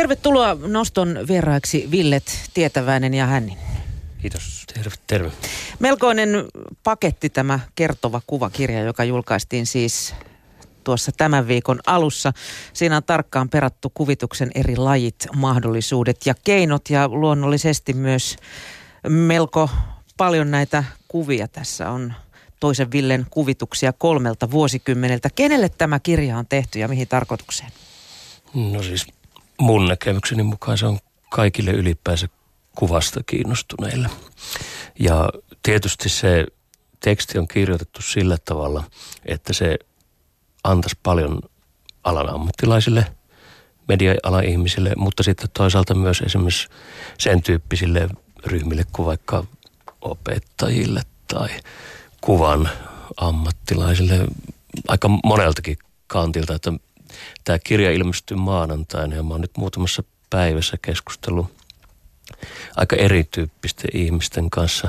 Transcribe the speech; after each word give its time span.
Tervetuloa 0.00 0.56
noston 0.66 1.18
vieraiksi 1.28 1.88
Villet 1.90 2.50
Tietäväinen 2.54 3.14
ja 3.14 3.26
Hännin. 3.26 3.58
Kiitos. 4.20 4.64
Terve, 4.74 4.96
terve. 5.06 5.30
Melkoinen 5.78 6.28
paketti 6.84 7.30
tämä 7.30 7.60
kertova 7.74 8.20
kuvakirja, 8.26 8.82
joka 8.82 9.04
julkaistiin 9.04 9.66
siis 9.66 10.14
tuossa 10.84 11.12
tämän 11.16 11.48
viikon 11.48 11.80
alussa. 11.86 12.32
Siinä 12.72 12.96
on 12.96 13.04
tarkkaan 13.04 13.48
perattu 13.48 13.90
kuvituksen 13.94 14.50
eri 14.54 14.76
lajit, 14.76 15.26
mahdollisuudet 15.36 16.26
ja 16.26 16.34
keinot 16.44 16.90
ja 16.90 17.08
luonnollisesti 17.08 17.92
myös 17.92 18.36
melko 19.08 19.70
paljon 20.16 20.50
näitä 20.50 20.84
kuvia 21.08 21.48
tässä 21.48 21.90
on 21.90 22.14
toisen 22.60 22.92
Villen 22.92 23.26
kuvituksia 23.30 23.92
kolmelta 23.92 24.50
vuosikymmeneltä. 24.50 25.28
Kenelle 25.34 25.68
tämä 25.68 26.00
kirja 26.00 26.38
on 26.38 26.46
tehty 26.46 26.78
ja 26.78 26.88
mihin 26.88 27.08
tarkoitukseen? 27.08 27.70
No 28.54 28.82
siis 28.82 29.06
mun 29.60 29.88
näkemykseni 29.88 30.42
mukaan 30.42 30.78
se 30.78 30.86
on 30.86 30.98
kaikille 31.30 31.70
ylipäänsä 31.70 32.28
kuvasta 32.76 33.20
kiinnostuneille. 33.26 34.08
Ja 34.98 35.30
tietysti 35.62 36.08
se 36.08 36.46
teksti 37.00 37.38
on 37.38 37.48
kirjoitettu 37.48 38.02
sillä 38.02 38.36
tavalla, 38.44 38.84
että 39.26 39.52
se 39.52 39.78
antaisi 40.64 40.98
paljon 41.02 41.40
alan 42.04 42.34
ammattilaisille, 42.34 43.06
media-alan 43.88 44.44
ihmisille, 44.44 44.92
mutta 44.96 45.22
sitten 45.22 45.48
toisaalta 45.54 45.94
myös 45.94 46.20
esimerkiksi 46.20 46.68
sen 47.18 47.42
tyyppisille 47.42 48.08
ryhmille 48.46 48.84
kuin 48.92 49.06
vaikka 49.06 49.44
opettajille 50.00 51.02
tai 51.28 51.48
kuvan 52.20 52.70
ammattilaisille 53.16 54.26
aika 54.88 55.08
moneltakin 55.24 55.78
kantilta, 56.06 56.54
että 56.54 56.72
tämä 57.44 57.58
kirja 57.58 57.90
ilmestyy 57.90 58.36
maanantaina 58.36 59.16
ja 59.16 59.22
mä 59.22 59.34
oon 59.34 59.40
nyt 59.40 59.56
muutamassa 59.56 60.02
päivässä 60.30 60.76
keskustellut 60.82 61.46
aika 62.76 62.96
erityyppisten 62.96 63.90
ihmisten 63.94 64.50
kanssa 64.50 64.88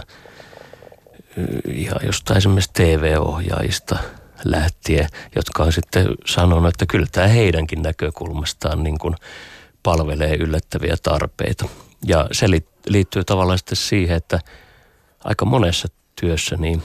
ihan 1.74 2.00
jostain 2.06 2.38
esimerkiksi 2.38 2.74
TV-ohjaajista 2.74 3.98
lähtien, 4.44 5.08
jotka 5.36 5.64
on 5.64 5.74
sitten 5.74 6.08
sanonut, 6.26 6.70
että 6.70 6.86
kyllä 6.86 7.08
tämä 7.12 7.28
heidänkin 7.28 7.82
näkökulmastaan 7.82 8.84
niin 8.84 9.00
kuin 9.00 9.16
palvelee 9.84 10.36
yllättäviä 10.36 10.96
tarpeita. 11.04 11.66
Ja 12.06 12.28
se 12.32 12.48
liittyy 12.88 13.24
tavallaan 13.24 13.58
sitten 13.58 13.76
siihen, 13.76 14.18
että 14.18 14.40
aika 15.24 15.46
monessa 15.46 15.88
työssä 16.22 16.56
niin 16.56 16.84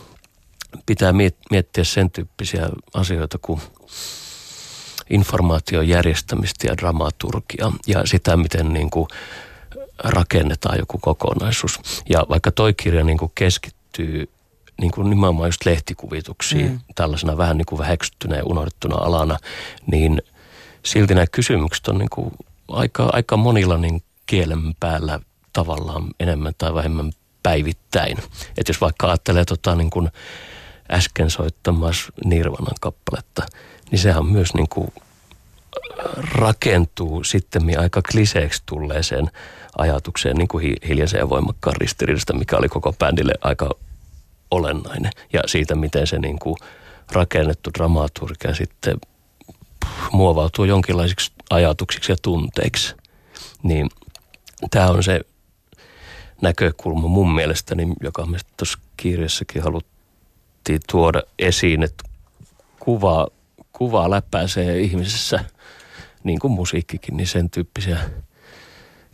pitää 0.87 1.13
miettiä 1.51 1.85
sen 1.85 2.11
tyyppisiä 2.11 2.69
asioita 2.95 3.39
kuin 3.43 3.61
informaation 5.11 5.89
järjestämistä 5.89 6.67
ja 6.67 6.77
dramaturgia 6.77 7.73
ja 7.87 8.07
sitä, 8.07 8.37
miten 8.37 8.73
niin 8.73 8.91
kuin 8.91 9.09
rakennetaan 9.99 10.79
joku 10.79 10.99
kokonaisuus. 10.99 11.81
Ja 12.09 12.27
vaikka 12.29 12.51
toi 12.51 12.75
kirja 12.75 13.05
niin 13.05 13.19
kuin 13.19 13.33
keskittyy 13.35 14.29
niin 14.81 14.91
kuin 14.91 15.11
nimenomaan 15.11 15.49
just 15.49 15.67
lehtikuvituksiin 15.67 16.71
mm. 16.71 16.81
tällaisena 16.95 17.37
vähän 17.37 17.59
niin 17.59 17.67
kuin 17.67 17.79
väheksyttynä 17.79 18.37
ja 18.37 18.45
unohdettuna 18.45 18.97
alana, 18.97 19.39
niin 19.87 20.23
silti 20.85 21.15
nämä 21.15 21.27
kysymykset 21.33 21.89
on 21.89 21.99
niin 21.99 22.11
kuin 22.11 22.33
aika, 22.69 23.09
aika 23.13 23.37
monilla 23.37 23.79
niin 23.79 24.03
kielen 24.27 24.75
päällä 24.81 25.21
tavallaan 25.53 26.05
enemmän 26.21 26.53
tai 26.59 26.75
vähemmän 26.75 27.13
päivittäin. 27.43 28.19
Että 28.59 28.71
jos 28.71 28.81
vaikka 28.81 29.07
ajattelee 29.07 29.45
tota 29.45 29.75
niin 29.75 29.91
kuin 29.91 30.09
äsken 30.91 31.31
soittamassa 31.31 32.13
Nirvanan 32.25 32.77
kappaletta, 32.81 33.47
niin 33.91 33.99
sehän 33.99 34.27
myös 34.27 34.55
niin 34.55 34.69
kuin 34.69 34.93
rakentuu 36.17 37.25
sitten 37.25 37.79
aika 37.79 38.03
kliseeksi 38.13 38.63
tulleeseen 38.67 39.31
ajatukseen 39.79 40.37
niin 40.37 40.49
kuin 40.49 40.77
hiljaisen 40.89 41.19
ja 41.19 41.29
voimakkaan 41.29 41.77
ristiriidasta, 41.77 42.33
mikä 42.33 42.57
oli 42.57 42.69
koko 42.69 42.93
bändille 42.93 43.33
aika 43.41 43.71
olennainen. 44.51 45.13
Ja 45.33 45.41
siitä, 45.47 45.75
miten 45.75 46.07
se 46.07 46.19
niin 46.19 46.39
kuin 46.39 46.57
rakennettu 47.13 47.71
dramaturgia 47.79 48.55
sitten 48.55 48.97
muovautuu 50.13 50.65
jonkinlaisiksi 50.65 51.33
ajatuksiksi 51.51 52.13
ja 52.13 52.17
tunteiksi. 52.23 52.95
Niin 53.63 53.91
tämä 54.71 54.91
on 54.91 55.03
se 55.03 55.21
näkökulma 56.43 57.09
mun 57.09 57.35
mielestäni, 57.35 57.87
joka 58.03 58.27
me 58.27 58.39
tuossa 58.57 58.79
kirjassakin 58.97 59.63
haluttiin 59.63 60.81
tuoda 60.91 61.23
esiin, 61.39 61.83
että 61.83 62.05
kuva, 62.81 63.27
kuva 63.79 64.11
läpäisee 64.11 64.81
ihmisessä, 64.81 65.45
niin 66.25 66.39
kuin 66.39 66.53
musiikkikin, 66.53 67.17
niin 67.17 67.27
sen 67.27 67.51
tyyppisiä 67.51 67.99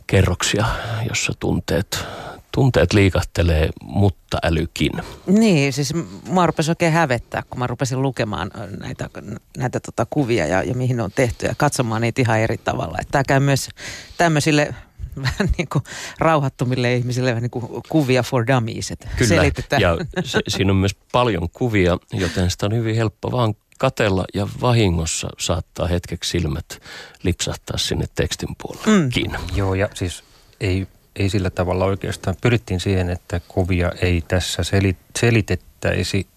kerroksia, 0.07 0.65
jossa 1.09 1.33
tunteet, 1.39 2.05
tunteet 2.51 2.93
liikahtelee, 2.93 3.69
mutta 3.83 4.37
älykin. 4.43 4.91
Niin, 5.27 5.73
siis 5.73 5.93
mä 6.29 6.45
rupesin 6.45 6.71
oikein 6.71 6.93
hävettää, 6.93 7.43
kun 7.49 7.59
mä 7.59 7.67
rupesin 7.67 8.01
lukemaan 8.01 8.51
näitä, 8.79 9.09
näitä 9.57 9.79
tota 9.79 10.07
kuvia 10.09 10.47
ja, 10.47 10.63
ja 10.63 10.75
mihin 10.75 10.97
ne 10.97 11.03
on 11.03 11.11
tehty 11.15 11.45
ja 11.45 11.53
katsomaan 11.57 12.01
niitä 12.01 12.21
ihan 12.21 12.39
eri 12.39 12.57
tavalla. 12.57 12.97
Että 13.01 13.11
tämä 13.11 13.23
käy 13.23 13.39
myös 13.39 13.69
tämmöisille 14.17 14.75
vähän 15.23 15.49
niin 15.57 15.67
kuin 15.71 15.83
rauhattomille 16.19 16.95
ihmisille 16.95 17.29
vähän 17.29 17.41
niin 17.41 17.51
kuin 17.51 17.83
kuvia 17.89 18.23
for 18.23 18.47
dummies. 18.47 18.91
Että 18.91 19.09
Kyllä, 19.17 19.35
selitetään. 19.35 19.81
ja 19.81 19.97
se, 20.23 20.39
siinä 20.47 20.71
on 20.71 20.77
myös 20.77 20.95
paljon 21.11 21.49
kuvia, 21.49 21.97
joten 22.13 22.51
sitä 22.51 22.65
on 22.65 22.75
hyvin 22.75 22.95
helppo 22.95 23.31
vaan 23.31 23.55
katella 23.83 24.25
ja 24.33 24.47
vahingossa 24.61 25.29
saattaa 25.39 25.87
hetkeksi 25.87 26.31
silmät 26.31 26.81
lipsahtaa 27.23 27.77
sinne 27.77 28.05
tekstin 28.15 28.55
puolellekin. 28.61 29.31
Mm. 29.31 29.55
Joo, 29.55 29.75
ja 29.75 29.89
siis 29.93 30.23
ei, 30.61 30.87
ei 31.15 31.29
sillä 31.29 31.49
tavalla 31.49 31.85
oikeastaan. 31.85 32.35
Pyrittiin 32.41 32.79
siihen, 32.79 33.09
että 33.09 33.41
kuvia 33.47 33.91
ei 34.01 34.23
tässä 34.27 34.63
selit, 34.63 34.97
selitettäisi, 35.19 36.27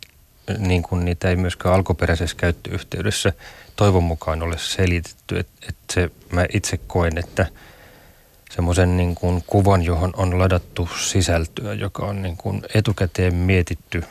niin 0.58 0.82
kuin 0.82 1.04
niitä 1.04 1.28
ei 1.28 1.36
myöskään 1.36 1.74
alkuperäisessä 1.74 2.36
käyttöyhteydessä 2.36 3.32
toivon 3.76 4.04
mukaan 4.04 4.42
ole 4.42 4.58
selitetty. 4.58 5.38
Että 5.38 5.66
et 5.68 5.76
se, 5.92 6.10
mä 6.32 6.46
itse 6.52 6.76
koen, 6.86 7.18
että 7.18 7.46
semmoisen 8.50 8.96
niin 8.96 9.14
kuin 9.14 9.44
kuvan, 9.46 9.82
johon 9.82 10.12
on 10.16 10.38
ladattu 10.38 10.88
sisältöä, 11.00 11.74
joka 11.74 12.06
on 12.06 12.22
niin 12.22 12.36
kuin 12.36 12.62
etukäteen 12.74 13.34
mietitty 13.34 14.04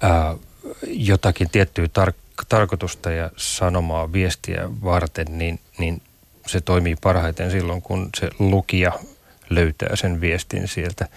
ää, 0.00 0.36
jotakin 0.86 1.50
tiettyä 1.50 1.86
tar- 1.86 2.44
tarkoitusta 2.48 3.10
ja 3.10 3.30
sanomaa 3.36 4.12
viestiä 4.12 4.68
varten, 4.84 5.26
niin, 5.30 5.60
niin 5.78 6.02
se 6.46 6.60
toimii 6.60 6.96
parhaiten 7.02 7.50
silloin, 7.50 7.82
kun 7.82 8.10
se 8.16 8.30
lukija 8.38 8.92
löytää 9.50 9.96
sen 9.96 10.20
viestin 10.20 10.68
sieltä. 10.68 11.08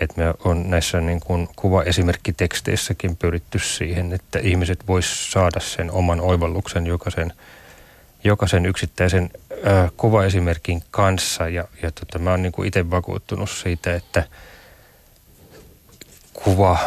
Että 0.00 0.22
me 0.22 0.34
on 0.44 0.70
näissä 0.70 1.00
niin 1.00 1.20
kuin 1.20 1.48
kuvaesimerkkiteksteissäkin 1.56 3.16
pyritty 3.16 3.58
siihen, 3.58 4.12
että 4.12 4.38
ihmiset 4.38 4.88
vois 4.88 5.32
saada 5.32 5.60
sen 5.60 5.90
oman 5.90 6.20
oivalluksen 6.20 6.86
jokaisen, 6.86 7.32
jokaisen 8.24 8.66
yksittäisen 8.66 9.30
äh, 9.66 9.90
kuvaesimerkin 9.96 10.82
kanssa. 10.90 11.48
Ja, 11.48 11.64
ja 11.82 11.90
tota, 11.90 12.18
mä 12.18 12.30
oon 12.30 12.42
niin 12.42 12.52
kuin 12.52 12.68
itse 12.68 12.90
vakuuttunut 12.90 13.50
siitä, 13.50 13.94
että 13.94 14.24
kuva 16.32 16.78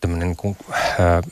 tämmöinen 0.00 0.36
niin 0.42 0.56
ää, 0.98 1.22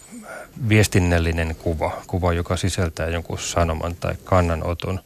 viestinnällinen 0.69 1.57
kuva, 1.57 2.03
kuva, 2.07 2.33
joka 2.33 2.57
sisältää 2.57 3.09
jonkun 3.09 3.39
sanoman 3.39 3.97
tai 4.01 4.15
kannanoton, 4.25 5.01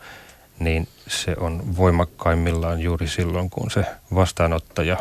niin 0.58 0.88
se 1.08 1.34
on 1.40 1.76
voimakkaimmillaan 1.76 2.80
juuri 2.80 3.08
silloin, 3.08 3.50
kun 3.50 3.70
se 3.70 3.84
vastaanottaja 4.14 4.96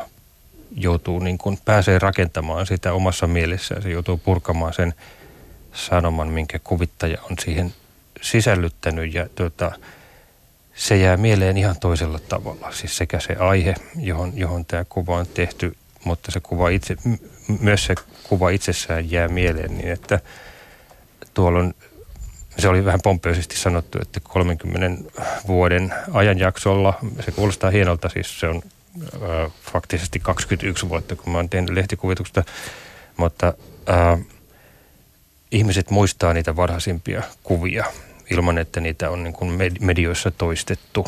joutuu 0.75 1.19
niin 1.19 1.37
kuin, 1.37 1.59
pääsee 1.65 1.99
rakentamaan 1.99 2.65
sitä 2.65 2.93
omassa 2.93 3.27
mielessään. 3.27 3.81
Se 3.81 3.89
joutuu 3.89 4.17
purkamaan 4.17 4.73
sen 4.73 4.93
sanoman, 5.73 6.27
minkä 6.27 6.59
kuvittaja 6.59 7.17
on 7.21 7.35
siihen 7.39 7.73
sisällyttänyt 8.21 9.13
ja 9.13 9.27
tuota, 9.35 9.71
se 10.75 10.97
jää 10.97 11.17
mieleen 11.17 11.57
ihan 11.57 11.79
toisella 11.79 12.19
tavalla. 12.19 12.71
Siis 12.71 12.97
sekä 12.97 13.19
se 13.19 13.35
aihe, 13.35 13.75
johon, 13.95 14.31
johon 14.35 14.65
tämä 14.65 14.85
kuva 14.89 15.17
on 15.17 15.27
tehty, 15.27 15.75
mutta 16.03 16.31
se 16.31 16.39
kuva 16.39 16.69
itse, 16.69 16.95
myös 17.59 17.85
se 17.85 17.95
kuva 18.23 18.49
itsessään 18.49 19.11
jää 19.11 19.27
mieleen 19.27 19.77
niin, 19.77 19.91
että 19.91 20.19
tuolla 21.33 21.59
on, 21.59 21.73
se 22.57 22.67
oli 22.69 22.85
vähän 22.85 23.01
pomppeisesti 23.03 23.57
sanottu, 23.57 23.97
että 24.01 24.19
30 24.19 25.11
vuoden 25.47 25.93
ajanjaksolla, 26.13 26.93
se 27.19 27.31
kuulostaa 27.31 27.69
hienolta, 27.69 28.09
siis 28.09 28.39
se 28.39 28.47
on 28.47 28.61
äh, 29.13 29.51
faktisesti 29.71 30.19
21 30.19 30.89
vuotta, 30.89 31.15
kun 31.15 31.31
mä 31.31 31.37
oon 31.37 31.49
tehnyt 31.49 31.69
lehtikuvituksesta, 31.69 32.43
mutta 33.17 33.53
äh, 33.89 34.19
ihmiset 35.51 35.89
muistaa 35.89 36.33
niitä 36.33 36.55
varhaisimpia 36.55 37.23
kuvia 37.43 37.85
ilman, 38.31 38.57
että 38.57 38.79
niitä 38.79 39.09
on 39.09 39.23
niin 39.23 39.33
kuin 39.33 39.73
medioissa 39.79 40.31
toistettu 40.31 41.05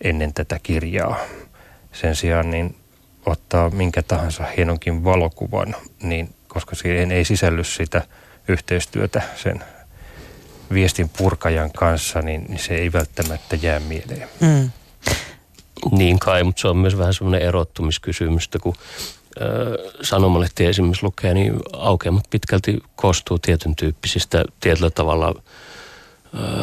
ennen 0.00 0.34
tätä 0.34 0.60
kirjaa. 0.62 1.18
Sen 1.92 2.16
sijaan 2.16 2.50
niin 2.50 2.76
ottaa 3.26 3.70
minkä 3.70 4.02
tahansa 4.02 4.44
hienonkin 4.56 5.04
valokuvan, 5.04 5.76
niin 6.02 6.34
koska 6.48 6.76
siihen 6.76 7.12
ei 7.12 7.24
sisälly 7.24 7.64
sitä 7.64 8.02
yhteistyötä 8.48 9.22
sen 9.36 9.64
viestin 10.72 11.10
purkajan 11.18 11.72
kanssa, 11.72 12.22
niin, 12.22 12.44
niin 12.48 12.58
se 12.58 12.74
ei 12.74 12.92
välttämättä 12.92 13.56
jää 13.62 13.80
mieleen. 13.80 14.28
Mm. 14.40 14.70
Niin 15.90 16.18
kai, 16.18 16.44
mutta 16.44 16.60
se 16.60 16.68
on 16.68 16.76
myös 16.76 16.98
vähän 16.98 17.14
semmoinen 17.14 17.42
erottumiskysymystä, 17.48 18.58
kun 18.58 18.74
sanomalehti 20.02 20.66
esimerkiksi 20.66 21.02
lukee, 21.02 21.34
niin 21.34 21.56
aukeamat 21.72 22.24
pitkälti 22.30 22.78
koostuu 22.96 23.38
tietyn 23.38 23.76
tyyppisistä 23.76 24.44
tietyllä 24.60 24.90
tavalla 24.90 25.42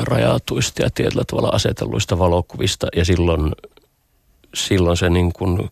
rajatuista 0.02 0.82
ja 0.82 0.90
tietyllä 0.90 1.24
tavalla 1.28 1.50
asetelluista 1.50 2.20
valokuvista 2.20 2.88
ja 2.96 3.06
silloin, 3.06 3.52
silloin 4.54 4.98
se 4.98 5.10
niin 5.10 5.34
kuin 5.34 5.70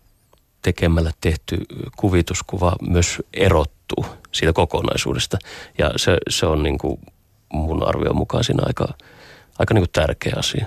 tekemällä 0.62 1.12
tehty 1.22 1.58
kuvituskuva 1.96 2.76
myös 2.82 3.22
erottuu 3.34 4.06
siitä 4.32 4.54
kokonaisuudesta 4.54 5.38
ja 5.78 5.92
se, 5.96 6.18
se 6.30 6.46
on 6.46 6.64
niin 6.64 6.78
kuin 6.78 7.00
mun 7.54 7.88
arvion 7.88 8.16
mukaan 8.16 8.44
siinä 8.44 8.64
aika, 8.66 8.88
aika 9.60 9.74
niin 9.74 9.82
kuin 9.82 9.92
tärkeä 9.92 10.34
asia. 10.38 10.66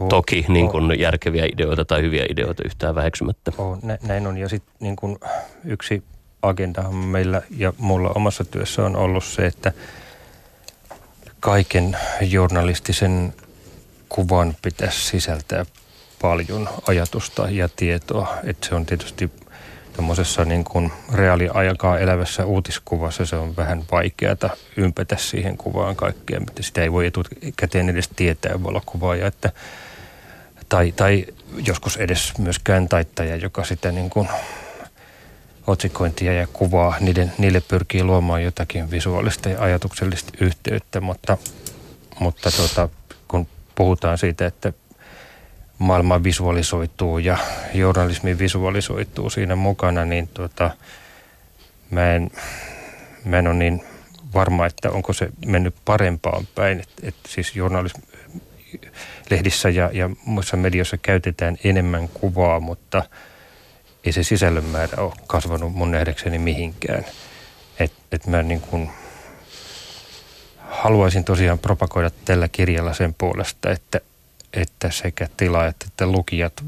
Oh, 0.00 0.08
Toki 0.08 0.44
niin 0.48 0.68
kuin 0.68 0.84
oh. 0.84 0.98
järkeviä 0.98 1.46
ideoita 1.52 1.84
tai 1.84 2.02
hyviä 2.02 2.26
ideoita 2.30 2.62
yhtään 2.66 2.94
väheksymättä. 2.94 3.52
Oh, 3.58 3.78
nä, 3.82 3.98
näin 4.02 4.26
on. 4.26 4.38
Ja 4.38 4.48
sitten 4.48 4.74
niin 4.80 4.96
kuin 4.96 5.18
yksi 5.64 6.02
agenda 6.42 6.82
meillä 6.82 7.42
ja 7.56 7.72
mulla 7.78 8.12
omassa 8.14 8.44
työssä 8.44 8.84
on 8.84 8.96
ollut 8.96 9.24
se, 9.24 9.46
että 9.46 9.72
kaiken 11.40 11.96
journalistisen 12.20 13.34
kuvan 14.08 14.56
pitäisi 14.62 15.06
sisältää 15.06 15.66
paljon 16.24 16.68
ajatusta 16.86 17.50
ja 17.50 17.68
tietoa. 17.76 18.38
Että 18.44 18.68
se 18.68 18.74
on 18.74 18.86
tietysti 18.86 19.30
tuommoisessa 19.92 20.44
niin 20.44 20.64
kuin 20.64 20.92
reaaliaikaa 21.12 21.98
elävässä 21.98 22.46
uutiskuvassa 22.46 23.26
se 23.26 23.36
on 23.36 23.56
vähän 23.56 23.84
vaikeata 23.92 24.50
ympätä 24.76 25.16
siihen 25.16 25.56
kuvaan 25.56 25.96
kaikkea, 25.96 26.40
mitä 26.40 26.62
sitä 26.62 26.82
ei 26.82 26.92
voi 26.92 27.06
etukäteen 27.06 27.88
edes 27.88 28.08
tietää 28.16 28.62
valokuvaaja, 28.62 29.26
että 29.26 29.52
tai, 30.68 30.92
tai 30.92 31.26
joskus 31.66 31.96
edes 31.96 32.38
myöskään 32.38 32.88
taittaja, 32.88 33.36
joka 33.36 33.64
sitä 33.64 33.92
niin 33.92 34.10
kuin 34.10 34.28
otsikointia 35.66 36.32
ja 36.32 36.46
kuvaa, 36.52 36.96
niiden, 37.00 37.32
niille 37.38 37.62
pyrkii 37.68 38.04
luomaan 38.04 38.42
jotakin 38.42 38.90
visuaalista 38.90 39.48
ja 39.48 39.62
ajatuksellista 39.62 40.32
yhteyttä, 40.40 41.00
mutta, 41.00 41.38
mutta 42.20 42.50
tuota, 42.50 42.88
kun 43.28 43.46
puhutaan 43.74 44.18
siitä, 44.18 44.46
että 44.46 44.72
maailma 45.78 46.22
visualisoituu 46.22 47.18
ja 47.18 47.38
journalismi 47.74 48.38
visualisoituu 48.38 49.30
siinä 49.30 49.56
mukana, 49.56 50.04
niin 50.04 50.28
tuota, 50.28 50.70
mä, 51.90 52.14
en, 52.14 52.30
mä 53.24 53.38
en 53.38 53.46
ole 53.46 53.54
niin 53.54 53.84
varma, 54.34 54.66
että 54.66 54.90
onko 54.90 55.12
se 55.12 55.28
mennyt 55.46 55.74
parempaan 55.84 56.48
päin. 56.54 56.80
Et, 56.80 56.88
et 57.02 57.14
siis 57.28 57.56
journalismi, 57.56 58.02
lehdissä 59.30 59.68
ja, 59.68 59.90
ja 59.92 60.10
muissa 60.24 60.56
medioissa 60.56 60.98
käytetään 60.98 61.58
enemmän 61.64 62.08
kuvaa, 62.08 62.60
mutta 62.60 63.02
ei 64.04 64.12
se 64.12 64.22
sisällön 64.22 64.64
määrä 64.64 65.02
ole 65.02 65.12
kasvanut 65.26 65.74
mun 65.74 65.90
nähdäkseni 65.90 66.38
mihinkään. 66.38 67.04
Et, 67.78 67.92
et 68.12 68.26
mä 68.26 68.42
niin 68.42 68.60
kuin 68.60 68.90
haluaisin 70.68 71.24
tosiaan 71.24 71.58
propagoida 71.58 72.10
tällä 72.24 72.48
kirjalla 72.48 72.94
sen 72.94 73.14
puolesta, 73.14 73.70
että, 73.70 74.00
että 74.56 74.90
sekä 74.90 75.28
tilaajat 75.36 75.76
että 75.86 76.06
lukijat 76.06 76.64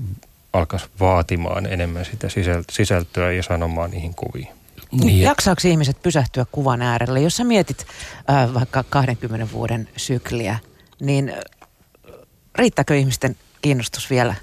alkaisi 0.53 0.87
vaatimaan 1.01 1.67
enemmän 1.67 2.05
sitä 2.05 2.29
sisältöä 2.71 3.33
ja 3.33 3.43
sanomaan 3.43 3.91
niihin 3.91 4.15
kuviin. 4.15 4.49
Niin. 4.93 5.21
Jaksaako 5.21 5.61
ihmiset 5.65 6.03
pysähtyä 6.03 6.47
kuvan 6.53 6.83
äärelle? 6.83 7.21
Jos 7.21 7.37
sä 7.37 7.45
mietit 7.45 7.87
äh, 8.31 8.55
vaikka 8.55 8.85
20 8.91 9.53
vuoden 9.53 9.89
sykliä, 9.97 10.59
niin 11.01 11.33
riittääkö 12.55 12.97
ihmisten 12.97 13.37
kiinnostus 13.63 14.11
vielä 14.11 14.35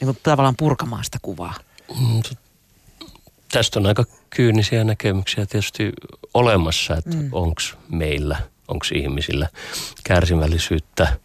niin 0.00 0.06
kuin 0.06 0.18
tavallaan 0.22 0.56
purkamaan 0.56 1.04
sitä 1.04 1.18
kuvaa? 1.22 1.54
Mm, 2.00 2.22
tästä 3.52 3.78
on 3.78 3.86
aika 3.86 4.04
kyynisiä 4.30 4.84
näkemyksiä 4.84 5.46
tietysti 5.46 5.92
olemassa, 6.34 6.96
että 6.96 7.16
mm. 7.16 7.28
onko 7.32 7.62
meillä, 7.88 8.36
onko 8.68 8.86
ihmisillä 8.94 9.48
kärsivällisyyttä. 10.04 11.16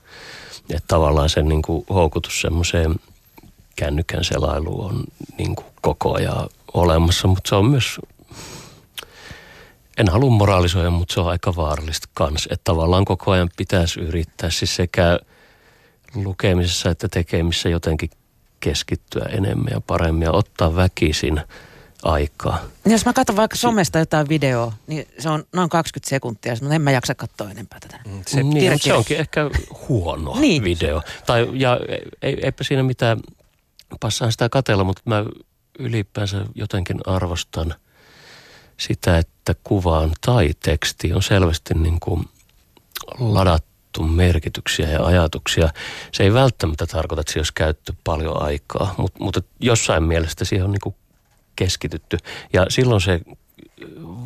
Että 0.75 0.87
tavallaan 0.87 1.29
sen 1.29 1.47
niin 1.47 1.61
kuin 1.61 1.85
houkutus 1.89 2.41
semmoiseen 2.41 2.95
kännykän 3.75 4.23
selailuun 4.23 4.85
on 4.85 5.03
niin 5.37 5.55
kuin 5.55 5.67
koko 5.81 6.15
ajan 6.15 6.49
olemassa, 6.73 7.27
mutta 7.27 7.49
se 7.49 7.55
on 7.55 7.65
myös, 7.65 7.99
en 9.97 10.09
halua 10.09 10.29
moraalisoida, 10.29 10.89
mutta 10.89 11.13
se 11.13 11.19
on 11.19 11.29
aika 11.29 11.55
vaarallista 11.55 12.07
kans. 12.13 12.47
Että 12.51 12.63
tavallaan 12.63 13.05
koko 13.05 13.31
ajan 13.31 13.49
pitäisi 13.57 13.99
yrittää 13.99 14.49
siis 14.49 14.75
sekä– 14.75 15.19
lukemisessa 16.15 16.89
että 16.89 17.07
tekemissä 17.07 17.69
jotenkin 17.69 18.09
keskittyä 18.59 19.25
enemmän 19.29 19.71
ja 19.71 19.81
paremmin 19.81 20.25
ja 20.25 20.31
ottaa 20.31 20.75
väkisin 20.75 21.41
aikaa. 22.03 22.59
Jos 22.85 23.05
mä 23.05 23.13
katson 23.13 23.35
vaikka 23.35 23.57
somesta 23.57 23.99
jotain 23.99 24.29
videoa, 24.29 24.73
niin 24.87 25.07
se 25.19 25.29
on 25.29 25.43
noin 25.53 25.69
20 25.69 26.09
sekuntia, 26.09 26.53
mutta 26.61 26.75
en 26.75 26.81
mä 26.81 26.91
jaksa 26.91 27.15
katsoa 27.15 27.51
enempää 27.51 27.79
tätä. 27.79 27.99
Mm, 28.07 28.21
se, 28.27 28.43
niin, 28.43 28.79
se 28.79 28.93
onkin 28.93 29.17
ehkä 29.17 29.49
huono 29.89 30.39
niin. 30.39 30.63
video. 30.63 31.01
Tai, 31.25 31.47
ja 31.53 31.79
ei, 32.21 32.37
eipä 32.43 32.63
siinä 32.63 32.83
mitään, 32.83 33.19
passaa 33.99 34.31
sitä 34.31 34.49
katella, 34.49 34.83
mutta 34.83 35.01
mä 35.05 35.25
ylipäänsä 35.79 36.45
jotenkin 36.55 36.97
arvostan 37.05 37.75
sitä, 38.77 39.17
että 39.17 39.55
kuvaan 39.63 40.11
tai 40.25 40.49
teksti 40.63 41.13
on 41.13 41.23
selvästi 41.23 41.73
niin 41.73 41.99
kuin 41.99 42.25
ladattu 43.19 44.03
merkityksiä 44.03 44.89
ja 44.89 45.05
ajatuksia. 45.05 45.69
Se 46.11 46.23
ei 46.23 46.33
välttämättä 46.33 46.85
tarkoita, 46.85 47.21
että 47.21 47.31
siihen 47.31 47.41
olisi 47.41 47.53
käytetty 47.55 47.93
paljon 48.03 48.41
aikaa, 48.41 48.95
mutta, 48.97 49.23
mutta 49.23 49.41
jossain 49.59 50.03
mielestä 50.03 50.45
siihen 50.45 50.65
on 50.65 50.71
niin 50.71 50.95
keskitytty. 51.55 52.17
Ja 52.53 52.65
silloin 52.69 53.01
se 53.01 53.21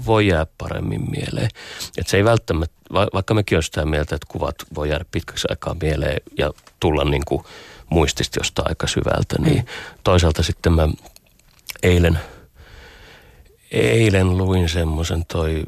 voi 0.06 0.28
jäädä 0.28 0.48
paremmin 0.58 1.12
mieleen. 1.12 1.50
Että 1.98 2.12
se 2.12 2.18
ei 2.18 2.24
välttämättä, 2.24 2.76
vaikka 3.14 3.34
mekin 3.34 3.58
on 3.58 3.64
sitä 3.64 3.86
mieltä, 3.86 4.16
että 4.16 4.28
kuvat 4.30 4.56
voi 4.76 4.90
jäädä 4.90 5.06
pitkäksi 5.12 5.48
aikaa 5.50 5.76
mieleen 5.82 6.22
ja 6.38 6.52
tulla 6.80 7.04
niin 7.04 7.26
kuin 7.26 7.44
muistista 7.90 8.40
jostain 8.40 8.70
aika 8.70 8.88
syvältä, 8.88 9.36
niin 9.40 9.58
mm. 9.58 9.66
toisaalta 10.04 10.44
sitten 10.44 10.74
mä 10.74 10.88
eilen, 11.84 12.20
eilen 13.72 14.38
luin 14.38 14.70
semmoisen 14.70 15.26
toi 15.26 15.64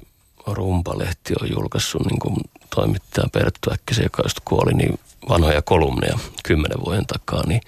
Rumpalehti 0.48 1.34
on 1.42 1.52
julkaissut 1.52 2.06
niin 2.06 2.20
kuin 2.20 2.36
toimittaja 2.76 3.28
Perttu 3.34 3.72
Äkkisen, 3.74 4.04
joka 4.04 4.24
just 4.26 4.40
kuoli, 4.46 4.74
niin 4.74 5.00
vanhoja 5.30 5.62
kolumneja 5.62 6.20
kymmenen 6.44 6.86
vuoden 6.86 7.06
takaa, 7.06 7.48
niin 7.48 7.62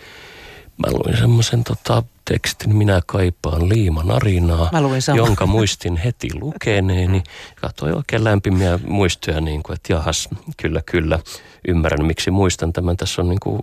mä 0.78 0.92
luin 0.92 1.18
semmoisen 1.18 1.64
tota, 1.64 2.04
tekstin, 2.30 2.76
minä 2.76 3.02
kaipaan 3.06 3.70
liimanarinaa, 3.70 4.72
jonka 5.16 5.46
muistin 5.46 5.98
heti 5.98 6.28
lukeneeni. 6.34 7.24
Katsoin 7.56 7.96
oikein 7.96 8.24
lämpimiä 8.24 8.80
muistoja, 8.88 9.42
niin 9.42 9.64
kuin, 9.64 9.76
että 9.76 9.94
jahas, 9.94 10.30
kyllä, 10.58 10.82
kyllä, 10.86 11.20
ymmärrän 11.68 12.06
miksi 12.06 12.32
muistan 12.32 12.74
tämän. 12.74 12.98
Tässä 12.98 13.22
on 13.22 13.30
niin 13.30 13.40
kuin 13.40 13.60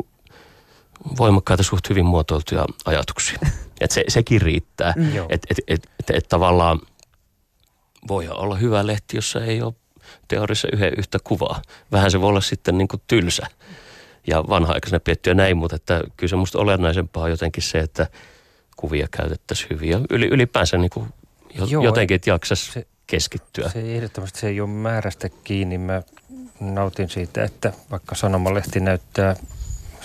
voimakkaita, 1.19 1.63
suht 1.63 1.89
hyvin 1.89 2.07
muotoiltuja 2.07 2.65
ajatuksia. 2.85 3.39
että 3.81 3.95
se, 3.95 4.05
sekin 4.09 4.41
riittää. 4.41 4.93
Mm. 4.97 5.09
Että 5.29 5.47
et, 5.51 5.59
et, 5.69 5.91
et, 6.01 6.11
et, 6.17 6.29
tavallaan 6.29 6.81
voi 8.09 8.29
olla 8.29 8.57
hyvä 8.57 8.87
lehti, 8.87 9.17
jossa 9.17 9.45
ei 9.45 9.63
ole 9.63 9.75
teoriassa 10.29 10.69
yhden 10.73 10.93
yhtä 10.99 11.19
kuvaa. 11.25 11.63
Vähän 11.93 12.11
se 12.11 12.21
voi 12.21 12.29
olla 12.29 12.41
sitten 12.41 12.79
niin 12.79 12.89
kuin 12.89 13.03
tylsä 13.07 13.47
ja 14.27 14.45
vanha-aikaisena 14.49 15.01
piettyä 15.01 15.35
näin, 15.35 15.57
mutta 15.57 15.77
että 15.77 16.03
kyllä 16.17 16.31
se 16.31 16.37
musta 16.37 16.59
olennaisempaa 16.59 17.23
on 17.23 17.31
jotenkin 17.31 17.63
se, 17.63 17.79
että 17.79 18.07
kuvia 18.77 19.09
käytettäisiin 19.11 19.71
hyvin 19.71 19.91
ja 19.91 20.01
yli, 20.11 20.27
ylipäänsä 20.27 20.79
niin 20.79 20.91
kuin 20.91 21.09
Joo, 21.69 21.85
jotenkin, 21.85 22.15
että 22.15 22.31
jaksaisi 22.31 22.73
se, 22.73 22.87
keskittyä. 23.07 23.69
Se 23.69 23.97
ehdottomasti 23.97 24.41
se 24.41 24.49
ei 24.49 24.61
ole 24.61 24.69
määrästä 24.69 25.29
kiinni. 25.45 25.79
Mä 25.79 26.03
nautin 26.61 27.09
siitä, 27.09 27.45
että 27.45 27.73
vaikka 27.91 28.15
sanomalehti 28.15 28.81
näyttää 28.81 29.37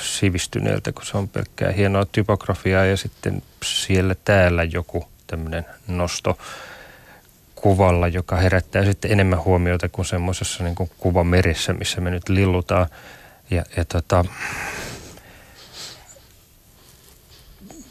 sivistyneeltä, 0.02 0.92
kun 0.92 1.06
se 1.06 1.18
on 1.18 1.30
pelkkää 1.30 1.72
hienoa 1.72 2.06
typografiaa 2.06 2.86
ja 2.86 2.98
sitten 2.98 3.42
siellä 3.66 4.16
täällä 4.26 4.64
joku 4.64 5.06
tämmöinen 5.28 5.66
nosto 5.88 6.38
kuvalla, 7.56 8.08
joka 8.08 8.36
herättää 8.36 8.86
sitten 8.86 9.12
enemmän 9.12 9.44
huomiota 9.44 9.90
kuin 9.90 10.06
semmoisessa 10.06 10.64
niin 10.64 10.76
kuvamerissä, 10.98 11.74
missä 11.74 12.02
me 12.02 12.10
nyt 12.10 12.30
lillutaan. 12.30 12.88
Ja, 13.52 13.64
ja 13.78 13.86
tota, 13.86 14.26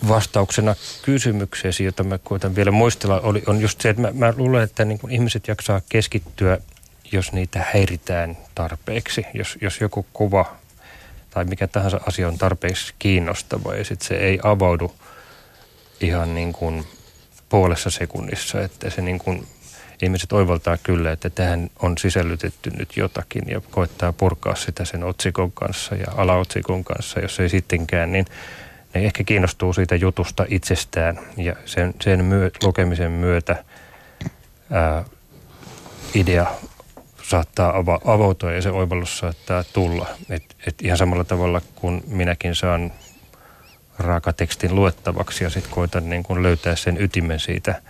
vastauksena 0.09 0.75
kysymykseesi, 1.03 1.85
jota 1.85 2.05
mä 2.05 2.19
koitan 2.19 2.57
vielä 2.57 2.71
muistella, 2.71 3.21
oli, 3.21 3.43
on 3.47 3.61
just 3.61 3.81
se, 3.81 3.89
että 3.89 4.03
mä, 4.03 4.11
mä 4.15 4.35
luulen, 4.37 4.63
että 4.63 4.85
niin 4.85 4.99
kuin 4.99 5.13
ihmiset 5.13 5.49
jaksaa 5.49 5.81
keskittyä, 5.89 6.59
jos 7.13 7.33
niitä 7.33 7.67
häiritään 7.73 8.37
tarpeeksi. 8.55 9.27
Jos, 9.35 9.59
jos 9.61 9.81
joku 9.81 10.07
kuva 10.13 10.57
tai 11.31 11.45
mikä 11.45 11.67
tahansa 11.67 12.01
asia 12.07 12.29
on 12.29 12.39
tarpeeksi 12.39 12.95
kiinnostava 12.99 13.75
ja 13.75 13.85
sitten 13.85 14.09
se 14.09 14.15
ei 14.15 14.39
avaudu 14.43 14.95
ihan 16.01 16.35
niin 16.35 16.53
kuin 16.53 16.87
puolessa 17.49 17.91
sekunnissa, 17.91 18.61
että 18.61 18.91
se 18.91 19.03
niin 19.03 19.19
kuin 19.19 19.47
ihmiset 20.03 20.33
oivaltaa 20.33 20.77
kyllä, 20.77 21.13
että 21.13 21.31
tähän 21.31 21.71
on 21.83 21.99
sisällytetty 21.99 22.71
nyt 22.71 22.97
jotakin 22.97 23.43
ja 23.47 23.61
koittaa 23.71 24.13
purkaa 24.13 24.55
sitä 24.55 24.85
sen 24.85 25.05
otsikon 25.05 25.53
kanssa 25.53 25.95
ja 25.95 26.07
alaotsikon 26.17 26.85
kanssa. 26.85 27.21
Jos 27.21 27.41
ei 27.41 27.49
sittenkään, 27.49 28.13
niin 28.13 28.27
ne 28.95 29.05
ehkä 29.05 29.25
kiinnostuu 29.25 29.73
siitä 29.73 29.97
jutusta 29.97 30.47
itsestään 30.49 31.21
ja 31.37 31.57
sen, 31.65 31.95
sen 32.01 32.25
myö, 32.25 32.51
lukemisen 32.63 33.13
myötä 33.13 33.65
ää, 34.71 35.05
idea 36.15 36.47
saattaa 37.23 37.77
ava, 37.77 38.01
avautua 38.05 38.53
ja 38.53 38.63
se 38.63 38.71
oivallus 38.71 39.19
saattaa 39.19 39.65
tulla. 39.65 40.07
Et, 40.31 40.57
et 40.67 40.83
ihan 40.83 40.99
samalla 40.99 41.25
tavalla 41.25 41.61
kuin 41.75 42.03
minäkin 42.07 42.55
saan 42.55 42.93
raakatekstin 43.99 44.75
luettavaksi 44.75 45.45
ja 45.45 45.51
sitten 45.51 45.73
koitan 45.73 46.11
niin 46.11 46.23
kun 46.23 46.43
löytää 46.43 46.77
sen 46.77 47.03
ytimen 47.03 47.41
siitä 47.41 47.83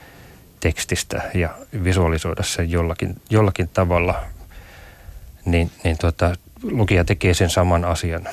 tekstistä 0.60 1.30
ja 1.34 1.54
visualisoida 1.84 2.42
sen 2.42 2.70
jollakin, 2.70 3.20
jollakin 3.30 3.68
tavalla, 3.68 4.24
niin, 5.44 5.70
niin 5.84 5.98
tota, 5.98 6.34
lukija 6.62 7.04
tekee 7.04 7.34
sen 7.34 7.50
saman 7.50 7.84
asian 7.84 8.28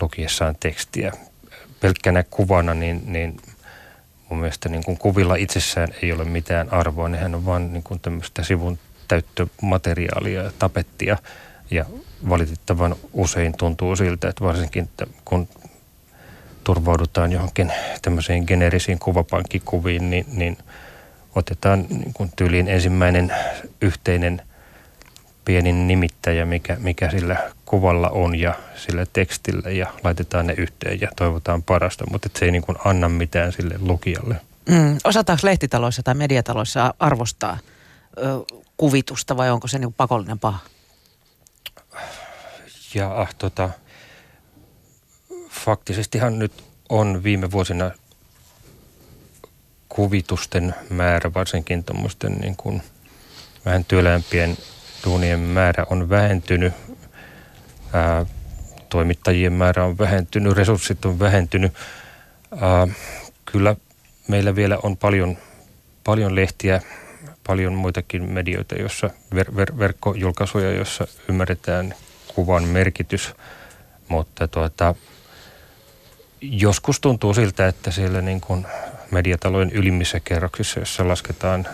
lukiessaan 0.00 0.56
tekstiä. 0.60 1.12
Pelkkänä 1.80 2.24
kuvana, 2.30 2.74
niin, 2.74 3.02
niin 3.06 3.36
mun 4.28 4.40
mielestä 4.40 4.68
niin 4.68 4.84
kuin 4.84 4.98
kuvilla 4.98 5.34
itsessään 5.34 5.88
ei 6.02 6.12
ole 6.12 6.24
mitään 6.24 6.72
arvoa. 6.72 7.08
Nehän 7.08 7.34
on 7.34 7.46
vain 7.46 7.72
niin 7.72 7.82
kuin 7.82 8.00
tämmöistä 8.00 8.44
sivun 8.44 8.78
täyttömateriaalia 9.08 10.42
ja 10.42 10.52
tapettia. 10.58 11.16
Ja 11.70 11.84
valitettavan 12.28 12.96
usein 13.12 13.56
tuntuu 13.56 13.96
siltä, 13.96 14.28
että 14.28 14.44
varsinkin 14.44 14.84
että 14.84 15.06
kun 15.24 15.48
turvaudutaan 16.64 17.32
johonkin 17.32 17.72
tämmöisiin 18.02 18.44
geneerisiin 18.46 18.98
kuvapankkikuviin, 18.98 20.10
niin, 20.10 20.26
niin 20.32 20.58
otetaan 21.34 21.86
niin 21.88 22.12
kuin 22.14 22.32
tyyliin 22.36 22.68
ensimmäinen 22.68 23.32
yhteinen 23.80 24.42
pieni 25.48 25.72
nimittäjä, 25.72 26.44
mikä, 26.44 26.76
mikä 26.80 27.10
sillä 27.10 27.50
kuvalla 27.64 28.08
on 28.08 28.38
ja 28.38 28.54
sillä 28.76 29.06
tekstillä 29.12 29.70
ja 29.70 29.86
laitetaan 30.04 30.46
ne 30.46 30.54
yhteen 30.58 31.00
ja 31.00 31.08
toivotaan 31.16 31.62
parasta, 31.62 32.04
mutta 32.10 32.28
se 32.38 32.44
ei 32.44 32.50
niin 32.50 32.62
kuin 32.62 32.78
anna 32.84 33.08
mitään 33.08 33.52
sille 33.52 33.74
lukijalle. 33.78 34.40
Mm, 34.68 34.98
osataanko 35.04 35.46
lehtitaloissa 35.46 36.02
tai 36.02 36.14
mediataloissa 36.14 36.94
arvostaa 36.98 37.58
ö, 38.18 38.22
kuvitusta 38.76 39.36
vai 39.36 39.50
onko 39.50 39.68
se 39.68 39.78
niin 39.78 39.92
pakollinen 39.92 40.38
paha? 40.38 40.58
Ja 42.94 43.20
ah, 43.20 43.34
tota, 43.34 43.70
faktisestihan 45.50 46.38
nyt 46.38 46.52
on 46.88 47.22
viime 47.22 47.50
vuosina 47.50 47.90
kuvitusten 49.88 50.74
määrä, 50.90 51.34
varsinkin 51.34 51.84
tuommoisten 51.84 52.32
niin 52.32 52.56
kuin 52.56 52.82
vähän 53.64 53.84
työlämpien 53.84 54.56
duunien 55.04 55.40
määrä 55.40 55.86
on 55.90 56.10
vähentynyt. 56.10 56.74
Ää, 57.92 58.26
toimittajien 58.88 59.52
määrä 59.52 59.84
on 59.84 59.98
vähentynyt, 59.98 60.56
resurssit 60.56 61.04
on 61.04 61.18
vähentynyt. 61.18 61.72
Ää, 62.60 62.88
kyllä 63.44 63.76
meillä 64.28 64.56
vielä 64.56 64.78
on 64.82 64.96
paljon, 64.96 65.38
paljon 66.04 66.34
lehtiä, 66.34 66.82
paljon 67.46 67.74
muitakin 67.74 68.32
medioita, 68.32 68.74
joissa 68.74 69.10
ver, 69.34 69.56
ver, 69.56 69.78
verkkojulkaisuja, 69.78 70.72
joissa 70.72 71.06
ymmärretään 71.28 71.94
kuvan 72.34 72.64
merkitys, 72.64 73.34
mutta 74.08 74.48
tuota, 74.48 74.94
joskus 76.40 77.00
tuntuu 77.00 77.34
siltä, 77.34 77.68
että 77.68 77.90
siellä 77.90 78.22
niin 78.22 78.40
kuin 78.40 78.66
mediatalojen 79.10 79.70
ylimmissä 79.70 80.20
kerroksissa, 80.20 80.80
jossa 80.80 81.08
lasketaan 81.08 81.66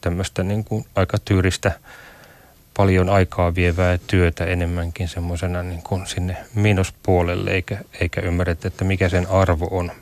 tämmöistä 0.00 0.42
niin 0.42 0.64
kuin 0.64 0.84
aika 0.94 1.18
tyyristä, 1.24 1.72
paljon 2.80 3.08
aikaa 3.08 3.54
vievää 3.54 3.98
työtä 4.06 4.44
enemmänkin 4.44 5.08
semmoisena 5.08 5.62
niin 5.62 5.82
kuin 5.82 6.06
sinne 6.06 6.36
miinuspuolelle, 6.54 7.50
eikä, 7.50 7.78
eikä 8.00 8.20
ymmärretä, 8.20 8.68
että 8.68 8.84
mikä 8.84 9.08
sen 9.08 9.26
arvo 9.26 9.68
on 9.70 9.92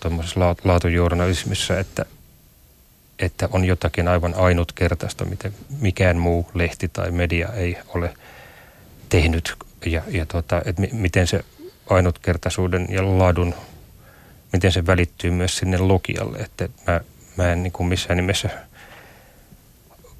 tuommoisessa 0.00 0.40
laatujournalismissa, 0.64 1.78
että, 1.78 2.04
että 3.18 3.48
on 3.52 3.64
jotakin 3.64 4.08
aivan 4.08 4.34
ainutkertaista, 4.34 5.24
mitä 5.24 5.50
mikään 5.80 6.16
muu 6.16 6.50
lehti 6.54 6.88
tai 6.88 7.10
media 7.10 7.48
ei 7.48 7.78
ole 7.94 8.14
tehnyt 9.08 9.54
ja, 9.86 10.02
ja 10.08 10.26
tota, 10.26 10.62
että 10.64 10.82
miten 10.92 11.26
se 11.26 11.44
ainutkertaisuuden 11.90 12.86
ja 12.90 13.18
laadun, 13.18 13.54
miten 14.52 14.72
se 14.72 14.86
välittyy 14.86 15.30
myös 15.30 15.56
sinne 15.56 15.78
lukijalle. 15.78 16.38
Että 16.38 16.68
mä, 16.86 17.00
mä 17.36 17.52
en 17.52 17.62
niin 17.62 17.72
kuin 17.72 17.86
missään 17.86 18.16
nimessä 18.16 18.67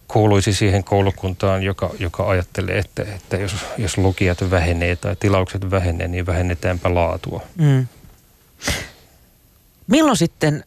kuuluisi 0.08 0.52
siihen 0.52 0.84
koulukuntaan, 0.84 1.62
joka, 1.62 1.90
joka 1.98 2.28
ajattelee, 2.28 2.78
että, 2.78 3.02
että 3.02 3.36
jos, 3.36 3.56
jos 3.78 3.98
lukijat 3.98 4.50
vähenee 4.50 4.96
tai 4.96 5.16
tilaukset 5.16 5.70
vähenee, 5.70 6.08
niin 6.08 6.26
vähennetäänpä 6.26 6.94
laatua. 6.94 7.42
Mm. 7.56 7.86
Milloin 9.86 10.16
sitten 10.16 10.64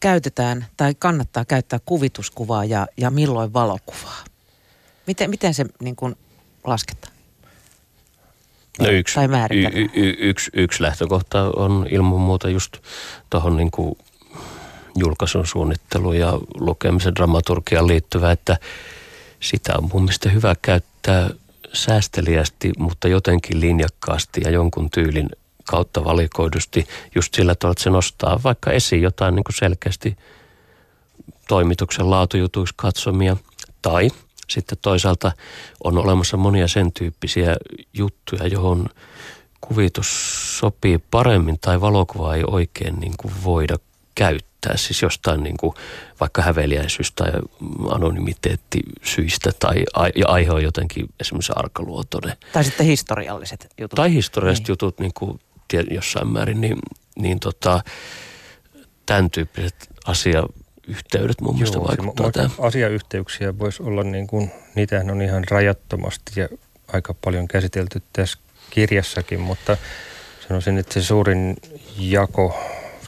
käytetään 0.00 0.66
tai 0.76 0.94
kannattaa 0.98 1.44
käyttää 1.44 1.78
kuvituskuvaa 1.84 2.64
ja, 2.64 2.86
ja 2.96 3.10
milloin 3.10 3.52
valokuvaa? 3.52 4.24
Miten, 5.06 5.30
miten 5.30 5.54
se 5.54 5.64
niin 5.80 5.96
kuin 5.96 6.16
lasketaan? 6.64 7.14
No 8.78 8.88
yksi, 8.88 9.14
tai 9.14 9.28
y, 9.50 9.62
y, 9.62 9.88
y, 9.94 10.14
yksi, 10.18 10.50
yksi 10.54 10.82
lähtökohta 10.82 11.42
on 11.56 11.86
ilman 11.90 12.20
muuta 12.20 12.48
just 12.48 12.76
tuohon 13.30 13.56
niin 13.56 13.70
kuin 13.70 13.98
julkaisun 14.96 15.46
suunnittelu 15.46 16.12
ja 16.12 16.32
lukemisen 16.54 17.14
dramaturgiaan 17.14 17.86
liittyvä, 17.86 18.32
että 18.32 18.56
sitä 19.40 19.72
on 19.78 19.88
mun 19.92 20.02
mielestä 20.02 20.28
hyvä 20.28 20.54
käyttää 20.62 21.30
säästeliästi, 21.72 22.72
mutta 22.78 23.08
jotenkin 23.08 23.60
linjakkaasti 23.60 24.40
ja 24.44 24.50
jonkun 24.50 24.90
tyylin 24.90 25.28
kautta 25.64 26.04
valikoidusti 26.04 26.88
just 27.14 27.34
sillä 27.34 27.54
tavalla, 27.54 27.72
että 27.72 27.84
se 27.84 27.90
nostaa 27.90 28.40
vaikka 28.44 28.70
esiin 28.70 29.02
jotain 29.02 29.34
niin 29.34 29.44
kuin 29.44 29.56
selkeästi 29.56 30.16
toimituksen 31.48 32.10
laatujutuiksi 32.10 32.74
katsomia 32.76 33.36
tai– 33.82 34.10
sitten 34.48 34.78
toisaalta 34.82 35.32
on 35.84 35.98
olemassa 35.98 36.36
monia 36.36 36.68
sen 36.68 36.92
tyyppisiä 36.92 37.56
juttuja, 37.94 38.46
johon 38.46 38.86
kuvitus 39.60 40.08
sopii 40.58 40.98
paremmin 40.98 41.58
tai 41.60 41.80
valokuvaa 41.80 42.36
ei 42.36 42.44
oikein 42.46 42.94
niin 43.00 43.14
kuin 43.16 43.34
voida 43.44 43.76
käyttää. 44.14 44.53
Siis 44.76 45.02
jostain 45.02 45.42
niin 45.42 45.56
kuin 45.56 45.74
vaikka 46.20 46.42
häveliäisyys- 46.42 47.12
tai 47.14 47.32
anonymiteettisyistä 47.90 49.50
tai 49.58 49.84
ja 50.16 50.26
aihe 50.28 50.50
on 50.50 50.62
jotenkin 50.62 51.06
esimerkiksi 51.20 51.52
arkaluotoinen. 51.56 52.36
Tai 52.52 52.64
sitten 52.64 52.86
historialliset 52.86 53.66
jutut. 53.80 53.96
Tai 53.96 54.12
historialliset 54.12 54.62
niin. 54.64 54.72
jutut 54.72 54.98
niin 55.00 55.12
kuin 55.14 55.40
jossain 55.90 56.28
määrin, 56.28 56.60
niin, 56.60 56.76
niin 57.16 57.40
tota, 57.40 57.80
tämän 59.06 59.30
tyyppiset 59.30 59.88
asia 60.06 60.42
yhteydet 60.88 61.40
mun 61.40 61.54
mielestä 61.54 61.76
Joo, 61.76 61.88
vaikuttaa 61.88 62.32
tähän. 62.32 62.50
Asiayhteyksiä 62.58 63.58
voisi 63.58 63.82
olla 63.82 64.02
niin 64.02 64.26
kuin, 64.26 64.50
niitähän 64.74 65.10
on 65.10 65.22
ihan 65.22 65.44
rajattomasti 65.50 66.40
ja 66.40 66.48
aika 66.92 67.14
paljon 67.14 67.48
käsitelty 67.48 68.02
tässä 68.12 68.38
kirjassakin, 68.70 69.40
mutta 69.40 69.76
sanoisin, 70.48 70.78
että 70.78 70.94
se 70.94 71.02
suurin 71.02 71.56
jako 71.98 72.58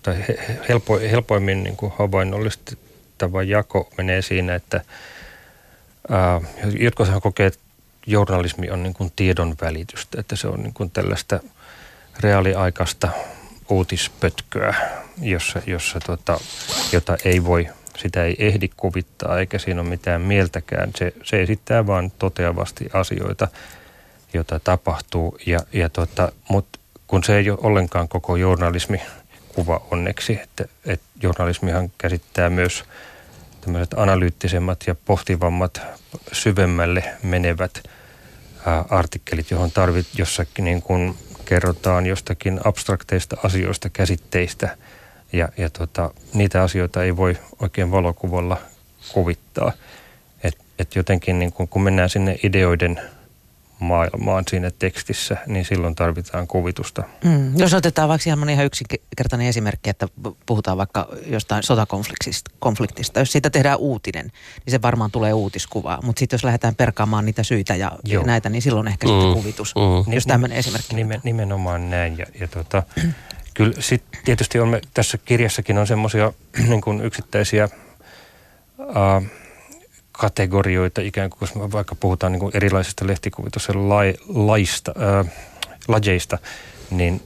tai 0.06 0.24
helpo, 0.68 0.98
helpoimmin 0.98 1.62
niin 1.62 1.76
kuin 1.76 1.92
havainnollistettava 1.98 3.42
jako 3.42 3.88
menee 3.98 4.22
siinä, 4.22 4.54
että 4.54 4.80
ää, 6.10 6.40
jotkuthan 6.78 7.20
kokee, 7.20 7.46
että 7.46 7.60
journalismi 8.06 8.70
on 8.70 8.82
niin 8.82 8.94
kuin 8.94 9.12
tiedon 9.16 9.54
välitystä, 9.60 10.20
että 10.20 10.36
se 10.36 10.48
on 10.48 10.62
niin 10.62 10.74
kuin 10.74 10.90
tällaista 10.90 11.40
reaaliaikaista 12.20 13.08
uutispötköä, 13.68 14.74
jossa, 15.22 15.62
jossa 15.66 16.00
tota, 16.00 16.40
jota 16.92 17.16
ei 17.24 17.44
voi, 17.44 17.68
sitä 17.96 18.24
ei 18.24 18.36
ehdi 18.38 18.68
kuvittaa 18.76 19.38
eikä 19.38 19.58
siinä 19.58 19.80
ole 19.80 19.88
mitään 19.88 20.20
mieltäkään. 20.20 20.90
Se, 20.96 21.12
se 21.24 21.42
esittää 21.42 21.86
vain 21.86 22.12
toteavasti 22.18 22.90
asioita, 22.92 23.48
joita 24.34 24.60
tapahtuu. 24.60 25.38
Ja, 25.46 25.60
ja 25.72 25.88
tota, 25.88 26.32
Mutta 26.48 26.78
kun 27.06 27.24
se 27.24 27.36
ei 27.36 27.50
ole 27.50 27.58
ollenkaan 27.62 28.08
koko 28.08 28.36
journalismi 28.36 29.00
kuva 29.56 29.82
onneksi, 29.90 30.38
että, 30.42 30.64
että 30.86 31.06
journalismihan 31.22 31.90
käsittää 31.98 32.50
myös 32.50 32.84
tämmöiset 33.60 33.94
analyyttisemmat 33.96 34.84
ja 34.86 34.94
pohtivammat, 34.94 35.80
syvemmälle 36.32 37.04
menevät 37.22 37.82
ää, 38.66 38.84
artikkelit, 38.90 39.50
johon 39.50 39.70
tarvit 39.70 40.06
jossakin 40.18 40.64
niin 40.64 40.82
kuin 40.82 41.18
kerrotaan 41.44 42.06
jostakin 42.06 42.60
abstrakteista 42.64 43.36
asioista, 43.42 43.88
käsitteistä 43.88 44.76
ja, 45.32 45.48
ja 45.56 45.70
tota, 45.70 46.10
niitä 46.34 46.62
asioita 46.62 47.04
ei 47.04 47.16
voi 47.16 47.36
oikein 47.58 47.90
valokuvalla 47.90 48.56
kuvittaa. 49.12 49.72
Et, 50.42 50.58
et 50.78 50.96
jotenkin 50.96 51.38
niin 51.38 51.52
kun, 51.52 51.68
kun 51.68 51.82
mennään 51.82 52.10
sinne 52.10 52.38
ideoiden 52.42 53.00
maailmaan 53.78 54.44
siinä 54.50 54.70
tekstissä, 54.70 55.36
niin 55.46 55.64
silloin 55.64 55.94
tarvitaan 55.94 56.46
kuvitusta. 56.46 57.02
Mm. 57.24 57.58
Jos 57.58 57.74
otetaan 57.74 58.08
vaikka 58.08 58.30
ihan, 58.30 58.48
ihan 58.48 58.64
yksinkertainen 58.64 59.46
esimerkki, 59.46 59.90
että 59.90 60.08
puhutaan 60.46 60.78
vaikka 60.78 61.08
jostain 61.26 61.62
sotakonfliktista, 61.62 62.50
konfliktista. 62.58 63.18
jos 63.18 63.32
siitä 63.32 63.50
tehdään 63.50 63.78
uutinen, 63.78 64.26
niin 64.66 64.70
se 64.70 64.82
varmaan 64.82 65.10
tulee 65.10 65.32
uutiskuvaa. 65.32 66.02
Mutta 66.02 66.20
sitten 66.20 66.36
jos 66.36 66.44
lähdetään 66.44 66.74
perkaamaan 66.74 67.24
niitä 67.24 67.42
syitä 67.42 67.74
ja, 67.74 67.92
ja 68.04 68.20
näitä, 68.20 68.48
niin 68.48 68.62
silloin 68.62 68.88
ehkä 68.88 69.06
mm. 69.06 69.12
sitten 69.12 69.34
kuvitus. 69.34 69.74
Mm. 69.74 70.12
Jos 70.12 70.26
tämmöinen 70.26 70.58
esimerkki. 70.58 70.96
Nimen, 70.96 71.20
nimenomaan 71.24 71.90
näin. 71.90 72.18
Ja, 72.18 72.26
ja 72.40 72.48
tota, 72.48 72.82
kyllä 73.54 73.74
sitten 73.80 74.20
tietysti 74.24 74.60
on 74.60 74.68
me, 74.68 74.80
tässä 74.94 75.18
kirjassakin 75.18 75.78
on 75.78 75.86
semmoisia 75.86 76.32
niin 76.68 77.00
yksittäisiä... 77.04 77.68
Uh, 78.78 79.45
kategorioita 80.18 81.00
ikään 81.00 81.30
kuin, 81.30 81.38
koska 81.40 81.72
vaikka 81.72 81.94
puhutaan 81.94 82.32
niin 82.32 82.40
kuin 82.40 82.56
erilaisista 82.56 83.06
lehtikuvituksen 83.06 83.88
lai, 83.88 84.14
laista, 84.28 84.92
ää, 84.98 85.24
lajeista, 85.88 86.38
niin, 86.90 87.22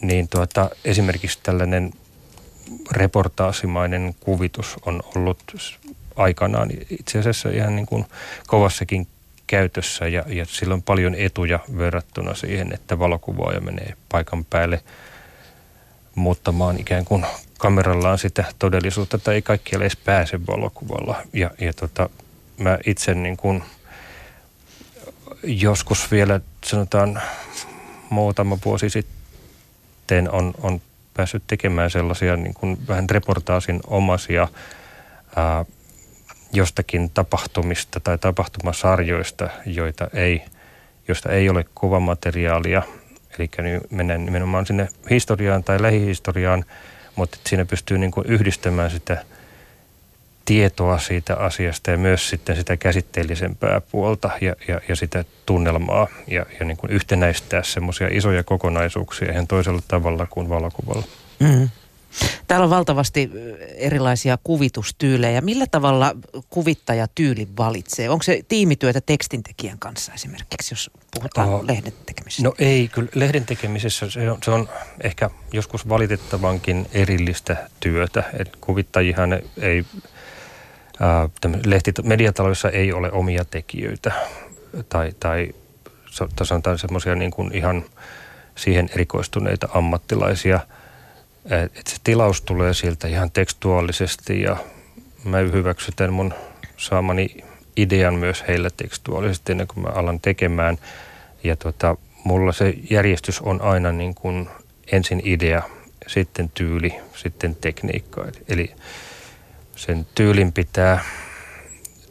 niin 0.00 0.28
tuota, 0.28 0.70
esimerkiksi 0.84 1.38
tällainen 1.42 1.92
reportaasimainen 2.92 4.14
kuvitus 4.20 4.76
on 4.86 5.02
ollut 5.14 5.38
aikanaan 6.16 6.70
itse 6.90 7.18
asiassa 7.18 7.48
ihan 7.48 7.76
niin 7.76 7.86
kuin 7.86 8.04
kovassakin 8.46 9.06
käytössä 9.46 10.08
ja, 10.08 10.24
ja 10.26 10.44
sillä 10.44 10.74
on 10.74 10.82
paljon 10.82 11.14
etuja 11.14 11.58
verrattuna 11.78 12.34
siihen, 12.34 12.72
että 12.72 12.98
valokuvaaja 12.98 13.60
menee 13.60 13.94
paikan 14.08 14.44
päälle 14.44 14.82
muuttamaan 16.18 16.80
ikään 16.80 17.04
kuin 17.04 17.26
kamerallaan 17.58 18.18
sitä 18.18 18.44
todellisuutta 18.58 19.18
tai 19.18 19.34
ei 19.34 19.42
kaikki 19.42 19.76
edes 19.76 19.96
pääse 19.96 20.46
valokuvalla. 20.46 21.22
Ja, 21.32 21.50
ja 21.60 21.72
tota, 21.72 22.08
mä 22.58 22.78
itse 22.86 23.14
niin 23.14 23.36
kuin 23.36 23.62
joskus 25.42 26.10
vielä 26.10 26.40
sanotaan 26.64 27.22
muutama 28.10 28.58
vuosi 28.64 28.90
sitten 28.90 30.30
on, 30.30 30.54
on 30.62 30.80
päässyt 31.14 31.42
tekemään 31.46 31.90
sellaisia 31.90 32.36
niin 32.36 32.54
kuin 32.54 32.78
vähän 32.88 33.10
reportaasin 33.10 33.80
omasia 33.86 34.48
ää, 35.36 35.64
jostakin 36.52 37.10
tapahtumista 37.10 38.00
tai 38.00 38.18
tapahtumasarjoista, 38.18 39.48
joita 39.66 40.08
ei, 40.14 40.42
josta 41.08 41.32
ei 41.32 41.48
ole 41.48 41.64
kuvamateriaalia. 41.74 42.82
Eli 43.38 43.80
mennään 43.90 44.24
nimenomaan 44.24 44.66
sinne 44.66 44.88
historiaan 45.10 45.64
tai 45.64 45.82
lähihistoriaan– 45.82 46.64
mutta 47.18 47.38
siinä 47.46 47.64
pystyy 47.64 47.98
niin 47.98 48.10
kuin 48.10 48.26
yhdistämään 48.26 48.90
sitä 48.90 49.24
tietoa 50.44 50.98
siitä 50.98 51.36
asiasta 51.36 51.90
ja 51.90 51.98
myös 51.98 52.28
sitten 52.28 52.56
sitä 52.56 52.76
käsitteellisempää 52.76 53.80
puolta 53.80 54.30
ja, 54.40 54.54
ja, 54.68 54.80
ja 54.88 54.96
sitä 54.96 55.24
tunnelmaa 55.46 56.06
ja, 56.26 56.46
ja 56.60 56.66
niin 56.66 56.76
kuin 56.76 56.90
yhtenäistää 56.90 57.62
semmoisia 57.62 58.08
isoja 58.10 58.44
kokonaisuuksia 58.44 59.32
ihan 59.32 59.46
toisella 59.46 59.82
tavalla 59.88 60.26
kuin 60.26 60.48
valokuvalla. 60.48 61.06
Mm. 61.40 61.68
Täällä 62.48 62.64
on 62.64 62.70
valtavasti 62.70 63.30
erilaisia 63.74 64.38
kuvitustyylejä. 64.44 65.40
Millä 65.40 65.66
tavalla 65.70 66.16
kuvittaja 66.50 67.06
tyyli 67.14 67.48
valitsee? 67.58 68.10
Onko 68.10 68.22
se 68.22 68.42
tiimityötä 68.48 69.00
tekstintekijän 69.06 69.78
kanssa 69.78 70.12
esimerkiksi, 70.12 70.74
jos 70.74 70.90
puhutaan 71.14 71.48
oh, 71.48 71.64
lehden 71.64 71.92
tekemisestä? 72.06 72.42
No 72.42 72.54
ei, 72.58 72.88
kyllä 72.88 73.08
lehden 73.14 73.46
tekemisessä 73.46 74.10
se 74.10 74.30
on, 74.30 74.38
se 74.42 74.50
on 74.50 74.68
ehkä 75.00 75.30
joskus 75.52 75.88
valitettavankin 75.88 76.86
erillistä 76.92 77.68
työtä. 77.80 78.24
Et 78.38 78.56
kuvittajihan 78.60 79.32
ei, 79.60 79.84
äh, 81.02 81.62
lehti, 81.64 81.92
mediataloissa 82.02 82.70
ei 82.70 82.92
ole 82.92 83.12
omia 83.12 83.44
tekijöitä 83.44 84.12
tai, 84.88 85.12
tai 85.20 85.54
sanotaan 86.42 86.78
semmoisia 86.78 87.14
niin 87.14 87.30
kuin 87.30 87.54
ihan 87.54 87.84
siihen 88.56 88.90
erikoistuneita 88.92 89.68
ammattilaisia– 89.74 90.60
että 91.50 91.90
se 91.90 91.96
tilaus 92.04 92.42
tulee 92.42 92.74
sieltä 92.74 93.08
ihan 93.08 93.30
tekstuaalisesti 93.30 94.42
ja 94.42 94.56
mä 95.24 95.38
hyväksytän 95.38 96.12
mun 96.12 96.34
saamani 96.76 97.36
idean 97.76 98.14
myös 98.14 98.44
heille 98.48 98.70
tekstuaalisesti 98.76 99.52
ennen 99.52 99.66
kuin 99.66 99.84
mä 99.84 99.88
alan 99.88 100.20
tekemään. 100.20 100.78
Ja 101.44 101.56
tota, 101.56 101.96
mulla 102.24 102.52
se 102.52 102.74
järjestys 102.90 103.40
on 103.40 103.62
aina 103.62 103.92
niin 103.92 104.14
kuin 104.14 104.48
ensin 104.92 105.22
idea, 105.24 105.62
sitten 106.06 106.50
tyyli, 106.54 106.94
sitten 107.16 107.56
tekniikka. 107.56 108.24
Eli 108.48 108.72
sen 109.76 110.06
tyylin 110.14 110.52
pitää 110.52 111.04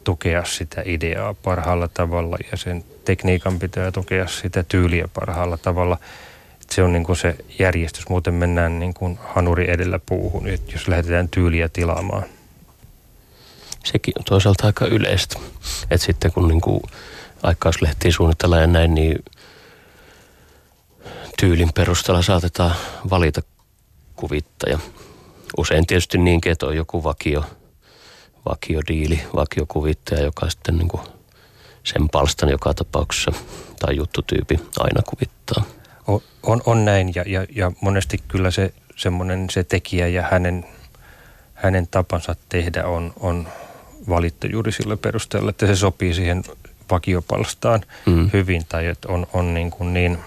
tukea 0.04 0.44
sitä 0.44 0.82
ideaa 0.84 1.34
parhaalla 1.34 1.88
tavalla 1.88 2.36
ja 2.50 2.56
sen 2.56 2.84
tekniikan 3.04 3.58
pitää 3.58 3.92
tukea 3.92 4.26
sitä 4.26 4.62
tyyliä 4.62 5.08
parhaalla 5.14 5.56
tavalla– 5.56 5.98
se 6.70 6.82
on 6.82 6.92
niin 6.92 7.04
kuin 7.04 7.16
se 7.16 7.36
järjestys. 7.58 8.08
Muuten 8.08 8.34
mennään 8.34 8.78
niin 8.78 8.94
kuin 8.94 9.18
hanuri 9.34 9.70
edellä 9.70 10.00
puuhun, 10.06 10.48
jos 10.72 10.88
lähdetään 10.88 11.28
tyyliä 11.28 11.68
tilaamaan. 11.68 12.24
Sekin 13.84 14.14
on 14.18 14.24
toisaalta 14.24 14.66
aika 14.66 14.86
yleistä. 14.86 15.38
Että 15.90 16.06
sitten 16.06 16.32
kun 16.32 16.48
niin 16.48 16.60
kuin 16.60 16.80
aikauslehtiä 17.42 18.12
suunnitellaan 18.12 18.62
ja 18.62 18.66
näin, 18.66 18.94
niin 18.94 19.24
tyylin 21.40 21.72
perusteella 21.74 22.22
saatetaan 22.22 22.74
valita 23.10 23.42
kuvittaja. 24.16 24.78
Usein 25.56 25.86
tietysti 25.86 26.18
niinkin, 26.18 26.52
että 26.52 26.66
on 26.66 26.76
joku 26.76 27.04
vakio, 27.04 27.44
vakiodiili, 28.48 29.20
vakiokuvittaja, 29.34 30.22
joka 30.22 30.50
sitten 30.50 30.78
niin 30.78 30.88
kuin 30.88 31.02
sen 31.84 32.08
palstan 32.08 32.48
joka 32.48 32.74
tapauksessa 32.74 33.32
tai 33.78 33.96
juttutyypi 33.96 34.60
aina 34.78 35.02
kuvittaa 35.02 35.77
on, 36.42 36.62
on 36.66 36.84
näin 36.84 37.12
ja, 37.14 37.24
ja, 37.26 37.46
ja 37.54 37.72
monesti 37.80 38.18
kyllä 38.28 38.50
se 38.50 38.72
semmoinen 38.96 39.50
se 39.50 39.64
tekijä 39.64 40.08
ja 40.08 40.22
hänen, 40.30 40.64
hänen 41.54 41.88
tapansa 41.90 42.36
tehdä 42.48 42.84
on, 42.84 43.12
on 43.20 43.48
valittu 44.08 44.46
juuri 44.46 44.72
sillä 44.72 44.96
perusteella, 44.96 45.50
että 45.50 45.66
se 45.66 45.76
sopii 45.76 46.14
siihen 46.14 46.42
vakiopalstaan 46.90 47.80
mm. 48.06 48.30
hyvin 48.32 48.62
tai 48.68 48.86
että 48.86 49.12
on, 49.12 49.26
on 49.32 49.54
niin, 49.54 49.70
kuin 49.70 49.94
niin 49.94 50.18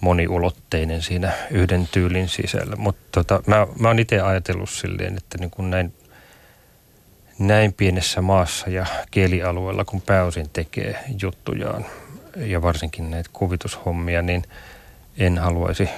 moniulotteinen 0.00 1.02
siinä 1.02 1.32
yhden 1.50 1.88
tyylin 1.92 2.28
sisällä. 2.28 2.76
Mutta 2.76 3.02
tota, 3.12 3.42
mä, 3.46 3.66
mä 3.78 3.88
oon 3.88 3.98
itse 3.98 4.20
ajatellut 4.20 4.70
silleen, 4.70 5.16
että 5.16 5.38
niin 5.38 5.50
kuin 5.50 5.70
näin, 5.70 5.94
näin 7.38 7.72
pienessä 7.72 8.22
maassa 8.22 8.70
ja 8.70 8.86
kielialueella, 9.10 9.84
kun 9.84 10.00
pääosin 10.00 10.50
tekee 10.52 11.04
juttujaan 11.22 11.86
ja 12.36 12.62
varsinkin 12.62 13.10
näitä 13.10 13.30
kuvitushommia, 13.32 14.22
niin– 14.22 14.42
en 15.18 15.38
haluaisi 15.38 15.88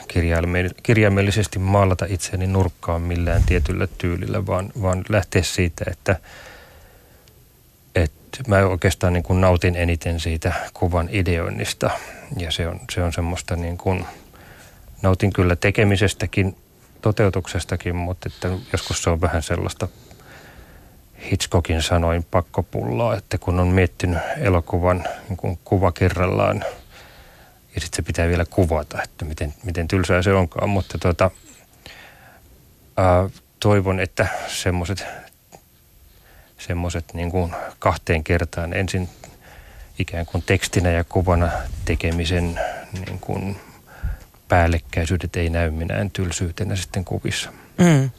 kirjaimellisesti 0.82 1.58
maalata 1.58 2.06
itseäni 2.08 2.46
nurkkaan 2.46 3.02
millään 3.02 3.42
tietyllä 3.46 3.88
tyylillä, 3.98 4.46
vaan, 4.46 4.72
vaan 4.82 5.04
lähteä 5.08 5.42
siitä, 5.42 5.84
että, 5.90 6.16
että 7.94 8.38
mä 8.48 8.58
oikeastaan 8.58 9.12
niin 9.12 9.22
kuin 9.22 9.40
nautin 9.40 9.76
eniten 9.76 10.20
siitä 10.20 10.52
kuvan 10.74 11.08
ideoinnista. 11.12 11.90
Ja 12.36 12.50
se 12.50 12.68
on, 12.68 12.80
se 12.90 13.02
on 13.02 13.12
semmoista 13.12 13.56
niin 13.56 13.78
kuin, 13.78 14.06
nautin 15.02 15.32
kyllä 15.32 15.56
tekemisestäkin, 15.56 16.56
toteutuksestakin, 17.02 17.96
mutta 17.96 18.28
että 18.34 18.48
joskus 18.72 19.02
se 19.02 19.10
on 19.10 19.20
vähän 19.20 19.42
sellaista 19.42 19.88
Hitchcockin 21.30 21.82
sanoin 21.82 22.24
pakkopullaa, 22.30 23.16
että 23.16 23.38
kun 23.38 23.60
on 23.60 23.68
miettinyt 23.68 24.18
elokuvan 24.40 25.04
niin 25.28 25.36
kuin 25.36 25.58
kuva 25.64 25.92
kerrallaan– 25.92 26.64
ja 27.78 27.82
sitten 27.82 27.96
se 27.96 28.06
pitää 28.06 28.28
vielä 28.28 28.44
kuvata, 28.44 29.02
että 29.02 29.24
miten, 29.24 29.54
miten 29.64 29.88
tylsää 29.88 30.22
se 30.22 30.32
onkaan. 30.32 30.68
Mutta 30.68 30.98
tota, 30.98 31.30
ää, 32.96 33.28
toivon, 33.60 34.00
että 34.00 34.26
semmoiset 34.48 35.06
semmoiset 36.58 37.14
niin 37.14 37.30
kuin 37.30 37.54
kahteen 37.78 38.24
kertaan 38.24 38.74
ensin 38.74 39.08
ikään 39.98 40.26
kuin 40.26 40.42
tekstinä 40.46 40.90
ja 40.90 41.04
kuvana 41.04 41.50
tekemisen 41.84 42.60
niin 42.92 43.18
kuin 43.20 43.56
päällekkäisyydet 44.48 45.36
ei 45.36 45.50
näy 45.50 45.70
minään 45.70 46.10
tylsyytenä 46.10 46.76
sitten 46.76 47.04
kuvissa. 47.04 47.52
Mm. 47.78 48.10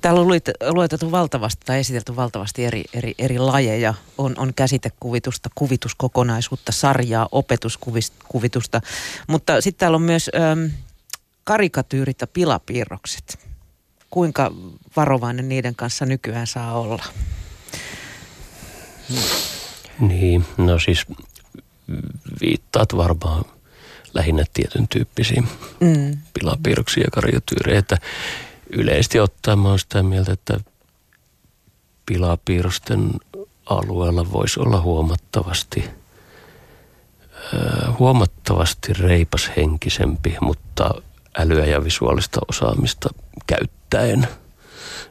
Täällä 0.00 0.20
on 0.20 0.28
luetettu 0.74 1.10
valtavasti 1.10 1.62
tai 1.66 1.78
esitelty 1.78 2.16
valtavasti 2.16 2.64
eri, 2.64 2.84
eri, 2.94 3.14
eri 3.18 3.38
lajeja. 3.38 3.94
On, 4.18 4.34
on 4.38 4.54
käsitekuvitusta, 4.54 5.50
kuvituskokonaisuutta, 5.54 6.72
sarjaa, 6.72 7.28
opetuskuvitusta. 7.32 8.80
Mutta 9.26 9.60
sitten 9.60 9.78
täällä 9.78 9.96
on 9.96 10.02
myös 10.02 10.30
äm, 10.34 10.70
karikatyyrit 11.44 12.20
ja 12.20 12.26
pilapiirrokset. 12.26 13.38
Kuinka 14.10 14.52
varovainen 14.96 15.48
niiden 15.48 15.74
kanssa 15.74 16.06
nykyään 16.06 16.46
saa 16.46 16.78
olla? 16.78 17.04
Niin, 20.00 20.44
no 20.56 20.78
siis 20.78 21.06
viittaat 22.40 22.96
varmaan 22.96 23.44
lähinnä 24.14 24.44
tietyn 24.54 24.88
tyyppisiin 24.88 25.48
mm. 25.80 26.18
pilapiirroksia 26.34 27.04
ja 27.04 27.10
karikatyyrejä, 27.10 27.78
että 27.78 27.96
yleisesti 28.72 29.20
ottaen 29.20 29.58
mä 29.58 29.78
sitä 29.78 30.02
mieltä, 30.02 30.32
että 30.32 30.60
pilapiirrosten 32.06 33.10
alueella 33.66 34.32
voisi 34.32 34.60
olla 34.60 34.80
huomattavasti 34.80 35.84
huomattavasti 37.98 38.92
reipashenkisempi, 38.92 40.36
mutta 40.40 40.90
älyä 41.38 41.64
ja 41.64 41.84
visuaalista 41.84 42.40
osaamista 42.48 43.08
käyttäen. 43.46 44.28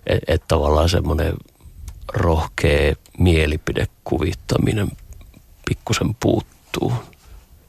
Että 0.08 0.34
et 0.34 0.48
tavallaan 0.48 0.90
semmoinen 0.90 1.34
rohkea 2.14 2.96
mielipidekuvittaminen 3.18 4.92
pikkusen 5.66 6.16
puuttuu 6.20 6.94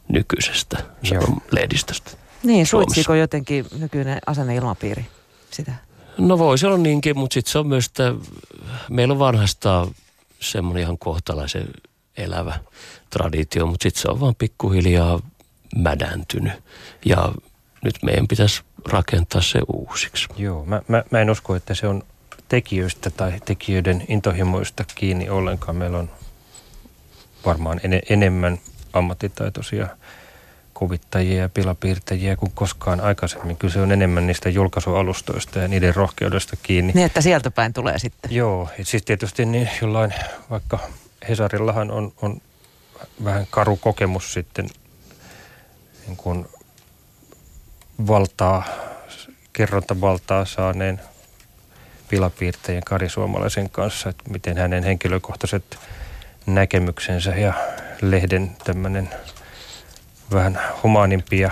nykyisestä 0.08 0.82
lehdistöstä. 1.50 2.10
Niin, 2.42 2.66
suitsiko 2.66 3.14
jotenkin 3.14 3.66
nykyinen 3.78 4.18
asenneilmapiiri 4.26 5.06
sitä? 5.54 5.72
No 6.18 6.38
voisi 6.38 6.66
olla 6.66 6.78
niinkin, 6.78 7.18
mutta 7.18 7.34
sitten 7.34 7.52
se 7.52 7.58
on 7.58 7.66
myös, 7.66 7.86
että 7.86 8.14
meillä 8.90 9.12
on 9.12 9.18
vanhasta 9.18 9.88
semmoinen 10.40 10.82
ihan 10.82 10.98
kohtalaisen 10.98 11.68
elävä 12.16 12.58
traditio, 13.10 13.66
mutta 13.66 13.82
sitten 13.82 14.02
se 14.02 14.08
on 14.08 14.20
vaan 14.20 14.34
pikkuhiljaa 14.34 15.20
mädäntynyt. 15.76 16.52
Ja 17.04 17.32
nyt 17.84 17.94
meidän 18.02 18.28
pitäisi 18.28 18.62
rakentaa 18.88 19.40
se 19.42 19.58
uusiksi. 19.72 20.28
Joo, 20.36 20.64
mä, 20.64 20.82
mä, 20.88 21.04
mä 21.10 21.20
en 21.20 21.30
usko, 21.30 21.54
että 21.54 21.74
se 21.74 21.86
on 21.86 22.02
tekijöistä 22.48 23.10
tai 23.10 23.40
tekijöiden 23.44 24.04
intohimoista 24.08 24.84
kiinni 24.94 25.28
ollenkaan. 25.28 25.76
Meillä 25.76 25.98
on 25.98 26.10
varmaan 27.46 27.80
en, 27.82 28.00
enemmän 28.10 28.58
ammattitaitoisia 28.92 29.88
kuvittajia 30.80 31.42
ja 31.42 31.48
pilapiirtäjiä 31.48 32.36
kuin 32.36 32.52
koskaan 32.54 33.00
aikaisemmin. 33.00 33.56
Kyse 33.56 33.80
on 33.80 33.92
enemmän 33.92 34.26
niistä 34.26 34.48
julkaisualustoista 34.48 35.58
ja 35.58 35.68
niiden 35.68 35.94
rohkeudesta 35.94 36.56
kiinni. 36.62 36.92
Niin, 36.92 37.06
että 37.06 37.20
sieltä 37.20 37.50
päin 37.50 37.72
tulee 37.72 37.98
sitten. 37.98 38.34
Joo, 38.34 38.68
siis 38.82 39.02
tietysti 39.02 39.46
niin 39.46 39.70
jollain, 39.82 40.14
vaikka 40.50 40.78
Hesarillahan 41.28 41.90
on, 41.90 42.12
on 42.22 42.40
vähän 43.24 43.46
karu 43.50 43.76
kokemus 43.76 44.32
sitten 44.32 44.68
niin 46.06 46.16
kuin 46.16 46.46
valtaa, 48.06 48.64
kerrontavaltaa 49.52 50.44
saaneen 50.44 51.00
pilapiirtäjän 52.08 52.82
Kari 52.86 53.08
Suomalaisen 53.08 53.70
kanssa, 53.70 54.08
että 54.08 54.30
miten 54.30 54.56
hänen 54.56 54.84
henkilökohtaiset 54.84 55.78
näkemyksensä 56.46 57.30
ja 57.30 57.52
lehden 58.02 58.56
tämmöinen 58.64 59.10
vähän 60.32 60.60
humaanimpia 60.82 61.50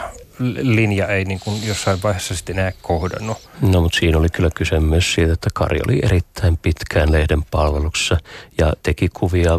linja 0.63 1.07
ei 1.07 1.25
niin 1.25 1.41
kuin 1.41 1.67
jossain 1.67 2.03
vaiheessa 2.03 2.37
sitten 2.37 2.59
enää 2.59 2.73
kohdannut. 2.83 3.49
No 3.61 3.81
mutta 3.81 3.99
siinä 3.99 4.19
oli 4.19 4.29
kyllä 4.29 4.51
kyse 4.55 4.81
myös 4.81 5.15
siitä, 5.15 5.33
että 5.33 5.51
Kari 5.55 5.81
oli 5.89 6.01
erittäin 6.03 6.57
pitkään 6.57 7.13
lehden 7.13 7.43
palveluksessa 7.51 8.19
ja 8.59 8.73
teki 8.83 9.09
kuvia 9.09 9.59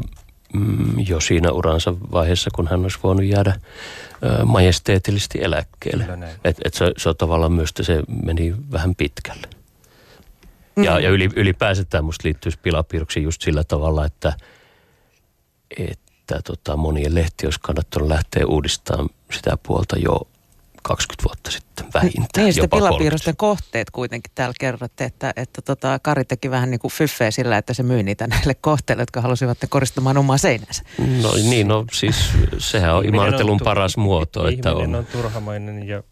mm, 0.53 0.99
jo 1.07 1.19
siinä 1.19 1.51
uransa 1.51 1.93
vaiheessa, 2.11 2.49
kun 2.55 2.67
hän 2.67 2.83
olisi 2.83 2.99
voinut 3.03 3.25
jäädä 3.25 3.55
ö, 4.23 4.45
majesteetillisesti 4.45 5.39
eläkkeelle. 5.41 6.05
Et, 6.43 6.57
et 6.65 6.73
se, 6.73 6.91
se 6.97 7.09
on 7.09 7.17
tavallaan 7.17 7.51
myös, 7.51 7.69
että 7.69 7.83
se 7.83 8.03
meni 8.23 8.55
vähän 8.71 8.95
pitkälle. 8.95 9.47
Mm. 10.75 10.83
Ja, 10.83 10.99
ja 10.99 11.09
yli, 11.09 11.29
ylipäänsä 11.35 11.83
tämä 11.83 12.01
musta 12.01 12.27
liittyisi 12.27 12.59
pilapiirroksiin 12.61 13.23
just 13.23 13.41
sillä 13.41 13.63
tavalla, 13.63 14.05
että, 14.05 14.33
että 16.37 16.51
tota, 16.51 16.77
monien 16.77 17.15
lehti 17.15 17.47
olisi 17.47 17.59
kannattanut 17.61 18.09
lähteä 18.09 18.45
uudistamaan 18.45 19.09
sitä 19.31 19.57
puolta 19.63 19.95
jo 19.97 20.27
20 20.83 21.23
vuotta 21.23 21.51
sitten 21.51 21.85
vähintään. 21.93 22.45
Niin, 22.45 22.53
sitten 22.53 22.69
pilapiirrosten 22.69 23.35
kohteet 23.37 23.89
kuitenkin 23.91 24.31
täällä 24.35 24.53
kerrotte, 24.59 25.03
että, 25.03 25.33
että 25.35 25.61
tota, 25.61 25.99
Kari 25.99 26.25
teki 26.25 26.51
vähän 26.51 26.71
niin 26.71 26.79
kuin 26.79 26.91
fyffeä 26.91 27.31
sillä, 27.31 27.57
että 27.57 27.73
se 27.73 27.83
myi 27.83 28.03
niitä 28.03 28.27
näille 28.27 28.53
kohteille, 28.53 29.01
jotka 29.01 29.21
halusivat 29.21 29.57
koristamaan 29.69 30.17
omaa 30.17 30.37
seinänsä. 30.37 30.83
No 31.21 31.31
niin, 31.33 31.67
no 31.67 31.85
siis 31.91 32.15
sehän 32.57 32.95
on 32.95 33.05
imartelun 33.05 33.59
paras 33.63 33.97
muoto. 33.97 34.47
Että 34.47 34.73
on. 34.73 34.95
on 34.95 35.05
turhamainen 35.05 35.87
ja 35.87 36.03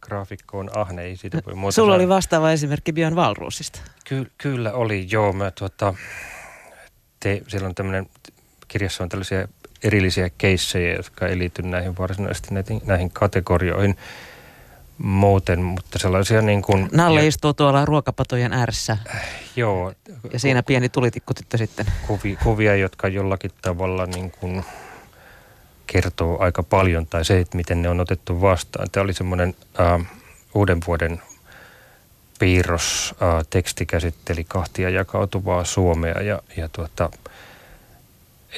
graafikko 0.00 0.58
on 0.58 0.70
ahne, 0.78 1.02
ei 1.02 1.16
siitä 1.16 1.42
voi 1.46 1.54
muuta 1.54 1.74
Sulla 1.74 1.94
oli 1.94 2.08
vastaava 2.08 2.52
esimerkki 2.52 2.92
Björn 2.92 3.16
Valruusista. 3.16 3.80
Ky- 4.04 4.30
kyllä 4.38 4.72
oli, 4.72 5.06
joo. 5.10 5.32
Mä, 5.32 5.50
tuota, 5.50 5.94
te, 7.20 7.42
siellä 7.48 7.68
on 7.68 7.74
tämmöinen, 7.74 8.06
kirjassa 8.68 9.02
on 9.02 9.08
tällaisia 9.08 9.48
erillisiä 9.84 10.30
keissejä, 10.38 10.94
jotka 10.94 11.26
ei 11.26 11.38
liity 11.38 11.62
näihin 11.62 11.98
varsinaisesti 11.98 12.54
näihin, 12.54 12.82
näihin 12.86 13.10
kategorioihin 13.10 13.96
muuten, 14.98 15.62
mutta 15.62 15.98
sellaisia 15.98 16.42
niin 16.42 16.62
kuin... 16.62 16.88
Nalle 16.92 17.20
ja, 17.20 17.28
istuu 17.28 17.54
tuolla 17.54 17.84
ruokapatojen 17.84 18.52
ääressä. 18.52 18.96
Äh, 19.14 19.24
joo. 19.56 19.92
Ja 20.32 20.38
siinä 20.38 20.62
ku, 20.62 20.66
pieni 20.66 20.88
tulitikkutyttö 20.88 21.58
sitten. 21.58 21.86
Kuvi, 22.06 22.38
kuvia, 22.42 22.76
jotka 22.76 23.08
jollakin 23.08 23.50
tavalla 23.62 24.06
niin 24.06 24.30
kuin 24.30 24.64
kertoo 25.86 26.38
aika 26.40 26.62
paljon, 26.62 27.06
tai 27.06 27.24
se, 27.24 27.38
että 27.38 27.56
miten 27.56 27.82
ne 27.82 27.88
on 27.88 28.00
otettu 28.00 28.40
vastaan. 28.40 28.90
Tämä 28.92 29.04
oli 29.04 29.12
semmoinen 29.12 29.54
äh, 29.80 30.06
uuden 30.54 30.78
vuoden 30.86 31.22
piirros, 32.38 33.14
äh, 33.22 33.46
teksti 33.50 33.86
käsitteli 33.86 34.44
kahtia 34.44 34.90
jakautuvaa 34.90 35.64
Suomea, 35.64 36.22
ja, 36.22 36.40
ja 36.56 36.68
tuota, 36.68 37.10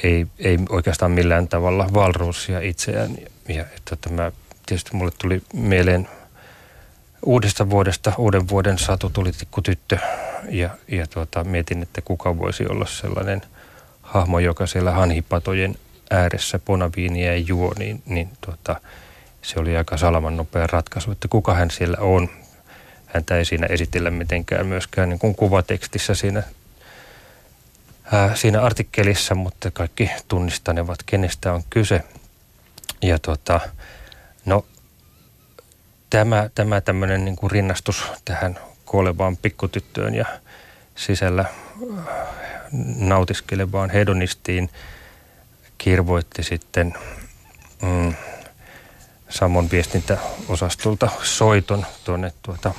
ei, 0.03 0.27
ei 0.39 0.59
oikeastaan 0.69 1.11
millään 1.11 1.49
tavalla 1.49 1.87
valruusia 1.95 2.61
itseään. 2.61 3.17
Ja 3.49 3.65
että 3.77 3.97
tämä, 3.97 4.33
tietysti 4.67 4.97
mulle 4.97 5.13
tuli 5.19 5.43
mieleen 5.53 6.09
uudesta 7.23 7.71
vuodesta, 7.71 8.13
uuden 8.19 8.49
vuoden 8.49 8.79
satu 8.79 9.11
tuli 9.11 9.31
tyttö 9.63 9.99
ja, 10.49 10.71
ja 10.89 11.07
tuota, 11.07 11.45
mietin, 11.45 11.83
että 11.83 12.01
kuka 12.01 12.39
voisi 12.39 12.67
olla 12.67 12.87
sellainen 12.87 13.43
hahmo, 14.03 14.39
joka 14.39 14.67
siellä 14.67 14.91
hanhipatojen 14.91 15.77
ääressä 16.11 16.59
ponaviiniä 16.59 17.37
juo, 17.37 17.73
niin, 17.79 18.03
niin 18.07 18.29
tuota, 18.41 18.81
se 19.43 19.61
oli 19.61 19.77
aika 19.77 19.97
salaman 19.97 20.37
nopea 20.37 20.67
ratkaisu, 20.67 21.11
että 21.11 21.29
kuka 21.29 21.55
hän 21.55 21.71
siellä 21.71 21.99
on. 22.01 22.29
Häntä 23.07 23.37
ei 23.37 23.45
siinä 23.45 23.67
esitellä 23.67 24.11
mitenkään 24.11 24.67
myöskään 24.67 25.09
niin 25.09 25.19
kuin 25.19 25.35
kuvatekstissä 25.35 26.15
siinä 26.15 26.43
siinä 28.35 28.63
artikkelissa, 28.63 29.35
mutta 29.35 29.71
kaikki 29.71 30.11
tunnistanevat, 30.29 30.99
kenestä 31.07 31.53
on 31.53 31.63
kyse. 31.71 32.05
Ja 33.03 33.19
tuota, 33.19 33.61
no, 34.45 34.67
tämä, 36.11 36.51
tämä 36.55 36.81
tämmöinen 36.81 37.25
niin 37.25 37.37
kuin 37.37 37.51
rinnastus 37.51 38.05
tähän 38.25 38.59
kuolevaan 38.87 39.37
pikkutyttöön 39.37 40.15
ja 40.15 40.25
sisällä 40.95 41.45
nautiskelevaan 42.97 43.91
hedonistiin 43.91 44.71
kirvoitti 45.79 46.43
sitten 46.43 46.95
mm, 47.83 48.15
Samon 49.29 49.71
viestintäosastolta 49.71 51.09
soiton 51.23 51.87
tuonne 52.05 52.33
tuota 52.43 52.75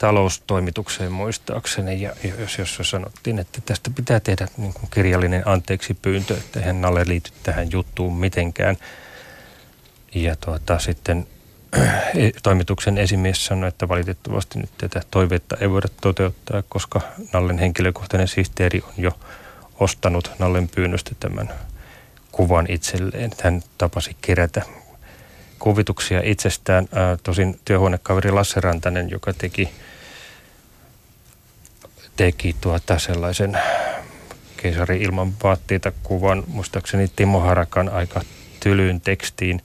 taloustoimitukseen 0.00 1.12
muistaakseni. 1.12 2.02
Ja 2.02 2.12
jos, 2.38 2.58
jos 2.58 2.90
sanottiin, 2.90 3.38
että 3.38 3.60
tästä 3.66 3.90
pitää 3.90 4.20
tehdä 4.20 4.48
niin 4.56 4.72
kuin 4.72 4.90
kirjallinen 4.90 5.42
anteeksi 5.48 5.94
pyyntö, 5.94 6.36
että 6.36 6.60
eihän 6.60 6.80
Nalle 6.80 7.04
liity 7.06 7.30
tähän 7.42 7.72
juttuun 7.72 8.16
mitenkään. 8.16 8.76
Ja 10.14 10.36
tuota, 10.36 10.78
sitten 10.78 11.26
e, 12.14 12.30
toimituksen 12.42 12.98
esimies 12.98 13.46
sanoi, 13.46 13.68
että 13.68 13.88
valitettavasti 13.88 14.58
nyt 14.58 14.70
tätä 14.78 15.02
toivetta 15.10 15.56
ei 15.60 15.70
voida 15.70 15.88
toteuttaa, 16.00 16.62
koska 16.68 17.00
Nallen 17.32 17.58
henkilökohtainen 17.58 18.28
sihteeri 18.28 18.82
on 18.86 18.94
jo 18.96 19.18
ostanut 19.80 20.30
Nallen 20.38 20.68
pyynnöstä 20.68 21.10
tämän 21.20 21.50
kuvan 22.32 22.66
itselleen. 22.68 23.30
Hän 23.42 23.62
tapasi 23.78 24.16
kerätä 24.20 24.62
kuvituksia 25.60 26.20
itsestään. 26.24 26.88
tosin 27.22 27.60
työhuonekaveri 27.64 28.30
Lasse 28.30 28.60
Rantanen, 28.60 29.10
joka 29.10 29.32
teki 29.32 29.68
teki 32.16 32.56
tuota 32.60 32.98
sellaisen 32.98 33.58
keisari 34.56 35.02
ilman 35.02 35.32
vaatteita 35.42 35.92
kuvan, 36.02 36.44
muistaakseni 36.46 37.10
Timo 37.16 37.40
Harakan 37.40 37.88
aika 37.88 38.20
tylyyn 38.60 39.00
tekstiin 39.00 39.62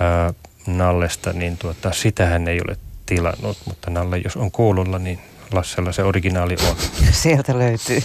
ää, 0.00 0.32
Nallesta, 0.66 1.32
niin 1.32 1.56
tuota, 1.56 1.92
sitä 1.92 2.26
hän 2.26 2.48
ei 2.48 2.60
ole 2.68 2.76
tilannut, 3.06 3.58
mutta 3.64 3.90
Nalle, 3.90 4.18
jos 4.18 4.36
on 4.36 4.50
kuululla, 4.50 4.98
niin 4.98 5.18
Lassella 5.52 5.92
se 5.92 6.02
originaali 6.02 6.56
on. 6.68 6.76
Sieltä 7.22 7.58
löytyy. 7.58 8.00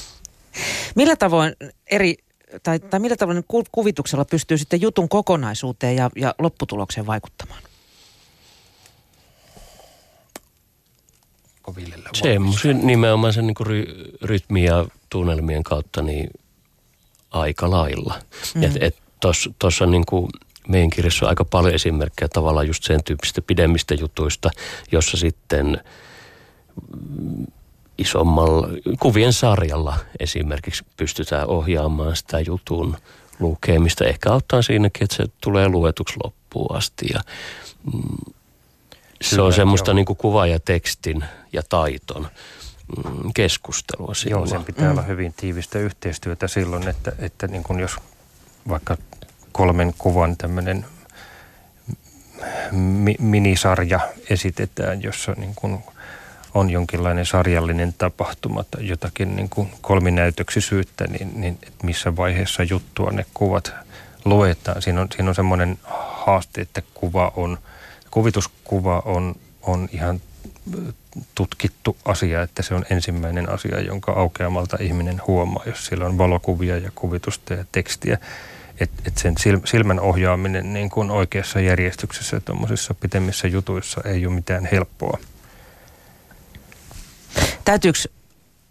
Millä 0.95 1.15
tavoin 1.15 1.53
eri, 1.91 2.15
tai, 2.63 2.79
tai 2.79 2.99
millä 2.99 3.15
tavoin 3.15 3.43
kuvituksella 3.71 4.25
pystyy 4.25 4.57
sitten 4.57 4.81
jutun 4.81 5.09
kokonaisuuteen 5.09 5.95
ja, 5.95 6.09
ja 6.15 6.35
lopputulokseen 6.39 7.07
vaikuttamaan? 7.07 7.61
viljellä. 11.75 12.09
Semmoisen 12.13 12.87
nimenomaan 12.87 13.33
sen 13.33 13.47
niin 13.47 13.55
ry, 13.59 13.83
rytmi 14.21 14.63
ja 14.63 14.85
tunnelmien 15.09 15.63
kautta 15.63 16.01
niin 16.01 16.29
aika 17.31 17.71
lailla. 17.71 18.19
Mm. 18.55 18.63
Et, 18.63 18.71
et 18.79 18.95
Tuossa 19.59 19.85
niin 19.85 20.03
meidän 20.67 20.89
kirjassa 20.89 21.25
on 21.25 21.29
aika 21.29 21.45
paljon 21.45 21.73
esimerkkejä 21.73 22.29
tavallaan 22.29 22.67
just 22.67 22.83
sen 22.83 23.03
tyyppistä 23.03 23.41
pidemmistä 23.41 23.93
jutuista, 23.93 24.49
jossa 24.91 25.17
sitten 25.17 25.81
isommalla 27.97 28.67
kuvien 28.99 29.33
sarjalla 29.33 29.97
esimerkiksi 30.19 30.83
pystytään 30.97 31.47
ohjaamaan 31.47 32.15
sitä 32.15 32.39
jutun 32.39 32.97
lukemista. 33.39 34.05
Ehkä 34.05 34.31
auttaa 34.31 34.61
siinäkin, 34.61 35.03
että 35.03 35.15
se 35.15 35.25
tulee 35.41 35.69
luetuksi 35.69 36.15
loppuun 36.23 36.75
asti 36.75 37.05
ja 37.13 37.21
mm, 37.93 38.33
se 39.21 39.41
on 39.41 39.53
semmoista 39.53 39.93
niin 39.93 40.05
kuin 40.05 40.17
kuva 40.17 40.47
ja 40.47 40.59
tekstin 40.59 41.25
ja 41.53 41.61
taiton 41.69 42.27
mm, 42.97 43.31
keskustelua 43.33 44.13
silloin. 44.13 44.39
Joo, 44.39 44.47
sen 44.47 44.63
pitää 44.65 44.85
mm. 44.85 44.91
olla 44.91 45.01
hyvin 45.01 45.33
tiivistä 45.37 45.79
yhteistyötä 45.79 46.47
silloin, 46.47 46.87
että, 46.87 47.11
että 47.19 47.47
niin 47.47 47.63
kuin 47.63 47.79
jos 47.79 47.95
vaikka 48.69 48.97
kolmen 49.51 49.93
kuvan 49.97 50.37
tämmöinen 50.37 50.85
mi- 52.71 53.17
minisarja 53.19 53.99
esitetään, 54.29 55.03
jossa 55.03 55.31
niin 55.37 55.55
kuin 55.55 55.83
on 56.55 56.69
jonkinlainen 56.69 57.25
sarjallinen 57.25 57.93
tapahtuma 57.97 58.63
tai 58.63 58.87
jotakin 58.87 59.35
niin 59.35 59.49
kuin 59.49 59.71
kolminäytöksisyyttä, 59.81 61.07
niin, 61.07 61.41
niin 61.41 61.57
missä 61.83 62.15
vaiheessa 62.15 62.63
juttua 62.63 63.11
ne 63.11 63.25
kuvat 63.33 63.73
luetaan. 64.25 64.81
Siinä 64.81 65.01
on, 65.01 65.07
siinä 65.15 65.29
on 65.29 65.35
semmoinen 65.35 65.77
haaste, 65.83 66.61
että 66.61 66.81
kuva 66.93 67.31
on, 67.35 67.57
kuvituskuva 68.11 69.01
on, 69.05 69.35
on 69.61 69.89
ihan 69.91 70.21
tutkittu 71.35 71.97
asia, 72.05 72.41
että 72.41 72.63
se 72.63 72.73
on 72.73 72.85
ensimmäinen 72.89 73.49
asia, 73.49 73.81
jonka 73.81 74.11
aukeamalta 74.11 74.77
ihminen 74.79 75.21
huomaa, 75.27 75.63
jos 75.65 75.85
siellä 75.85 76.05
on 76.05 76.17
valokuvia 76.17 76.77
ja 76.77 76.91
kuvitusta 76.95 77.53
ja 77.53 77.65
tekstiä. 77.71 78.17
Että 78.79 79.03
et 79.05 79.17
sen 79.17 79.35
silmän 79.65 79.99
ohjaaminen 79.99 80.73
niin 80.73 80.89
kuin 80.89 81.11
oikeassa 81.11 81.59
järjestyksessä 81.59 82.39
tuommoisissa 82.39 82.93
pitemmissä 82.93 83.47
jutuissa 83.47 84.01
ei 84.05 84.25
ole 84.25 84.35
mitään 84.35 84.65
helppoa. 84.71 85.19
Täytyykö 87.65 87.99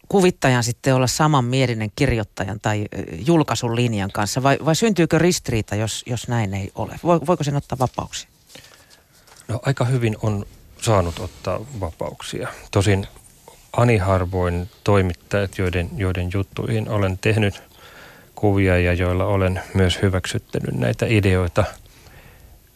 kuvittajan 0.08 0.64
sitten 0.64 0.94
olla 0.94 1.06
samanmielinen 1.06 1.92
kirjoittajan 1.96 2.60
tai 2.60 2.86
julkaisun 3.26 3.76
linjan 3.76 4.10
kanssa 4.12 4.42
vai, 4.42 4.58
vai 4.64 4.76
syntyykö 4.76 5.18
ristiriita, 5.18 5.74
jos, 5.74 6.02
jos 6.06 6.28
näin 6.28 6.54
ei 6.54 6.72
ole? 6.74 7.00
Voiko 7.04 7.44
sen 7.44 7.56
ottaa 7.56 7.78
vapauksia? 7.78 8.28
No 9.48 9.60
aika 9.62 9.84
hyvin 9.84 10.16
on 10.22 10.46
saanut 10.82 11.18
ottaa 11.18 11.60
vapauksia. 11.80 12.48
Tosin 12.70 13.06
ani 13.72 13.96
harvoin 13.96 14.70
toimittajat, 14.84 15.58
joiden, 15.58 15.90
joiden 15.96 16.30
juttuihin 16.34 16.88
olen 16.88 17.18
tehnyt 17.18 17.62
kuvia 18.34 18.78
ja 18.78 18.92
joilla 18.92 19.26
olen 19.26 19.62
myös 19.74 20.02
hyväksyttänyt 20.02 20.74
näitä 20.74 21.06
ideoita, 21.08 21.64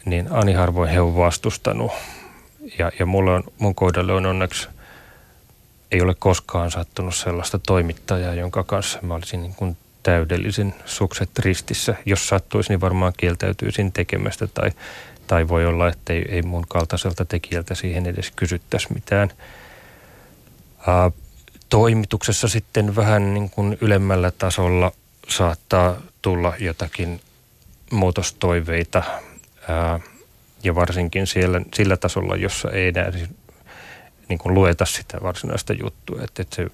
niin 0.05 0.33
ani 0.33 0.53
harvoin 0.53 0.91
he 0.91 1.01
on 1.01 1.17
vastustanut. 1.17 1.93
Ja, 2.79 2.93
ja 2.99 3.07
mulla 3.07 3.35
on, 3.35 3.45
mun 3.59 3.75
kohdalle 3.75 4.13
on 4.13 4.27
onneksi 4.27 4.69
ei 5.93 6.03
ole 6.03 6.15
koskaan 6.19 6.71
sattunut 6.71 7.15
sellaista 7.15 7.59
toimittajaa, 7.59 8.35
jonka 8.35 8.65
kanssa 8.65 8.99
mä 9.03 9.15
olisin 9.15 9.43
niin 9.43 9.55
kuin 9.55 9.77
täydellisen 10.03 10.75
sukset 10.85 11.39
ristissä. 11.39 11.95
Jos 12.07 12.29
sattuisi, 12.29 12.71
niin 12.71 12.81
varmaan 12.81 13.13
kieltäytyisin 13.17 13.93
tekemästä 13.93 14.47
tai, 14.47 14.71
tai 15.27 15.49
voi 15.49 15.67
olla, 15.67 15.89
että 15.89 16.13
ei, 16.13 16.25
ei 16.29 16.43
mun 16.43 16.65
kaltaiselta 16.69 17.25
tekijältä 17.25 17.75
siihen 17.75 18.07
edes 18.07 18.33
kysyttäisi 18.37 18.93
mitään. 18.95 19.31
Ää, 20.87 21.11
toimituksessa 21.69 22.49
sitten 22.49 22.97
vähän 22.97 23.35
niin 23.35 23.51
kuin 23.51 23.79
ylemmällä 23.81 24.31
tasolla 24.31 24.93
saattaa 25.29 25.97
tulla 26.23 26.55
jotakin 26.59 27.21
muutostoiveita 27.91 29.03
ää, 29.69 30.01
ja 30.63 30.75
varsinkin 30.75 31.27
siellä, 31.27 31.61
sillä 31.75 31.97
tasolla, 31.97 32.37
jossa 32.37 32.71
ei 32.71 32.89
enää 32.89 33.13
niin 34.29 34.39
kuin 34.39 34.55
lueta 34.55 34.87
sitä 34.87 35.19
varsinaista 35.23 35.73
juttua, 35.73 36.23
että, 36.23 36.43
että 36.43 36.57
se 36.57 36.67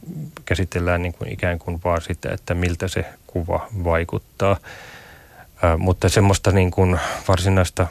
käsitellään 0.45 1.03
niin 1.03 1.13
kuin 1.13 1.33
ikään 1.33 1.59
kuin 1.59 1.81
vaan 1.85 2.03
sitä, 2.03 2.31
että 2.33 2.55
miltä 2.55 2.89
se 2.89 3.05
kuva 3.27 3.69
vaikuttaa. 3.85 4.57
Ää, 5.63 5.77
mutta 5.77 6.09
semmoista 6.09 6.53
niin 6.53 6.71
kuin 6.71 7.01
varsinaista 7.29 7.87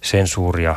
sensuuria, 0.00 0.76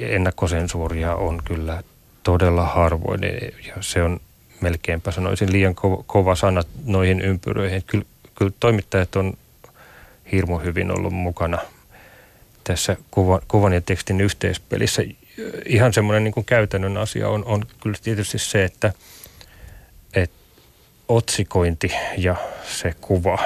ennakkosensuuria 0.00 1.14
on 1.14 1.42
kyllä 1.44 1.82
todella 2.22 2.66
harvoin 2.66 3.20
ja 3.66 3.74
se 3.80 4.02
on 4.02 4.20
melkeinpä 4.60 5.10
sanoisin 5.10 5.52
liian 5.52 5.74
kova, 5.74 6.04
kova 6.06 6.34
sana 6.34 6.62
noihin 6.84 7.20
ympyröihin. 7.20 7.82
Kyllä, 7.86 8.04
kyllä 8.34 8.52
toimittajat 8.60 9.16
on 9.16 9.34
hirmu 10.32 10.58
hyvin 10.58 10.98
ollut 10.98 11.12
mukana 11.12 11.58
tässä 12.64 12.96
kuvan, 13.10 13.40
kuvan 13.48 13.72
ja 13.72 13.80
tekstin 13.80 14.20
yhteispelissä 14.20 15.02
ihan 15.66 15.92
semmoinen 15.92 16.24
niin 16.24 16.34
kuin 16.34 16.46
käytännön 16.46 16.96
asia 16.96 17.28
on, 17.28 17.44
on 17.44 17.62
kyllä 17.82 17.96
tietysti 18.02 18.38
se, 18.38 18.64
että, 18.64 18.92
että 20.14 20.36
otsikointi 21.08 21.92
ja 22.18 22.36
se 22.64 22.94
kuva, 23.00 23.38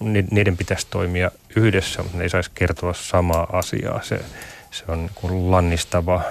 niin 0.00 0.28
niiden 0.30 0.56
pitäisi 0.56 0.86
toimia 0.90 1.30
yhdessä, 1.56 2.02
mutta 2.02 2.18
ne 2.18 2.24
ei 2.24 2.30
saisi 2.30 2.50
kertoa 2.54 2.94
samaa 2.94 3.48
asiaa. 3.52 4.02
Se, 4.02 4.20
se 4.70 4.84
on 4.88 4.98
niin 4.98 5.10
kuin 5.14 5.50
lannistava 5.50 6.22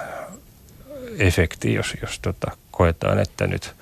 efekti, 1.18 1.74
jos, 1.74 1.94
jos 2.02 2.18
tota, 2.18 2.50
koetaan, 2.70 3.18
että 3.18 3.46
nyt 3.46 3.72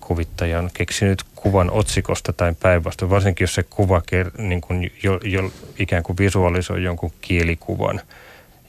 kuvittaja 0.00 0.58
on 0.58 0.70
keksinyt 0.74 1.22
kuvan 1.34 1.70
otsikosta 1.70 2.32
tai 2.32 2.54
päinvastoin, 2.60 3.10
varsinkin 3.10 3.42
jos 3.44 3.54
se 3.54 3.62
kuva 3.62 4.02
niin 4.38 4.60
kuin 4.60 4.92
jo, 5.02 5.20
jo, 5.24 5.52
ikään 5.78 6.02
kuin 6.02 6.18
visualisoi 6.18 6.82
jonkun 6.82 7.12
kielikuvan, 7.20 8.00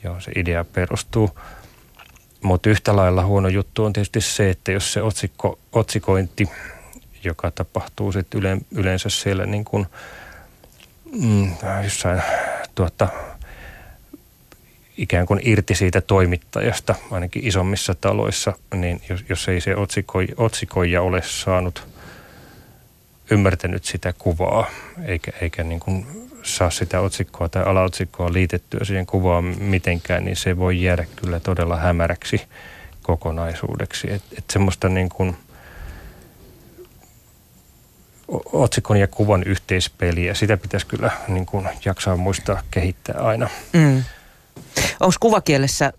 johon 0.03 0.21
se 0.21 0.31
idea 0.35 0.65
perustuu– 0.65 1.29
mutta 2.43 2.69
yhtä 2.69 2.95
lailla 2.95 3.25
huono 3.25 3.47
juttu 3.47 3.85
on 3.85 3.93
tietysti 3.93 4.21
se, 4.21 4.49
että 4.49 4.71
jos 4.71 4.93
se 4.93 5.01
otsikko, 5.01 5.59
otsikointi, 5.71 6.49
joka 7.23 7.51
tapahtuu 7.51 8.11
sitten 8.11 8.39
yle, 8.39 8.57
yleensä 8.71 9.09
siellä 9.09 9.45
niin 9.45 9.65
kuin, 9.65 9.85
mm, 11.21 11.51
jossain 11.83 12.21
tuota, 12.75 13.07
ikään 14.97 15.25
kuin 15.25 15.39
irti 15.43 15.75
siitä 15.75 16.01
toimittajasta, 16.01 16.95
ainakin 17.11 17.47
isommissa 17.47 17.95
taloissa, 17.95 18.53
niin 18.75 19.01
jos, 19.09 19.23
jos 19.29 19.47
ei 19.47 19.61
se 19.61 19.75
otsikoi, 19.75 20.27
otsikoija 20.37 21.01
ole 21.01 21.21
saanut 21.25 21.87
ymmärtänyt 23.31 23.85
sitä 23.85 24.13
kuvaa, 24.13 24.65
eikä, 25.05 25.31
eikä 25.41 25.63
niin 25.63 25.79
kuin 25.79 26.07
saa 26.43 26.69
sitä 26.69 26.99
otsikkoa 26.99 27.49
tai 27.49 27.63
alaotsikkoa 27.63 28.33
liitettyä 28.33 28.79
siihen 28.83 29.05
kuvaan 29.05 29.43
mitenkään, 29.43 30.25
niin 30.25 30.35
se 30.35 30.57
voi 30.57 30.81
jäädä 30.81 31.05
kyllä 31.15 31.39
todella 31.39 31.77
hämäräksi 31.77 32.41
kokonaisuudeksi. 33.01 34.11
Että 34.11 34.35
et 34.37 34.45
semmoista 34.49 34.89
niin 34.89 35.09
kuin 35.09 35.37
otsikon 38.45 38.97
ja 38.97 39.07
kuvan 39.07 39.43
yhteispeliä, 39.43 40.33
sitä 40.33 40.57
pitäisi 40.57 40.87
kyllä 40.87 41.11
niin 41.27 41.45
kuin 41.45 41.69
jaksaa 41.85 42.17
muistaa 42.17 42.63
kehittää 42.71 43.15
aina. 43.21 43.49
Mm. 43.73 44.03
Onko 44.99 45.15
kuvakielessä 45.19 45.93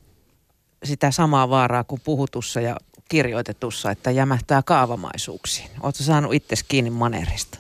sitä 0.85 1.11
samaa 1.11 1.51
vaaraa 1.51 1.85
kuin 1.85 2.01
puhutussa 2.05 2.61
ja 2.61 2.77
kirjoitetussa, 3.11 3.90
että 3.90 4.11
jämähtää 4.11 4.62
kaavamaisuuksiin? 4.62 5.70
Oletko 5.81 6.03
saanut 6.03 6.35
itse 6.35 6.57
kiinni 6.68 6.90
manerista? 6.90 7.59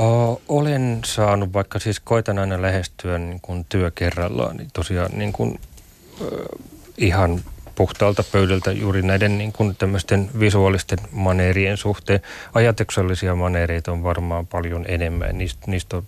O, 0.00 0.40
olen 0.48 1.00
saanut, 1.04 1.52
vaikka 1.52 1.78
siis 1.78 2.00
koitan 2.00 2.38
aina 2.38 2.62
lähestyä 2.62 3.18
niin 3.18 3.40
kuin 3.40 3.66
työ 3.68 3.90
kerrallaan, 3.90 4.56
niin 4.56 4.70
tosiaan 4.72 5.10
niin 5.14 5.32
kuin, 5.32 5.60
ö, 6.20 6.46
ihan 6.98 7.40
puhtaalta 7.74 8.24
pöydältä 8.32 8.72
juuri 8.72 9.02
näiden 9.02 9.38
niin 9.38 9.52
kuin 9.52 9.76
tämmöisten 9.76 10.30
visuaalisten 10.40 10.98
maneerien 11.12 11.76
suhteen. 11.76 12.20
Ajatuksellisia 12.54 13.34
maneereita 13.34 13.92
on 13.92 14.02
varmaan 14.02 14.46
paljon 14.46 14.84
enemmän, 14.88 15.38
niistä, 15.38 15.62
niistä 15.66 15.96
on 15.96 16.04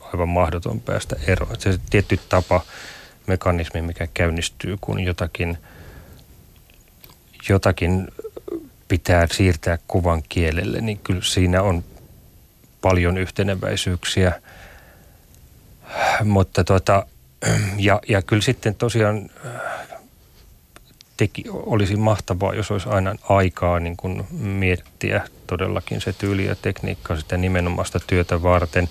aivan 0.00 0.28
mahdoton 0.28 0.80
päästä 0.80 1.16
eroon. 1.26 1.56
Se 1.58 1.78
tietty 1.90 2.20
tapa, 2.28 2.60
mekanismi, 3.26 3.82
mikä 3.82 4.08
käynnistyy, 4.14 4.78
kun 4.80 5.00
jotakin, 5.00 5.58
jotakin 7.48 8.08
pitää 8.88 9.26
siirtää 9.32 9.78
kuvan 9.88 10.22
kielelle, 10.28 10.80
niin 10.80 10.98
kyllä 10.98 11.22
siinä 11.22 11.62
on 11.62 11.84
paljon 12.80 13.18
yhteneväisyyksiä. 13.18 14.42
Mutta 16.24 16.64
tota, 16.64 17.06
ja, 17.76 18.00
ja 18.08 18.22
kyllä 18.22 18.42
sitten 18.42 18.74
tosiaan 18.74 19.30
teki, 21.16 21.44
olisi 21.48 21.96
mahtavaa, 21.96 22.54
jos 22.54 22.70
olisi 22.70 22.88
aina 22.88 23.14
aikaa 23.28 23.80
niin 23.80 23.96
kuin 23.96 24.26
miettiä 24.30 25.24
todellakin 25.46 26.00
se 26.00 26.12
tyyli 26.12 26.46
ja 26.46 26.56
tekniikka 26.56 27.16
sitä 27.16 27.36
nimenomaista 27.36 28.00
työtä 28.06 28.42
varten, 28.42 28.88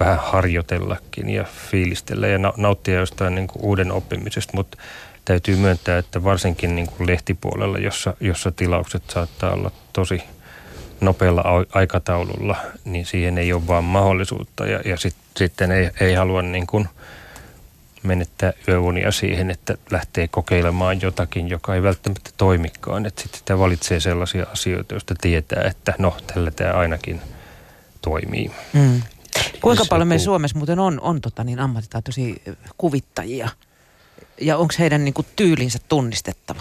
vähän 0.00 0.18
harjoitellakin 0.18 1.30
ja 1.30 1.44
fiilistellä 1.70 2.26
ja 2.26 2.38
nauttia 2.56 2.94
jostain 2.94 3.34
niin 3.34 3.46
kuin 3.46 3.62
uuden 3.64 3.92
oppimisesta, 3.92 4.52
mutta 4.54 4.78
täytyy 5.24 5.56
myöntää, 5.56 5.98
että 5.98 6.24
varsinkin 6.24 6.76
niin 6.76 6.86
kuin 6.86 7.06
lehtipuolella, 7.06 7.78
jossa, 7.78 8.14
jossa 8.20 8.52
tilaukset 8.52 9.02
saattaa 9.10 9.52
olla 9.52 9.70
tosi– 9.92 10.22
nopealla 11.04 11.44
aikataululla, 11.72 12.56
niin 12.84 13.06
siihen 13.06 13.38
ei 13.38 13.52
ole 13.52 13.66
vaan 13.66 13.84
mahdollisuutta. 13.84 14.66
Ja, 14.66 14.80
ja 14.84 14.96
sit, 14.96 15.14
sitten 15.36 15.72
ei, 15.72 15.90
ei 16.00 16.14
halua 16.14 16.42
niin 16.42 16.66
kuin 16.66 16.88
menettää 18.02 18.52
yöunia 18.68 19.12
siihen, 19.12 19.50
että 19.50 19.74
lähtee 19.90 20.28
kokeilemaan 20.28 21.00
jotakin, 21.02 21.48
joka 21.48 21.74
ei 21.74 21.82
välttämättä 21.82 22.30
toimikaan. 22.36 23.06
Että 23.06 23.22
sitten 23.22 23.38
sitä 23.38 23.58
valitsee 23.58 24.00
sellaisia 24.00 24.46
asioita, 24.52 24.94
joista 24.94 25.14
tietää, 25.20 25.62
että 25.62 25.94
no, 25.98 26.16
tällä 26.34 26.50
tämä 26.50 26.72
ainakin 26.72 27.20
toimii. 28.02 28.50
Mm. 28.72 29.02
Kuinka 29.60 29.84
paljon 29.88 30.08
meillä 30.08 30.24
Suomessa 30.24 30.58
muuten 30.58 30.78
on, 30.78 31.00
on 31.00 31.20
tota 31.20 31.44
niin, 31.44 31.60
ammattitaitoisia 31.60 32.34
kuvittajia? 32.78 33.48
Ja 34.40 34.56
onko 34.56 34.74
heidän 34.78 35.04
niin 35.04 35.14
kuin, 35.14 35.26
tyylinsä 35.36 35.78
tunnistettava? 35.88 36.60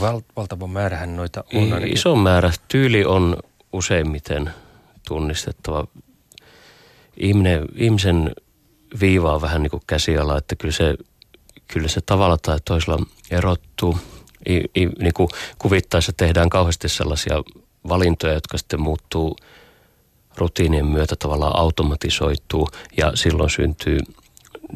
Val, 0.00 0.20
valtava 0.36 0.66
määrähän 0.66 1.16
noita 1.16 1.44
on. 1.54 1.62
Ainakin. 1.62 1.92
Iso 1.92 2.16
määrä. 2.16 2.52
Tyyli 2.68 3.04
on 3.04 3.36
useimmiten 3.72 4.50
tunnistettava. 5.08 5.86
Ihminen, 7.16 7.68
ihmisen 7.74 8.34
viivaa 9.00 9.40
vähän 9.40 9.62
niin 9.62 9.70
kuin 9.70 9.82
käsiala, 9.86 10.38
että 10.38 10.56
kyllä 10.56 10.74
se, 10.74 10.94
kyllä 11.68 11.88
se 11.88 12.00
tavalla 12.00 12.36
tai 12.38 12.58
toisella 12.64 13.06
erottuu. 13.30 13.98
I, 14.48 14.56
i, 14.56 14.86
niin 14.98 15.14
kuin 15.14 15.28
kuvittaessa 15.58 16.12
tehdään 16.12 16.50
kauheasti 16.50 16.88
sellaisia 16.88 17.42
valintoja, 17.88 18.34
jotka 18.34 18.58
sitten 18.58 18.80
muuttuu 18.80 19.36
rutiinien 20.36 20.86
myötä 20.86 21.16
tavallaan 21.16 21.56
automatisoituu 21.56 22.68
ja 22.96 23.12
silloin 23.14 23.50
syntyy 23.50 23.98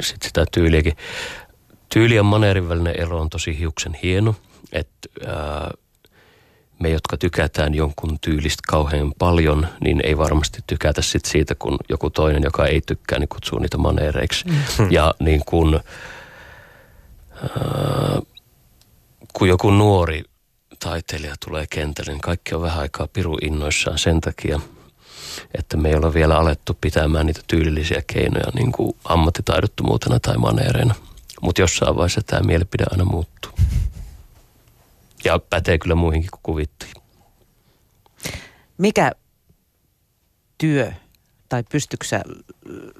sit 0.02 0.22
sitä 0.22 0.44
tyyliäkin. 0.52 0.96
Tyyli 1.88 2.14
ja 2.14 2.22
maneerin 2.22 2.68
välinen 2.68 3.00
ero 3.00 3.20
on 3.20 3.30
tosi 3.30 3.58
hiuksen 3.58 3.94
hieno, 4.02 4.34
että 4.72 5.08
ää, 5.26 5.70
me, 6.78 6.90
jotka 6.90 7.16
tykätään 7.16 7.74
jonkun 7.74 8.18
tyylistä 8.20 8.62
kauhean 8.68 9.12
paljon, 9.18 9.66
niin 9.80 10.00
ei 10.04 10.18
varmasti 10.18 10.60
tykätä 10.66 11.02
sit 11.02 11.24
siitä, 11.24 11.54
kun 11.54 11.76
joku 11.88 12.10
toinen, 12.10 12.42
joka 12.42 12.66
ei 12.66 12.80
tykkää, 12.80 13.18
niin 13.18 13.28
kutsuu 13.28 13.58
niitä 13.58 13.78
maneereiksi. 13.78 14.44
Mm. 14.48 14.54
Ja 14.90 15.14
niin 15.20 15.42
kun, 15.46 15.80
ää, 17.42 18.20
kun 19.32 19.48
joku 19.48 19.70
nuori 19.70 20.24
taiteilija 20.80 21.34
tulee 21.46 21.66
kentälle, 21.70 22.12
niin 22.12 22.20
kaikki 22.20 22.54
on 22.54 22.62
vähän 22.62 22.80
aikaa 22.80 23.08
piru 23.12 23.38
innoissaan 23.42 23.98
sen 23.98 24.20
takia, 24.20 24.60
että 25.58 25.76
me 25.76 25.88
ei 25.88 25.94
ole 25.94 26.14
vielä 26.14 26.38
alettu 26.38 26.78
pitämään 26.80 27.26
niitä 27.26 27.40
tyylillisiä 27.46 28.02
keinoja 28.06 28.52
niin 28.54 28.72
kuin 28.72 28.96
ammattitaidottomuutena 29.04 30.20
tai 30.20 30.36
maneereina. 30.36 30.94
Mutta 31.42 31.60
jossain 31.60 31.96
vaiheessa 31.96 32.20
tämä 32.26 32.46
mielipide 32.46 32.84
aina 32.90 33.04
muuttuu. 33.04 33.52
Ja 35.24 35.38
pätee 35.38 35.78
kyllä 35.78 35.94
muihinkin 35.94 36.30
kuin 36.30 36.40
kuvittajiin. 36.42 37.02
Mikä 38.78 39.12
työ 40.58 40.92
tai 41.48 41.62
pystyksä 41.62 42.22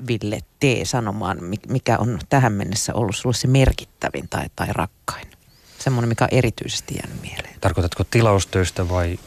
Ville 0.07 0.41
tee 0.61 0.85
sanomaan, 0.85 1.39
mikä 1.69 1.99
on 1.99 2.19
tähän 2.29 2.53
mennessä 2.53 2.95
ollut 2.95 3.17
sulle 3.17 3.35
se 3.35 3.47
merkittävin 3.49 4.29
tai, 4.29 4.47
tai 4.57 4.67
rakkain? 4.71 5.27
Semmoinen, 5.79 6.09
mikä 6.09 6.25
on 6.25 6.29
erityisesti 6.33 6.95
jäänyt 6.95 7.23
mieleen. 7.23 7.55
Tarkoitatko 7.61 8.05
tilaustöistä 8.05 8.89
vai 8.89 9.19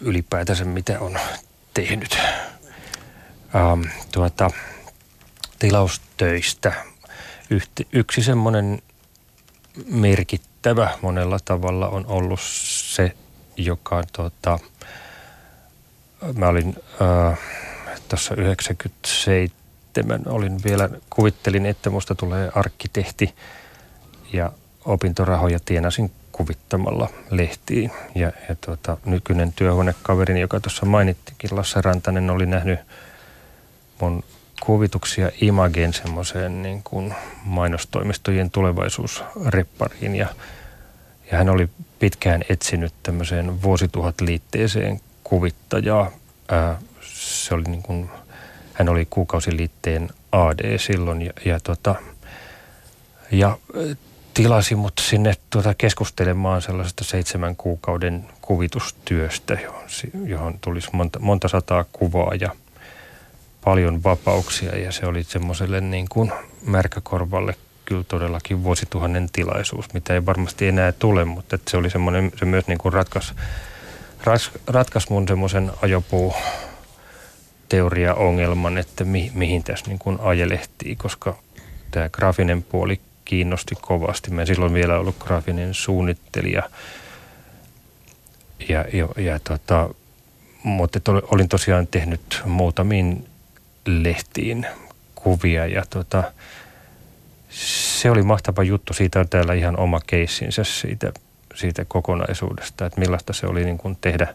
ylipäätänsä 0.00 0.64
mitä 0.64 1.00
on 1.00 1.18
tehnyt? 1.74 2.18
Ähm, 3.54 3.82
tuota, 4.12 4.50
tilaustöistä. 5.58 6.89
Yksi 7.92 8.22
semmoinen 8.22 8.82
merkittävä 9.86 10.90
monella 11.02 11.38
tavalla 11.44 11.88
on 11.88 12.06
ollut 12.06 12.40
se, 12.42 13.12
joka 13.56 14.02
tota, 14.12 14.58
mä 16.34 16.48
olin 16.48 16.76
äh, 17.02 17.38
tuossa 18.08 18.34
97, 18.34 20.22
olin 20.26 20.60
vielä, 20.64 20.88
kuvittelin, 21.10 21.66
että 21.66 21.90
musta 21.90 22.14
tulee 22.14 22.50
arkkitehti 22.54 23.34
ja 24.32 24.52
opintorahoja 24.84 25.58
tienasin 25.64 26.10
kuvittamalla 26.32 27.08
lehtiin. 27.30 27.92
Ja, 28.14 28.32
ja 28.48 28.56
tuota, 28.66 28.96
nykyinen 29.04 29.52
työhuonekaverini, 29.52 30.40
joka 30.40 30.60
tuossa 30.60 30.86
mainittikin, 30.86 31.56
Lasse 31.56 31.80
Rantanen, 31.80 32.30
oli 32.30 32.46
nähnyt 32.46 32.78
mun 34.00 34.24
kuvituksia 34.60 35.30
Imagen 35.40 35.92
semmoiseen 35.92 36.62
niin 36.62 36.82
kuin 36.82 37.14
mainostoimistojen 37.44 38.50
tulevaisuusreppariin 38.50 40.16
ja, 40.16 40.26
ja 41.30 41.38
hän 41.38 41.48
oli 41.48 41.68
pitkään 41.98 42.44
etsinyt 42.48 42.92
tämmöiseen 43.02 43.62
vuosituhatliitteeseen 43.62 45.00
kuvittajaa. 45.24 46.10
Ää, 46.48 46.80
se 47.12 47.54
oli 47.54 47.62
niin 47.62 47.82
kuin, 47.82 48.10
hän 48.72 48.88
oli 48.88 49.06
kuukausiliitteen 49.10 50.08
AD 50.32 50.78
silloin 50.78 51.22
ja, 51.22 51.32
ja, 51.44 51.60
tota, 51.60 51.94
ja 53.30 53.58
tilasi 54.34 54.74
mut 54.74 54.92
sinne 55.00 55.34
tuota 55.50 55.74
keskustelemaan 55.74 56.62
sellaisesta 56.62 57.04
seitsemän 57.04 57.56
kuukauden 57.56 58.24
kuvitustyöstä, 58.42 59.54
johon, 59.54 59.84
johon 60.26 60.58
tulisi 60.60 60.88
monta, 60.92 61.18
monta 61.18 61.48
sataa 61.48 61.84
kuvaa 61.92 62.34
ja– 62.40 62.50
paljon 63.64 64.02
vapauksia 64.04 64.78
ja 64.78 64.92
se 64.92 65.06
oli 65.06 65.22
semmoiselle 65.22 65.80
niin 65.80 66.06
kuin 66.08 66.32
märkäkorvalle 66.66 67.54
kyllä 67.84 68.04
todellakin 68.04 68.64
vuosituhannen 68.64 69.28
tilaisuus, 69.32 69.94
mitä 69.94 70.14
ei 70.14 70.26
varmasti 70.26 70.68
enää 70.68 70.92
tule, 70.92 71.24
mutta 71.24 71.58
se 71.68 71.76
oli 71.76 71.90
semmoinen, 71.90 72.32
se 72.36 72.44
myös 72.44 72.66
niin 72.66 72.78
kuin 72.78 72.92
ratkaisi 72.92 73.34
ras, 74.24 74.50
ratkas 74.66 75.10
mun 75.10 75.28
semmoisen 75.28 75.72
ajopuu 75.82 76.34
teoriaongelman, 77.68 78.78
että 78.78 79.04
mi, 79.04 79.32
mihin 79.34 79.64
tässä 79.64 79.86
niin 79.86 79.98
kuin 79.98 80.18
ajelehtii, 80.20 80.96
koska 80.96 81.38
tämä 81.90 82.08
graafinen 82.08 82.62
puoli 82.62 83.00
kiinnosti 83.24 83.74
kovasti. 83.80 84.30
Mä 84.30 84.46
silloin 84.46 84.74
vielä 84.74 84.98
ollut 84.98 85.18
graafinen 85.18 85.74
suunnittelija 85.74 86.62
ja, 88.68 88.84
ja, 88.92 89.08
ja 89.16 89.38
tota, 89.38 89.88
mutta 90.62 91.00
olin 91.22 91.48
tosiaan 91.48 91.86
tehnyt 91.86 92.42
muutamiin 92.44 93.29
lehtiin 93.86 94.66
kuvia 95.14 95.66
ja 95.66 95.82
tota, 95.90 96.32
se 97.50 98.10
oli 98.10 98.22
mahtava 98.22 98.62
juttu. 98.62 98.94
Siitä 98.94 99.20
on 99.20 99.28
täällä 99.28 99.54
ihan 99.54 99.78
oma 99.78 100.00
keissinsä 100.06 100.64
siitä, 100.64 101.12
siitä 101.54 101.84
kokonaisuudesta, 101.84 102.86
että 102.86 103.00
millaista 103.00 103.32
se 103.32 103.46
oli 103.46 103.64
niin 103.64 103.78
kuin 103.78 103.98
tehdä 104.00 104.34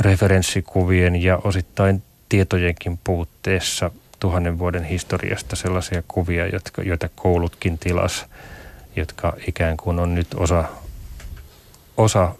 referenssikuvien 0.00 1.22
ja 1.22 1.38
osittain 1.44 2.02
tietojenkin 2.28 2.98
puutteessa 3.04 3.90
tuhannen 4.20 4.58
vuoden 4.58 4.84
historiasta 4.84 5.56
sellaisia 5.56 6.02
kuvia, 6.08 6.46
jotka, 6.46 6.82
joita 6.82 7.08
koulutkin 7.16 7.78
tilas, 7.78 8.26
jotka 8.96 9.36
ikään 9.46 9.76
kuin 9.76 9.98
on 9.98 10.14
nyt 10.14 10.34
osa, 10.34 10.64
osa 11.96 12.34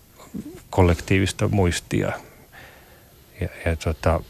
kollektiivista 0.70 1.48
muistia. 1.48 2.12
Ja, 3.40 3.48
ja 3.64 3.76
tota, 3.76 4.20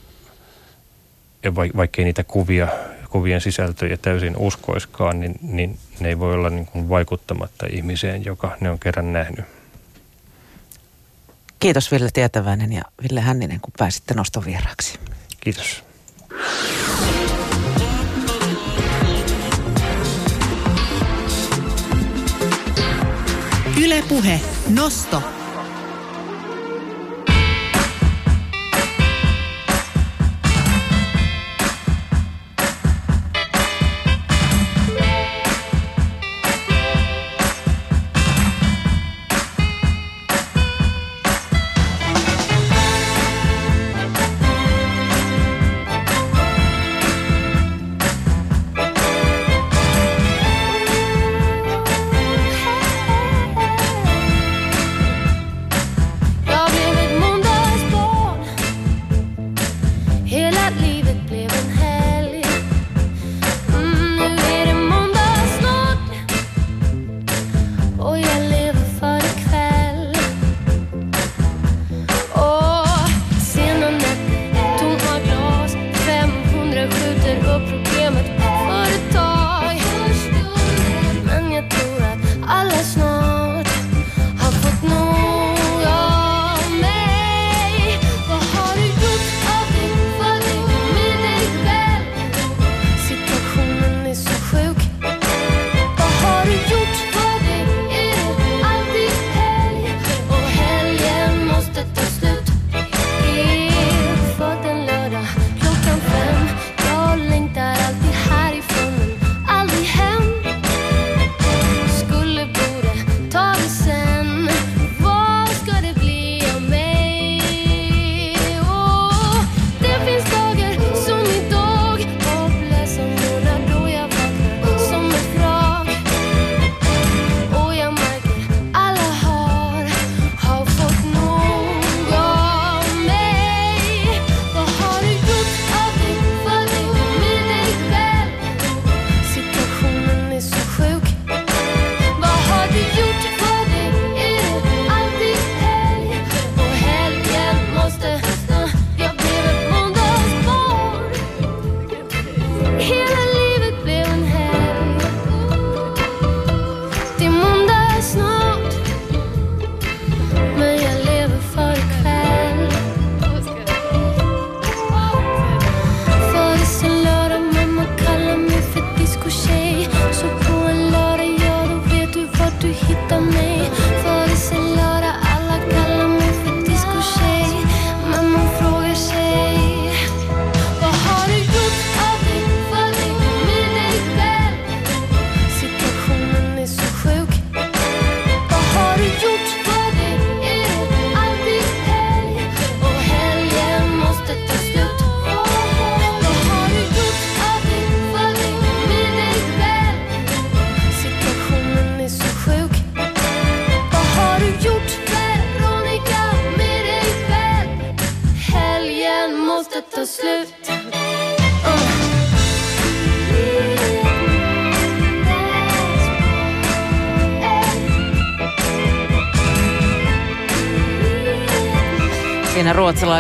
vaikkei 1.77 2.05
niitä 2.05 2.25
kuvia, 2.25 2.69
kuvien 3.11 3.41
sisältöjä 3.41 3.97
täysin 3.97 4.37
uskoiskaan, 4.37 5.21
niin, 5.21 5.35
niin 5.43 5.79
ne 6.01 6.09
ei 6.09 6.19
voi 6.19 6.35
olla 6.35 6.51
niin 6.51 6.67
kuin 6.67 6.89
vaikuttamatta 6.89 7.67
ihmiseen, 7.71 8.25
joka 8.25 8.57
ne 8.61 8.71
on 8.71 8.79
kerran 8.79 9.13
nähnyt. 9.13 9.45
Kiitos 11.59 11.93
Ville 11.93 12.11
Tietäväinen 12.13 12.73
ja 12.73 12.83
Ville 13.03 13.21
Hänninen, 13.21 13.61
kun 13.61 13.73
pääsitte 13.79 14.15
nostovieraaksi. 14.15 14.99
Kiitos. 15.41 15.85
Ylepuhe 23.83 24.41
Nosto. 24.69 25.42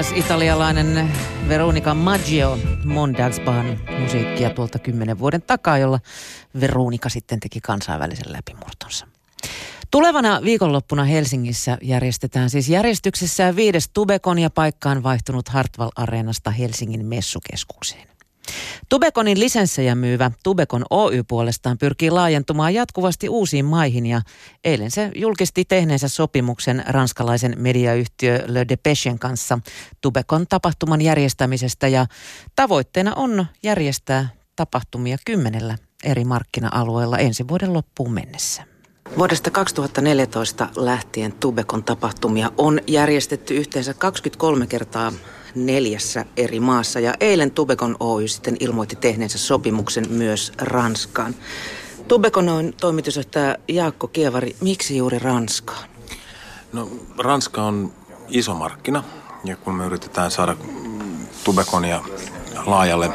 Siinä 0.03 0.15
ruotsalais-italialainen 0.15 1.13
Veronica 1.49 1.95
Maggio 1.95 2.59
Mondagsbahn 2.85 3.79
musiikkia 3.99 4.51
tuolta 4.51 4.79
kymmenen 4.79 5.19
vuoden 5.19 5.43
takaa, 5.43 5.79
jolla 5.79 6.01
Veronica 6.61 7.09
sitten 7.09 7.41
teki 7.41 7.61
kansainvälisen 7.61 8.33
läpimurtonsa. 8.33 9.07
Tulevana 9.91 10.41
viikonloppuna 10.43 11.05
Helsingissä 11.05 11.79
järjestetään 11.83 12.51
siis 12.51 12.69
järjestyksessä 12.69 13.57
viides 13.57 13.89
Tubekon 13.89 14.39
ja 14.39 14.51
paikkaan 14.51 15.03
vaihtunut 15.03 15.49
Hartwall 15.49 15.91
Areenasta 15.97 16.51
Helsingin 16.51 17.07
messukeskukseen. 17.07 18.12
Tubekonin 18.89 19.41
lisenssejä 19.41 19.95
myyvä 19.95 20.31
Tubekon 20.43 20.85
Oy 20.91 21.23
puolestaan 21.29 21.79
pyrkii 21.79 22.11
laajentumaan 22.11 22.75
jatkuvasti 22.75 23.29
uusiin 23.29 23.65
maihin 23.65 24.07
ja 24.07 24.21
eilen 24.65 24.91
se 24.91 25.11
julkisti 25.15 25.65
tehneensä 25.65 26.09
sopimuksen 26.09 26.85
ranskalaisen 26.87 27.55
mediayhtiö 27.59 28.45
Le 28.47 28.67
Depechen 28.69 29.19
kanssa 29.19 29.59
Tubekon 30.01 30.47
tapahtuman 30.49 31.01
järjestämisestä 31.01 31.89
ja 31.89 32.07
tavoitteena 32.57 33.15
on 33.15 33.47
järjestää 33.63 34.29
tapahtumia 34.57 35.17
kymmenellä 35.27 35.79
eri 36.05 36.25
markkina-alueella 36.25 37.19
ensi 37.19 37.49
vuoden 37.49 37.73
loppuun 37.73 38.13
mennessä. 38.13 38.65
Vuodesta 39.19 39.51
2014 39.51 40.69
lähtien 40.77 41.33
Tubekon 41.33 41.85
tapahtumia 41.85 42.53
on 42.59 42.81
järjestetty 42.87 43.55
yhteensä 43.55 43.95
23 43.95 44.67
kertaa 44.67 45.13
neljässä 45.55 46.25
eri 46.37 46.61
maassa 46.61 47.01
ja 47.01 47.15
eilen 47.21 47.51
Tubekon 47.51 47.97
Oy 48.01 48.29
sitten 48.29 48.57
ilmoitti 48.61 48.97
tehneensä 48.97 49.39
sopimuksen 49.39 50.05
myös 50.09 50.53
Ranskaan. 50.59 51.35
Tubekon 52.09 52.49
on 52.49 52.73
toimitusjohtaja 52.81 53.57
Jaakko 53.69 54.09
Kievari, 54.09 54.57
miksi 54.61 54.97
juuri 54.97 55.19
Ranskaan? 55.19 55.89
No 56.73 56.89
Ranska 57.19 57.63
on 57.63 57.93
iso 58.29 58.55
markkina 58.55 59.05
ja 59.45 59.57
kun 59.57 59.75
me 59.75 59.87
yritetään 59.87 60.31
saada 60.31 60.57
Tubekonia 61.45 62.03
laajalle 62.67 63.11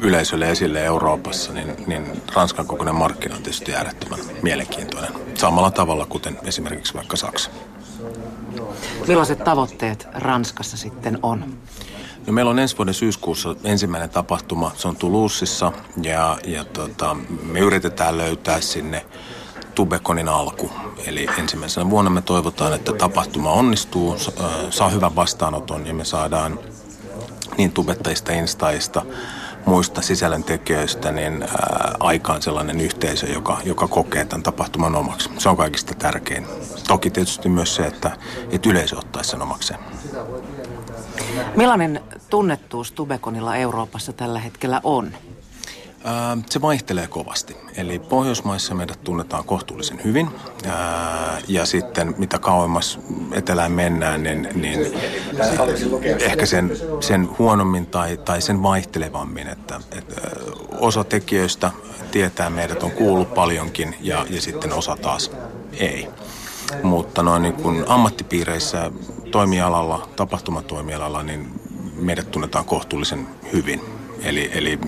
yleisölle 0.00 0.50
esille 0.50 0.84
Euroopassa, 0.84 1.52
niin, 1.52 1.74
niin 1.86 2.22
Ranskan 2.34 2.66
kokoinen 2.66 2.94
markkina 2.94 3.36
on 3.36 3.42
tietysti 3.42 3.74
äärettömän 3.74 4.18
mielenkiintoinen. 4.42 5.12
Samalla 5.34 5.70
tavalla 5.70 6.06
kuten 6.06 6.38
esimerkiksi 6.44 6.94
vaikka 6.94 7.16
Saksa. 7.16 7.50
Millaiset 9.08 9.44
tavoitteet 9.44 10.08
Ranskassa 10.14 10.76
sitten 10.76 11.18
on? 11.22 11.44
No 12.26 12.32
meillä 12.32 12.50
on 12.50 12.58
ensi 12.58 12.78
vuoden 12.78 12.94
syyskuussa 12.94 13.56
ensimmäinen 13.64 14.10
tapahtuma, 14.10 14.72
se 14.76 14.88
on 14.88 14.96
Toulousessa 14.96 15.72
ja, 16.02 16.38
ja 16.44 16.64
tota, 16.64 17.16
me 17.42 17.60
yritetään 17.60 18.18
löytää 18.18 18.60
sinne 18.60 19.06
Tubekonin 19.74 20.28
alku. 20.28 20.70
Eli 21.06 21.26
ensimmäisenä 21.38 21.90
vuonna 21.90 22.10
me 22.10 22.22
toivotaan, 22.22 22.72
että 22.72 22.92
tapahtuma 22.92 23.52
onnistuu, 23.52 24.16
saa 24.70 24.88
hyvän 24.88 25.16
vastaanoton 25.16 25.86
ja 25.86 25.94
me 25.94 26.04
saadaan 26.04 26.58
niin 27.58 27.72
tubettajista, 27.72 28.32
instaista, 28.32 29.02
muista 29.66 30.02
sisällöntekijöistä, 30.02 31.12
niin 31.12 31.44
aikaan 32.00 32.42
sellainen 32.42 32.80
yhteisö, 32.80 33.26
joka, 33.26 33.58
joka 33.64 33.88
kokee 33.88 34.24
tämän 34.24 34.42
tapahtuman 34.42 34.96
omaksi. 34.96 35.30
Se 35.38 35.48
on 35.48 35.56
kaikista 35.56 35.94
tärkein. 35.94 36.46
Toki 36.88 37.10
tietysti 37.10 37.48
myös 37.48 37.74
se, 37.74 37.86
että, 37.86 38.10
että 38.50 38.68
yleisö 38.68 38.98
ottaisi 38.98 39.30
sen 39.30 39.42
omakseen. 39.42 39.80
Millainen 41.56 42.00
tunnettuus 42.30 42.92
Tubekonilla 42.92 43.56
Euroopassa 43.56 44.12
tällä 44.12 44.38
hetkellä 44.38 44.80
on? 44.84 45.12
Se 46.50 46.60
vaihtelee 46.60 47.06
kovasti. 47.06 47.56
Eli 47.76 47.98
Pohjoismaissa 47.98 48.74
meidät 48.74 49.04
tunnetaan 49.04 49.44
kohtuullisen 49.44 50.00
hyvin. 50.04 50.30
Ja 51.48 51.66
sitten 51.66 52.14
mitä 52.18 52.38
kauemmas 52.38 53.00
etelään 53.32 53.72
mennään, 53.72 54.22
niin, 54.22 54.48
niin 54.54 54.80
ehkä 56.20 56.46
sen, 56.46 56.72
sen 57.00 57.28
huonommin 57.38 57.86
tai, 57.86 58.16
tai 58.16 58.40
sen 58.40 58.62
vaihtelevammin. 58.62 59.48
Että, 59.48 59.80
että 59.90 60.20
osa 60.78 61.04
tekijöistä 61.04 61.70
tietää 62.10 62.50
meidät 62.50 62.82
on 62.82 62.90
kuullut 62.90 63.34
paljonkin 63.34 63.96
ja, 64.00 64.26
ja 64.30 64.40
sitten 64.40 64.72
osa 64.72 64.96
taas 64.96 65.30
ei. 65.72 66.08
Mutta 66.82 67.22
noin 67.22 67.42
niin 67.42 67.54
kuin 67.54 67.84
ammattipiireissä, 67.88 68.90
toimialalla, 69.30 70.08
tapahtumatoimialalla, 70.16 71.22
niin 71.22 71.60
meidät 71.94 72.30
tunnetaan 72.30 72.64
kohtuullisen 72.64 73.28
hyvin 73.52 73.99
Eli, 74.22 74.50
eli 74.54 74.78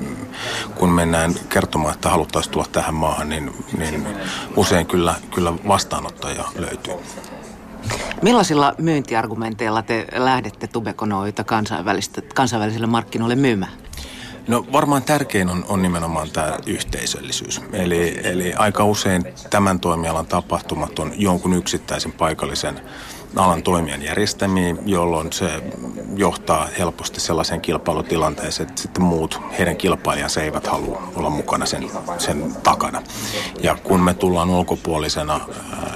kun 0.75 0.89
mennään 0.89 1.35
kertomaan, 1.49 1.95
että 1.95 2.11
haluttaisiin 2.11 2.53
tulla 2.53 2.67
tähän 2.73 2.95
maahan, 2.95 3.29
niin, 3.29 3.51
niin 3.79 4.07
usein 4.57 4.87
kyllä, 4.87 5.15
kyllä 5.35 5.53
vastaanottaja 5.69 6.45
löytyy. 6.55 6.95
Millaisilla 8.23 8.75
myyntiargumenteilla 8.79 9.83
te 9.83 10.07
lähdette 10.17 10.67
tubekonoita 10.67 11.45
kansainvälisille 12.35 12.87
markkinoille 12.87 13.37
myymään? 13.37 13.73
No 14.49 14.67
varmaan 14.73 15.03
tärkein 15.03 15.51
on, 15.51 15.65
on 15.69 15.83
nimenomaan 15.83 16.31
tämä 16.31 16.59
yhteisöllisyys. 16.67 17.61
Eli, 17.73 18.21
eli 18.25 18.55
aika 18.55 18.85
usein 18.85 19.25
tämän 19.51 19.81
toimialan 19.81 20.27
tapahtumat 20.27 20.99
on 20.99 21.13
jonkun 21.17 21.53
yksittäisen 21.53 22.13
paikallisen 22.13 22.81
alan 23.37 23.63
toimijan 23.63 24.03
järjestämiä, 24.03 24.77
jolloin 24.87 25.33
se 25.33 25.63
johtaa 26.17 26.69
helposti 26.79 27.21
sellaiseen 27.21 27.61
kilpailutilanteeseen, 27.61 28.69
että 28.69 28.83
sitten 28.83 29.03
muut, 29.03 29.41
heidän 29.59 29.77
kilpailijansa 29.77 30.43
eivät 30.43 30.67
halua 30.67 31.03
olla 31.17 31.31
mukana 31.31 31.67
sen, 31.67 31.91
sen 32.19 32.57
takana. 32.63 33.03
Ja 33.63 33.77
kun 33.85 34.01
me 34.01 34.15
tullaan 34.15 34.51
ulkopuolisena, 34.51 35.41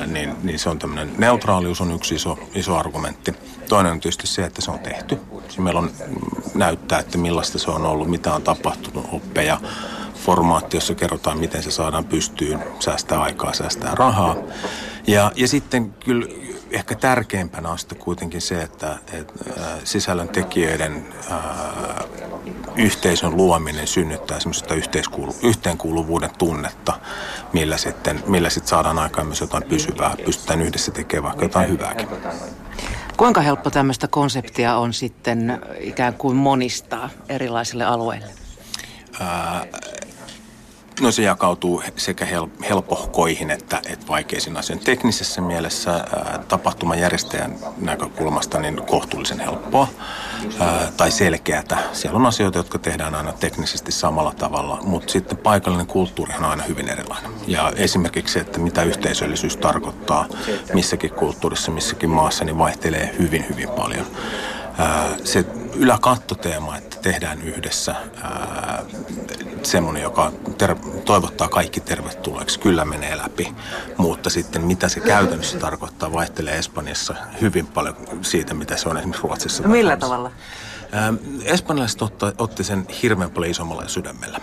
niin, 0.07 0.35
niin 0.43 0.59
se 0.59 0.71
on 0.71 0.79
tämmöinen 0.79 1.11
neutraalius 1.19 1.81
on 1.81 1.93
yksi 1.93 2.15
iso, 2.15 2.39
iso 2.55 2.77
argumentti. 2.77 3.35
Toinen 3.69 3.93
on 3.93 4.01
tietysti 4.01 4.27
se, 4.27 4.45
että 4.45 4.63
se 4.63 4.71
on 4.71 4.79
tehty. 4.79 5.19
Se 5.49 5.61
meillä 5.61 5.81
on 5.81 5.91
näyttää, 6.55 6.99
että 6.99 7.19
millaista 7.19 7.59
se 7.59 7.71
on 7.71 7.87
ollut, 7.87 8.11
mitä 8.11 8.35
on 8.35 8.43
tapahtunut, 8.43 9.07
oppeja, 9.13 9.61
formaatti, 10.15 10.77
jossa 10.77 10.95
kerrotaan, 10.95 11.39
miten 11.39 11.63
se 11.63 11.71
saadaan 11.71 12.05
pystyyn, 12.05 12.65
säästää 12.81 13.21
aikaa, 13.21 13.53
säästää 13.53 13.95
rahaa. 13.95 14.37
Ja, 15.07 15.33
ja 15.37 15.49
sitten 15.49 15.95
kyllä 16.05 16.27
ehkä 16.71 16.95
tärkeimpänä 16.95 17.69
on 17.69 17.79
sitten 17.79 17.99
kuitenkin 17.99 18.41
se, 18.41 18.63
että, 18.63 18.99
että 19.13 19.35
sisällön 19.85 20.29
tekijöiden 20.29 21.07
ää, 21.31 22.03
yhteisön 22.77 23.37
luominen 23.37 23.87
synnyttää 23.87 24.41
semmoista 24.41 24.75
yhteenkuuluvuuden 25.43 26.31
tunnetta, 26.39 27.01
millä 27.53 27.77
sitten, 27.77 28.23
millä 28.27 28.51
sitten 28.51 28.69
saadaan 28.69 28.99
aikaan 28.99 29.27
myös 29.27 29.41
jotain 29.41 29.65
pysyvää, 29.65 30.17
pystytään 30.25 30.63
yhdessä 30.63 30.93
tekemään 30.93 31.25
vaikka 31.25 31.45
jotain 31.45 31.69
hyvääkin. 31.69 32.09
Kuinka 33.17 33.41
helppo 33.41 33.71
tämmöistä 33.71 34.09
konseptia 34.09 34.77
on 34.77 34.93
sitten 34.93 35.61
ikään 35.81 36.15
kuin 36.15 36.37
monistaa 36.37 37.11
erilaisille 37.29 37.85
alueille? 37.85 38.31
Ää, 39.21 39.67
No 41.01 41.13
se 41.13 41.23
jakautuu 41.23 41.83
sekä 41.97 42.25
hel- 42.25 42.65
helpohkoihin 42.69 43.51
että, 43.51 43.83
että 43.89 44.07
vaikeisiin 44.09 44.57
asioihin. 44.57 44.85
Teknisessä 44.85 45.41
mielessä 45.41 45.93
ää, 45.93 46.45
tapahtuman 46.49 46.99
järjestäjän 46.99 47.57
näkökulmasta 47.79 48.61
niin 48.61 48.83
kohtuullisen 48.87 49.41
helppoa 49.41 49.89
ää, 50.61 50.93
tai 50.97 51.11
selkeätä. 51.11 51.79
Siellä 51.93 52.17
on 52.17 52.27
asioita, 52.27 52.59
jotka 52.59 52.79
tehdään 52.79 53.15
aina 53.15 53.33
teknisesti 53.33 53.93
samalla 53.93 54.35
tavalla, 54.35 54.79
mutta 54.83 55.13
sitten 55.13 55.39
paikallinen 55.39 55.87
kulttuuri 55.87 56.35
on 56.39 56.45
aina 56.45 56.63
hyvin 56.63 56.89
erilainen. 56.89 57.31
Ja 57.47 57.73
esimerkiksi 57.77 58.35
se, 58.35 58.41
että 58.41 58.59
mitä 58.59 58.83
yhteisöllisyys 58.83 59.57
tarkoittaa 59.57 60.27
missäkin 60.75 61.11
kulttuurissa, 61.11 61.71
missäkin 61.73 62.11
maassa, 62.11 62.45
niin 62.45 62.59
vaihtelee 62.59 63.15
hyvin, 63.19 63.47
hyvin 63.49 63.69
paljon 63.69 64.07
se 65.25 65.45
yläkattoteema, 65.75 66.77
että 66.77 66.97
tehdään 67.03 67.43
yhdessä 67.43 67.95
semmoinen, 69.67 70.03
joka 70.03 70.33
ter- 70.59 70.77
toivottaa 71.05 71.49
kaikki 71.49 71.81
tervetulleeksi, 71.81 72.61
kyllä 72.61 72.85
menee 72.85 73.17
läpi. 73.17 73.55
Mutta 73.97 74.31
sitten 74.31 74.63
mitä 74.63 74.89
se 74.89 75.01
käytännössä 75.01 75.59
tarkoittaa, 75.59 76.13
vaihtelee 76.13 76.59
Espanjassa 76.59 77.15
hyvin 77.41 77.67
paljon 77.67 77.97
siitä, 78.23 78.55
mitä 78.55 78.77
se 78.77 78.89
on 78.89 78.97
esimerkiksi 78.97 79.23
Ruotsissa. 79.23 79.63
No 79.63 79.69
millä 79.69 79.97
tavalla? 79.97 80.31
Espanjalaiset 81.45 82.01
otti 82.39 82.65
sen 82.65 82.87
hirveän 83.03 83.31
paljon 83.31 83.51
isommalla 83.51 83.89
sydämellä. 83.89 84.41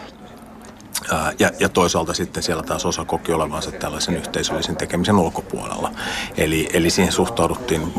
Ja, 1.39 1.51
ja 1.59 1.69
toisaalta 1.69 2.13
sitten 2.13 2.43
siellä 2.43 2.63
taas 2.63 2.85
osa 2.85 3.05
koki 3.05 3.33
olevansa 3.33 3.71
tällaisen 3.71 4.17
yhteisöllisen 4.17 4.75
tekemisen 4.75 5.15
ulkopuolella. 5.15 5.91
Eli, 6.37 6.69
eli 6.73 6.89
siihen 6.89 7.13
suhtauduttiin 7.13 7.93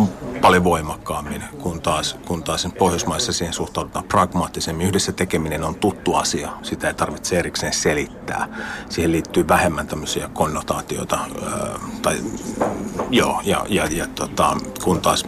paljon 0.45 0.64
voimakkaammin, 0.64 1.45
kun 1.59 1.80
taas, 1.80 2.16
kun 2.26 2.42
taas 2.42 2.62
sen 2.62 2.72
Pohjoismaissa 2.72 3.32
siihen 3.32 3.55
suhtaudutaan 3.55 4.05
pragmaattisemmin. 4.05 4.86
Yhdessä 4.86 5.12
tekeminen 5.12 5.64
on 5.64 5.74
tuttu 5.74 6.14
asia, 6.14 6.51
sitä 6.62 6.88
ei 6.88 6.95
tarvitse 6.95 7.38
erikseen 7.38 7.72
selittää. 7.72 8.49
Siihen 8.88 9.12
liittyy 9.12 9.49
vähemmän 9.49 9.86
tämmöisiä 9.86 10.28
konnotaatioita, 10.32 11.18
tai 12.03 12.16
joo, 13.11 13.40
ja, 13.45 13.66
ja, 13.68 13.86
ja 13.86 14.07
tota, 14.14 14.57
kun 14.82 15.01
taas 15.01 15.24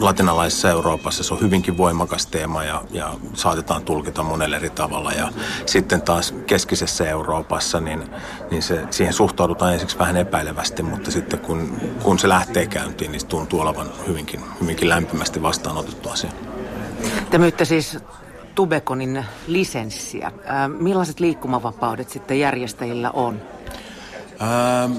latinalaisessa 0.00 0.70
Euroopassa 0.70 1.22
se 1.22 1.34
on 1.34 1.40
hyvinkin 1.40 1.76
voimakas 1.76 2.26
teema 2.26 2.64
ja, 2.64 2.82
ja 2.90 3.14
saatetaan 3.34 3.82
tulkita 3.82 4.22
monella 4.22 4.56
eri 4.56 4.70
tavalla. 4.70 5.12
Ja 5.12 5.32
sitten 5.66 6.02
taas 6.02 6.34
keskisessä 6.46 7.08
Euroopassa, 7.08 7.80
niin, 7.80 8.02
niin 8.50 8.62
se, 8.62 8.84
siihen 8.90 9.14
suhtaudutaan 9.14 9.72
ensiksi 9.72 9.98
vähän 9.98 10.16
epäilevästi, 10.16 10.82
mutta 10.82 11.10
sitten 11.10 11.38
kun, 11.38 11.80
kun 12.02 12.18
se 12.18 12.28
lähtee 12.28 12.66
käyntiin, 12.66 13.12
niin 13.12 13.20
se 13.20 13.26
tuntuu 13.26 13.60
olevan 13.60 13.86
hyvinkin, 14.08 14.40
hyvinkin 14.60 14.88
lämpimästi 14.88 15.42
vastaanotettu 15.42 16.08
asia. 16.08 16.30
Te 17.30 17.38
myytte 17.38 17.64
siis 17.64 17.98
Tubekonin 18.54 19.24
lisenssiä. 19.46 20.32
Millaiset 20.78 21.20
liikkumavapaudet 21.20 22.10
sitten 22.10 22.40
järjestäjillä 22.40 23.10
on? 23.10 23.40
Ähm, 24.42 24.92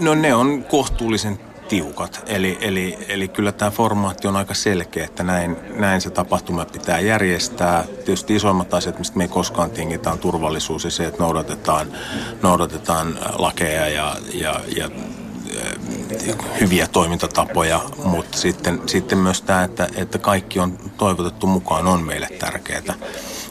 no 0.00 0.14
ne 0.14 0.34
on 0.34 0.64
kohtuullisen 0.64 1.38
tiukat. 1.70 2.22
Eli, 2.26 2.58
eli, 2.60 2.98
eli 3.08 3.28
kyllä 3.28 3.52
tämä 3.52 3.70
formaatti 3.70 4.28
on 4.28 4.36
aika 4.36 4.54
selkeä, 4.54 5.04
että 5.04 5.22
näin, 5.22 5.56
näin 5.76 6.00
se 6.00 6.10
tapahtuma 6.10 6.64
pitää 6.64 7.00
järjestää. 7.00 7.84
Tietysti 7.84 8.36
isoimmat 8.36 8.74
asiat, 8.74 8.98
mistä 8.98 9.16
me 9.16 9.24
ei 9.24 9.28
koskaan 9.28 9.70
tingitä, 9.70 10.10
on 10.10 10.18
turvallisuus 10.18 10.84
ja 10.84 10.90
se, 10.90 11.06
että 11.06 11.22
noudatetaan, 11.22 11.86
noudatetaan 12.42 13.18
lakeja 13.38 13.88
ja, 13.88 14.16
ja, 14.34 14.60
ja 14.76 14.90
hyviä 16.60 16.86
toimintatapoja, 16.86 17.80
mutta 18.04 18.38
sitten, 18.38 18.82
sitten 18.86 19.18
myös 19.18 19.42
tämä, 19.42 19.64
että, 19.64 19.88
että 19.96 20.18
kaikki 20.18 20.60
on 20.60 20.78
toivotettu 20.98 21.46
mukaan, 21.46 21.86
on 21.86 22.02
meille 22.02 22.28
tärkeää. 22.38 22.94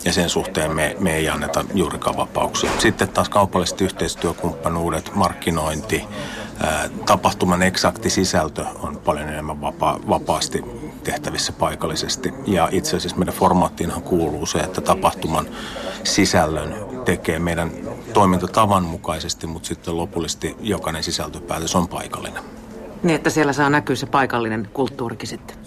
Ja 0.06 0.14
sen 0.14 0.30
suhteen 0.30 0.72
me, 0.72 0.96
me 1.00 1.16
ei 1.16 1.30
anneta 1.30 1.66
juurikaan 1.74 2.18
vapauksia. 2.18 2.72
Sitten 2.80 3.10
taas 3.10 3.30
kaupalliset 3.30 3.82
yhteistyökumppanuudet, 3.82 5.16
markkinointi, 5.16 6.04
tapahtuman 7.06 7.64
eksakti 7.64 8.10
sisältö 8.10 8.66
on 8.80 8.98
paljon 8.98 9.30
enemmän 9.30 9.62
vapaa, 9.62 10.00
vapaasti 10.10 10.64
tehtävissä 11.04 11.54
paikallisesti. 11.54 12.34
Ja 12.48 12.70
itse 12.72 12.98
asiassa 12.98 13.18
meidän 13.18 13.36
formaattiinhan 13.36 14.02
kuuluu 14.02 14.46
se, 14.46 14.60
että 14.60 14.82
tapahtuman 14.82 15.48
sisällön 16.04 16.76
tekee 17.06 17.40
meidän 17.40 17.72
toimintatavan 18.14 18.84
mukaisesti, 18.84 19.48
mutta 19.48 19.68
sitten 19.68 19.98
lopullisesti 19.98 20.56
jokainen 20.60 21.04
sisältöpäätös 21.04 21.76
on 21.76 21.88
paikallinen. 21.88 22.44
Niin, 23.04 23.16
että 23.16 23.30
siellä 23.30 23.54
saa 23.54 23.70
näkyä 23.70 23.96
se 23.96 24.06
paikallinen 24.06 24.70
kulttuurikin 24.74 25.28
sitten 25.28 25.58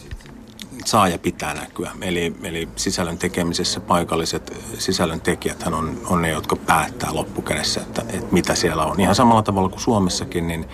saa 0.87 1.09
ja 1.09 1.18
pitää 1.18 1.55
näkyä. 1.55 1.91
Eli, 2.01 2.35
eli 2.43 2.68
sisällön 2.76 3.18
tekemisessä 3.18 3.80
paikalliset 3.80 4.62
sisällön 4.78 5.20
tekijät 5.20 5.62
on, 5.66 6.01
on 6.07 6.22
ne, 6.22 6.30
jotka 6.30 6.57
päättää 6.57 7.14
loppukädessä, 7.14 7.80
että, 7.80 8.03
että 8.09 8.33
mitä 8.35 8.55
siellä 8.55 8.85
on. 8.85 9.01
Ihan 9.01 9.14
samalla 9.14 9.43
tavalla 9.43 9.68
kuin 9.68 9.80
Suomessakin, 9.80 10.47
niin, 10.47 10.68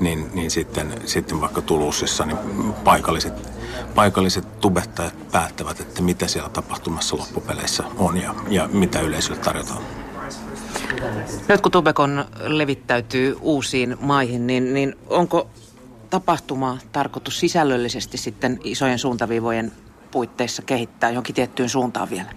niin, 0.00 0.30
niin 0.34 0.50
sitten, 0.50 0.94
sitten 1.04 1.40
vaikka 1.40 1.60
Tulusissa 1.60 2.26
niin 2.26 2.38
paikalliset, 2.84 3.34
paikalliset 3.94 4.60
tubettajat 4.60 5.30
päättävät, 5.32 5.80
että 5.80 6.02
mitä 6.02 6.26
siellä 6.26 6.48
tapahtumassa 6.48 7.16
loppupeleissä 7.16 7.84
on 7.98 8.16
ja, 8.16 8.34
ja 8.48 8.68
mitä 8.72 9.00
yleisölle 9.00 9.40
tarjotaan. 9.40 9.82
Nyt 11.48 11.60
kun 11.60 11.72
Tubekon 11.72 12.24
levittäytyy 12.40 13.36
uusiin 13.40 13.96
maihin, 14.00 14.46
niin, 14.46 14.74
niin 14.74 14.96
onko 15.06 15.50
tapahtuma 16.10 16.78
tarkoitus 16.92 17.40
sisällöllisesti 17.40 18.18
sitten 18.18 18.60
isojen 18.64 18.98
suuntaviivojen 18.98 19.72
puitteissa 20.10 20.62
kehittää 20.62 21.10
jonkin 21.10 21.34
tiettyyn 21.34 21.68
suuntaan 21.68 22.10
vielä? 22.10 22.28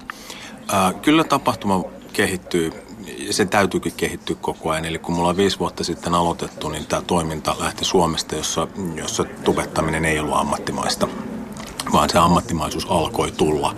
Ää, 0.72 0.94
kyllä 0.94 1.24
tapahtuma 1.24 1.84
kehittyy 2.14 2.72
ja 3.18 3.34
se 3.34 3.46
täytyykin 3.46 3.94
kehittyä 3.98 4.36
koko 4.42 4.70
ajan. 4.70 4.86
Eli 4.86 5.00
kun 5.00 5.16
mulla 5.16 5.30
on 5.30 5.38
viisi 5.38 5.60
vuotta 5.60 5.84
sitten 5.84 6.14
aloitettu, 6.14 6.70
niin 6.70 6.86
tämä 6.86 7.02
toiminta 7.02 7.56
lähti 7.60 7.86
Suomesta, 7.86 8.36
jossa, 8.36 8.68
jossa 8.96 9.24
tubettaminen 9.24 10.06
ei 10.06 10.20
ollut 10.20 10.38
ammattimaista, 10.38 11.08
vaan 11.94 12.10
se 12.10 12.18
ammattimaisuus 12.18 12.86
alkoi 12.90 13.32
tulla 13.32 13.76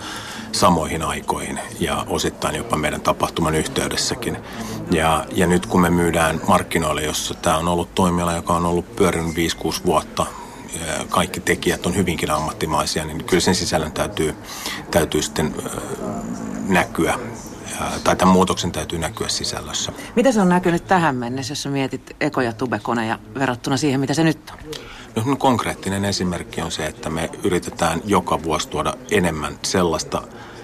samoihin 0.54 1.02
aikoihin 1.02 1.60
ja 1.80 2.06
osittain 2.10 2.56
jopa 2.56 2.78
meidän 2.78 3.02
tapahtuman 3.02 3.56
yhteydessäkin. 3.56 4.38
Ja, 4.92 5.26
ja 5.32 5.48
nyt 5.48 5.66
kun 5.66 5.82
me 5.82 5.90
myydään 5.90 6.42
markkinoille, 6.48 7.02
jossa 7.04 7.34
tämä 7.34 7.58
on 7.58 7.68
ollut 7.68 7.96
toimiala, 7.96 8.34
joka 8.34 8.54
on 8.54 8.66
ollut 8.66 8.96
pyörinyt 8.96 9.36
5-6 9.36 9.86
vuotta, 9.86 10.26
kaikki 11.10 11.40
tekijät 11.40 11.86
on 11.86 11.96
hyvinkin 11.96 12.32
ammattimaisia, 12.32 13.06
niin 13.06 13.24
kyllä 13.24 13.42
sen 13.42 13.56
sisällön 13.56 13.92
täytyy, 13.92 14.36
täytyy 14.92 15.22
sitten 15.22 15.56
näkyä 16.68 17.20
tai 18.04 18.16
tämän 18.16 18.34
muutoksen 18.34 18.72
täytyy 18.72 19.00
näkyä 19.00 19.28
sisällössä. 19.28 19.92
Mitä 20.16 20.32
se 20.32 20.42
on 20.42 20.50
näkynyt 20.50 20.88
tähän 20.88 21.16
mennessä, 21.16 21.52
jos 21.52 21.66
mietit 21.66 22.16
Eko- 22.22 22.42
ja 22.42 22.54
Tubekoneja 22.54 23.20
verrattuna 23.40 23.78
siihen, 23.78 24.00
mitä 24.00 24.14
se 24.14 24.24
nyt 24.24 24.52
on? 24.52 24.58
No, 25.16 25.36
konkreettinen 25.36 26.06
esimerkki 26.06 26.62
on 26.62 26.72
se, 26.72 26.86
että 26.86 27.10
me 27.10 27.30
yritetään 27.44 28.02
joka 28.06 28.44
vuosi 28.44 28.68
tuoda 28.68 28.94
enemmän 29.12 29.60
sellaista 29.64 30.22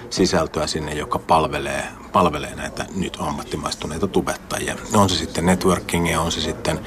sisältöä 0.10 0.68
sinne, 0.68 0.94
joka 0.94 1.20
palvelee, 1.20 1.84
palvelee 2.12 2.56
näitä 2.56 2.86
nyt 2.96 3.18
ammattimaistuneita 3.20 4.08
tubettajia. 4.08 4.76
On 4.94 5.10
se 5.10 5.16
sitten 5.16 5.46
networkingia, 5.46 6.22
on 6.22 6.32
se 6.32 6.42
sitten 6.42 6.80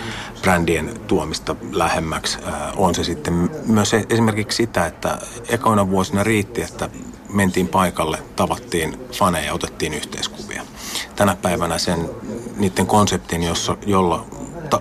brändien 0.43 1.01
tuomista 1.07 1.57
lähemmäksi, 1.73 2.39
on 2.77 2.95
se 2.95 3.05
sitten 3.05 3.51
myös 3.67 3.95
e- 3.95 4.07
esimerkiksi 4.11 4.57
sitä, 4.57 4.87
että 4.87 5.19
ekoina 5.49 5.91
vuosina 5.91 6.25
riitti, 6.25 6.63
että 6.63 6.91
mentiin 7.33 7.69
paikalle, 7.69 8.19
tavattiin 8.37 8.99
faneja, 9.13 9.55
otettiin 9.55 9.95
yhteiskuvia. 9.95 10.63
Tänä 11.17 11.37
päivänä 11.43 11.79
sen 11.79 12.11
niiden 12.57 12.87
konseptin, 12.87 13.43
jossa, 13.43 13.77
jolla 13.87 14.27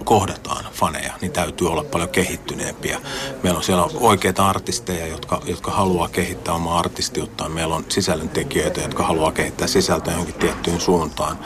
kohdataan 0.04 0.66
faneja, 0.74 1.14
niin 1.22 1.32
täytyy 1.32 1.72
olla 1.72 1.84
paljon 1.84 2.10
kehittyneempiä. 2.10 3.02
Meillä 3.44 3.58
on 3.58 3.64
siellä 3.64 3.88
oikeita 4.00 4.50
artisteja, 4.50 5.08
jotka, 5.08 5.42
jotka 5.46 5.72
haluaa 5.72 6.08
kehittää 6.10 6.54
omaa 6.54 6.80
artistiutta. 6.80 7.50
Meillä 7.50 7.76
on 7.76 7.86
sisällöntekijöitä, 7.90 8.82
jotka 8.82 9.04
haluaa 9.04 9.32
kehittää 9.32 9.68
sisältöä 9.68 10.14
johonkin 10.14 10.36
tiettyyn 10.36 10.82
suuntaan. 10.82 11.40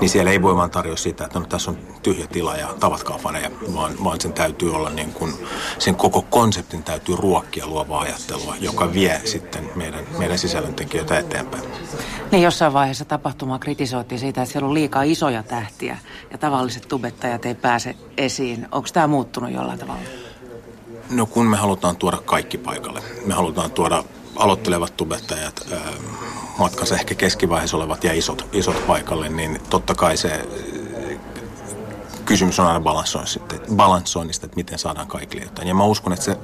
Niin 0.00 0.08
siellä 0.08 0.30
ei 0.30 0.42
voi 0.42 0.56
vaan 0.56 0.70
tarjota 0.70 1.02
sitä, 1.02 1.24
että 1.24 1.38
no, 1.38 1.46
tässä 1.46 1.70
on 1.70 1.78
tyhjä 2.02 2.26
tila 2.26 2.56
ja 2.56 2.74
tavatkaa 2.80 3.18
faneja, 3.18 3.50
vaan, 3.74 4.04
vaan 4.04 4.20
sen 4.20 4.32
täytyy 4.32 4.74
olla 4.74 4.90
niin 4.90 5.12
kuin, 5.12 5.34
sen 5.78 5.94
koko 5.94 6.22
konseptin 6.22 6.82
täytyy 6.82 7.16
ruokkia 7.16 7.66
luovaa 7.66 8.00
ajattelua, 8.00 8.54
joka 8.60 8.92
vie 8.92 9.20
sitten 9.24 9.70
meidän, 9.74 10.04
meidän 10.18 10.38
sisällöntekijöitä 10.38 11.18
eteenpäin. 11.18 11.64
Niin 12.32 12.42
jossain 12.42 12.72
vaiheessa 12.72 13.04
tapahtumaa 13.04 13.58
kritisoitiin 13.58 14.18
siitä, 14.18 14.42
että 14.42 14.52
siellä 14.52 14.68
on 14.68 14.74
liikaa 14.74 15.02
isoja 15.02 15.42
tähtiä 15.42 15.98
ja 16.30 16.38
tavalliset 16.38 16.88
tubettajat 16.88 17.46
ei 17.46 17.54
pääse 17.54 17.77
esiin. 18.16 18.68
Onko 18.72 18.88
tämä 18.92 19.06
muuttunut 19.06 19.50
jollain 19.50 19.78
tavalla? 19.78 20.02
No 21.10 21.26
kun 21.26 21.46
me 21.46 21.56
halutaan 21.56 21.96
tuoda 21.96 22.16
kaikki 22.16 22.58
paikalle. 22.58 23.02
Me 23.26 23.34
halutaan 23.34 23.70
tuoda 23.70 24.04
aloittelevat 24.36 24.96
tubettajat, 24.96 25.68
matkansa 26.58 26.94
ehkä 26.94 27.14
keskivaiheessa 27.14 27.76
olevat 27.76 28.04
ja 28.04 28.12
isot, 28.12 28.48
isot 28.52 28.86
paikalle, 28.86 29.28
niin 29.28 29.60
totta 29.70 29.94
kai 29.94 30.16
se 30.16 30.48
kysymys 32.24 32.60
on 32.60 32.66
aina 32.66 32.80
balansoinnista, 33.76 34.46
että 34.46 34.56
miten 34.56 34.78
saadaan 34.78 35.06
kaikille 35.06 35.44
jotain. 35.44 35.68
Ja 35.68 35.74
mä 35.74 35.84
uskon, 35.84 36.12
että 36.12 36.24
se 36.24 36.36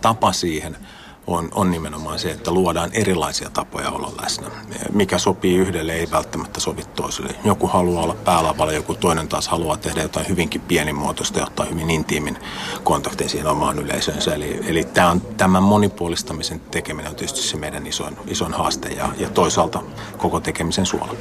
tapa 0.00 0.32
siihen– 0.32 0.76
on, 1.26 1.48
on 1.54 1.70
nimenomaan 1.70 2.18
se, 2.18 2.30
että 2.30 2.50
luodaan 2.50 2.90
erilaisia 2.92 3.50
tapoja 3.50 3.90
olla 3.90 4.12
läsnä. 4.22 4.46
Mikä 4.92 5.18
sopii 5.18 5.56
yhdelle, 5.56 5.92
ei 5.92 6.10
välttämättä 6.10 6.60
sovi 6.60 6.82
toiselle. 6.96 7.34
Joku 7.44 7.66
haluaa 7.66 8.02
olla 8.02 8.16
päälavalla, 8.24 8.72
joku 8.72 8.94
toinen 8.94 9.28
taas 9.28 9.48
haluaa 9.48 9.76
tehdä 9.76 10.02
jotain 10.02 10.28
hyvinkin 10.28 10.60
pienimuotoista 10.60 11.38
ja 11.38 11.46
ottaa 11.46 11.66
hyvin 11.66 11.90
intiimin 11.90 12.38
kontaktin 12.84 13.28
siihen 13.28 13.46
omaan 13.46 13.78
yleisönsä. 13.78 14.34
Eli, 14.34 14.60
eli 14.66 14.84
tämä 14.84 15.10
on, 15.10 15.20
tämän 15.20 15.62
monipuolistamisen 15.62 16.60
tekeminen 16.60 17.10
on 17.10 17.16
tietysti 17.16 17.40
se 17.40 17.56
meidän 17.56 17.86
isoin, 17.86 18.16
isoin 18.26 18.54
haaste 18.54 18.88
ja, 18.88 19.08
ja 19.18 19.30
toisaalta 19.30 19.82
koko 20.18 20.40
tekemisen 20.40 20.86
suola. 20.86 21.14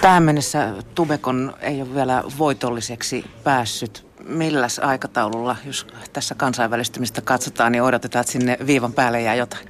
Tähän 0.00 0.22
mennessä 0.22 0.74
Tubekon 0.94 1.54
ei 1.60 1.82
ole 1.82 1.94
vielä 1.94 2.24
voitolliseksi 2.38 3.24
päässyt 3.44 4.07
milläs 4.28 4.78
aikataululla, 4.78 5.56
jos 5.64 5.86
tässä 6.12 6.34
kansainvälistymistä 6.34 7.20
katsotaan, 7.20 7.72
niin 7.72 7.82
odotetaan, 7.82 8.20
että 8.20 8.32
sinne 8.32 8.58
viivan 8.66 8.92
päälle 8.92 9.22
jää 9.22 9.34
jotain? 9.34 9.68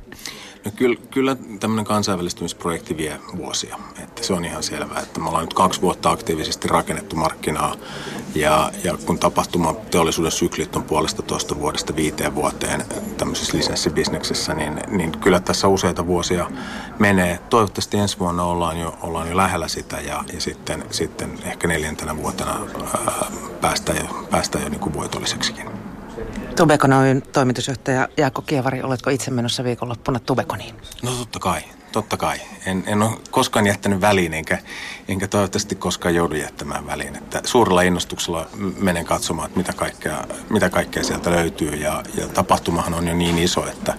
No 0.68 0.72
kyllä, 0.76 0.96
kyllä 1.10 1.36
tämmöinen 1.60 1.84
kansainvälistymisprojekti 1.84 2.96
vie 2.96 3.20
vuosia. 3.36 3.76
Että 4.02 4.22
se 4.22 4.32
on 4.32 4.44
ihan 4.44 4.62
selvää, 4.62 5.00
että 5.00 5.20
me 5.20 5.28
ollaan 5.28 5.44
nyt 5.44 5.54
kaksi 5.54 5.80
vuotta 5.80 6.10
aktiivisesti 6.10 6.68
rakennettu 6.68 7.16
markkinaa 7.16 7.74
ja, 8.34 8.72
ja 8.84 8.98
kun 9.06 9.18
tapahtuma 9.18 9.74
teollisuuden 9.90 10.32
syklit 10.32 10.76
on 10.76 10.82
puolesta 10.82 11.22
toista 11.22 11.58
vuodesta 11.58 11.96
viiteen 11.96 12.34
vuoteen 12.34 12.84
tämmöisessä 13.16 13.56
lisenssibisneksessä, 13.56 14.54
niin, 14.54 14.80
niin 14.88 15.12
kyllä 15.12 15.40
tässä 15.40 15.68
useita 15.68 16.06
vuosia 16.06 16.50
menee. 16.98 17.38
Toivottavasti 17.50 17.98
ensi 17.98 18.18
vuonna 18.18 18.44
ollaan 18.44 18.80
jo, 18.80 18.98
ollaan 19.02 19.28
jo 19.28 19.36
lähellä 19.36 19.68
sitä 19.68 20.00
ja, 20.00 20.24
ja 20.32 20.40
sitten, 20.40 20.84
sitten 20.90 21.38
ehkä 21.44 21.68
neljäntenä 21.68 22.16
vuotena 22.16 22.50
ää, 22.50 23.26
päästään 23.60 23.98
jo, 23.98 24.26
päästään 24.30 24.64
jo 24.64 24.70
niin 24.70 24.80
kuin 24.80 24.94
voitolliseksikin. 24.94 25.77
Tubekon 26.58 26.90
toimitusjohtaja 27.32 28.08
Jaakko 28.16 28.42
Kievari, 28.42 28.82
oletko 28.82 29.10
itse 29.10 29.30
menossa 29.30 29.64
viikonloppuna 29.64 30.18
Tubekoniin? 30.18 30.74
No 31.02 31.10
totta 31.10 31.38
kai. 31.38 31.60
totta 31.92 32.16
kai. 32.16 32.40
En, 32.66 32.84
en 32.86 33.02
ole 33.02 33.10
koskaan 33.30 33.66
jättänyt 33.66 34.00
väliin, 34.00 34.34
enkä, 34.34 34.58
enkä 35.08 35.28
toivottavasti 35.28 35.74
koskaan 35.74 36.14
joudu 36.14 36.34
jättämään 36.34 36.86
väliin. 36.86 37.16
Että 37.16 37.40
suurella 37.44 37.82
innostuksella 37.82 38.46
menen 38.78 39.04
katsomaan, 39.04 39.46
että 39.46 39.58
mitä 39.58 39.72
kaikkea, 39.72 40.24
mitä 40.50 40.70
kaikkea 40.70 41.04
sieltä 41.04 41.30
löytyy. 41.30 41.70
Ja, 41.70 42.02
ja 42.16 42.28
tapahtumahan 42.28 42.94
on 42.94 43.08
jo 43.08 43.14
niin 43.14 43.38
iso, 43.38 43.68
että, 43.68 43.94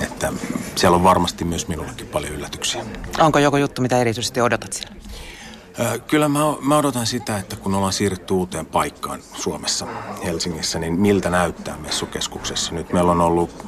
että 0.00 0.32
siellä 0.74 0.96
on 0.96 1.04
varmasti 1.04 1.44
myös 1.44 1.68
minullekin 1.68 2.06
paljon 2.06 2.32
yllätyksiä. 2.32 2.84
Onko 3.18 3.38
joku 3.38 3.56
juttu, 3.56 3.82
mitä 3.82 3.98
erityisesti 3.98 4.40
odotat 4.40 4.72
siellä? 4.72 4.96
Kyllä 6.06 6.28
mä, 6.28 6.38
mä 6.60 6.76
odotan 6.76 7.06
sitä, 7.06 7.38
että 7.38 7.56
kun 7.56 7.74
ollaan 7.74 7.92
siirrytty 7.92 8.34
uuteen 8.34 8.66
paikkaan 8.66 9.20
Suomessa, 9.34 9.86
Helsingissä, 10.24 10.78
niin 10.78 11.00
miltä 11.00 11.30
näyttää 11.30 11.76
messukeskuksessa. 11.76 12.74
Nyt 12.74 12.92
meillä 12.92 13.10
on 13.10 13.20
ollut 13.20 13.66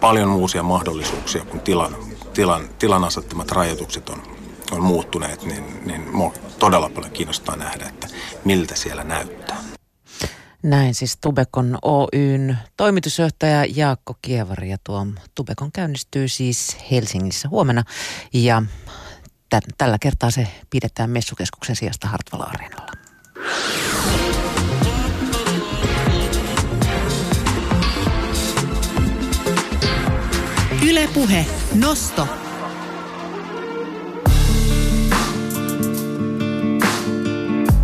paljon 0.00 0.30
uusia 0.30 0.62
mahdollisuuksia, 0.62 1.44
kun 1.44 1.60
tilan, 1.60 1.96
tilan, 2.34 2.68
tilan 2.78 3.04
asettamat 3.04 3.50
rajoitukset 3.50 4.08
on, 4.08 4.22
on 4.72 4.82
muuttuneet, 4.82 5.42
niin, 5.44 5.80
niin 5.86 6.32
todella 6.58 6.88
paljon 6.88 7.12
kiinnostaa 7.12 7.56
nähdä, 7.56 7.84
että 7.88 8.08
miltä 8.44 8.76
siellä 8.76 9.04
näyttää. 9.04 9.58
Näin 10.62 10.94
siis 10.94 11.18
Tubekon 11.20 11.78
Oyn 11.82 12.58
toimitusjohtaja 12.76 13.64
Jaakko 13.74 14.14
Kievari 14.22 14.70
ja 14.70 14.76
tuo 14.84 15.06
Tubekon 15.34 15.72
käynnistyy 15.72 16.28
siis 16.28 16.76
Helsingissä 16.90 17.48
huomenna 17.48 17.82
ja 18.32 18.62
tällä 19.78 19.98
kertaa 20.00 20.30
se 20.30 20.48
pidetään 20.70 21.10
messukeskuksen 21.10 21.76
sijasta 21.76 22.08
Hartwall 22.08 22.42
Areenalla. 22.42 22.92
Ylepuhe 30.88 31.46
Nosto. 31.74 32.28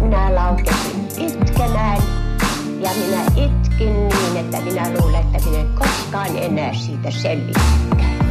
Minä 0.00 0.34
laukesin 0.34 1.08
itkenään 1.18 1.98
ja 2.80 2.90
minä 2.90 3.24
itkin 3.46 4.08
niin, 4.08 4.36
että 4.36 4.60
minä 4.60 4.90
luulen, 4.98 5.22
että 5.34 5.48
minä 5.48 5.60
en 5.60 5.74
koskaan 5.74 6.36
enää 6.36 6.74
siitä 6.74 7.10
selviäkään. 7.10 8.24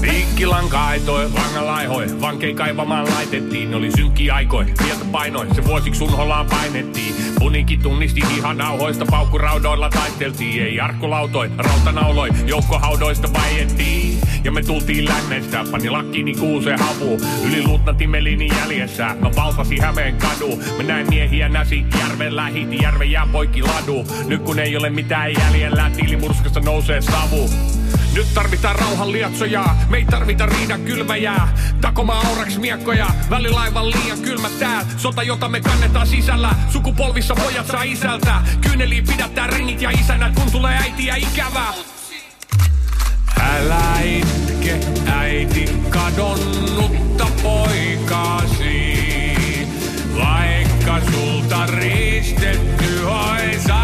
Piikkilanka 0.00 0.86
aitoi, 0.86 1.30
langalla 1.30 1.74
aihoi, 1.74 2.06
vankein 2.20 2.56
kaivamaan 2.56 3.10
laitettiin. 3.10 3.74
Oli 3.74 3.90
synkki 3.96 4.30
aikoi, 4.30 4.64
mieltä 4.64 5.04
painoi, 5.12 5.54
se 5.54 5.64
vuosiksi 5.64 6.04
unholaan 6.04 6.46
painettiin. 6.46 7.14
Punikin 7.38 7.82
tunnisti 7.82 8.20
ihan 8.36 8.56
nauhoista, 8.58 9.04
paukkuraudoilla 9.10 9.90
taisteltiin. 9.90 10.62
Ei 10.62 10.80
arkkulautoi, 10.80 11.50
rautanauloi, 11.58 12.28
joukkohaudoista 12.46 13.28
vaiettiin. 13.32 14.18
Ja 14.44 14.52
me 14.52 14.62
tultiin 14.62 15.04
lännestä, 15.04 15.64
pani 15.70 15.90
lakkini 15.90 16.34
kuuseen 16.34 16.78
havu. 16.78 17.20
Yli 17.46 17.66
luutnantti 17.66 18.06
melini 18.06 18.48
jäljessä, 18.60 19.16
mä 19.20 19.30
valtasin 19.36 19.82
Hämeen 19.82 20.16
kadu. 20.16 20.62
Mä 20.76 20.82
näin 20.82 21.08
miehiä 21.08 21.48
näsi, 21.48 21.84
järven 22.00 22.36
lähiti, 22.36 22.82
järven 22.82 23.10
jää 23.10 23.28
poikki 23.32 23.62
ladu. 23.62 24.06
Nyt 24.26 24.42
kun 24.42 24.58
ei 24.58 24.76
ole 24.76 24.90
mitään 24.90 25.32
jäljellä, 25.32 25.90
tiilimurskassa 25.96 26.60
nousee 26.60 27.00
savu. 27.00 27.50
Nyt 28.14 28.34
tarvitaan 28.34 28.76
rauhan 28.76 29.12
liatsoja, 29.12 29.64
me 29.88 29.96
ei 29.96 30.04
tarvita 30.04 30.46
riidan 30.46 30.80
kylmäjää. 30.80 31.48
Takoma 31.80 32.12
auraks 32.12 32.58
miekkoja, 32.58 33.06
välilaivan 33.30 33.90
liian 33.90 34.18
kylmä 34.18 34.48
tää. 34.58 34.84
Sota, 34.96 35.22
jota 35.22 35.48
me 35.48 35.60
kannetaan 35.60 36.06
sisällä, 36.06 36.50
sukupolvissa 36.68 37.34
pojat 37.34 37.66
saa 37.66 37.82
isältä. 37.82 38.34
Kyyneliin 38.60 39.06
pidättää 39.06 39.46
ringit 39.46 39.82
ja 39.82 39.90
isänät, 39.90 40.34
kun 40.34 40.52
tulee 40.52 40.78
äitiä 40.78 41.16
ikävä. 41.16 41.66
Älä 43.40 44.00
itke, 44.00 44.80
äiti, 45.06 45.64
kadonnutta 45.90 47.26
poikasi. 47.42 49.02
Vaikka 50.16 51.00
sulta 51.10 51.66
riistetty 51.66 53.04
ois 53.04 53.81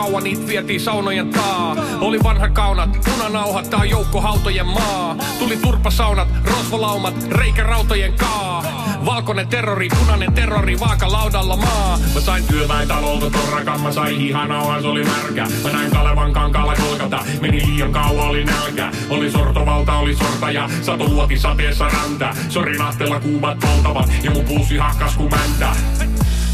kauan 0.00 0.24
niitä 0.24 0.46
vietiin 0.46 0.80
saunojen 0.80 1.30
taa. 1.30 1.76
Oli 2.00 2.18
vanha 2.22 2.48
kaunat, 2.48 2.98
punanauhat, 3.04 3.70
tää 3.70 3.84
joukko 3.84 4.20
hautojen 4.20 4.66
maa. 4.66 5.16
Tuli 5.38 5.56
turpasaunat, 5.56 6.28
rosvolaumat, 6.44 7.14
reikä-rautojen 7.30 8.12
kaa. 8.12 8.64
Valkoinen 9.04 9.48
terrori, 9.48 9.88
punainen 9.98 10.32
terrori, 10.32 10.80
vaakalaudalla 10.80 11.56
maa. 11.56 11.98
Mä 12.14 12.20
sain 12.20 12.44
työväen 12.46 12.88
talolta 12.88 13.30
torrakan, 13.30 13.80
mä 13.80 13.92
sain 13.92 14.18
hihanauhan, 14.18 14.82
se 14.82 14.88
oli 14.88 15.04
märkä. 15.04 15.46
Mä 15.64 15.72
näin 15.72 15.90
Kalevan 15.90 16.32
kankaalla 16.32 16.74
kolkata, 16.74 17.24
meni 17.40 17.66
liian 17.66 17.92
kauan, 17.92 18.28
oli 18.28 18.44
nälkä. 18.44 18.90
Oli 19.10 19.30
sortovalta, 19.30 19.94
oli 19.94 20.16
sortaja, 20.16 20.68
sato 20.82 21.04
luoti 21.04 21.38
sateessa 21.38 21.88
räntä. 21.88 22.34
Sori 22.48 22.78
nahtella 22.78 23.20
kuumat 23.20 23.58
poltavat, 23.58 24.12
ja 24.22 24.30
mun 24.30 24.44
puusi 24.44 24.76
hakkas 24.76 25.16
ku 25.16 25.28
mäntä. 25.28 25.76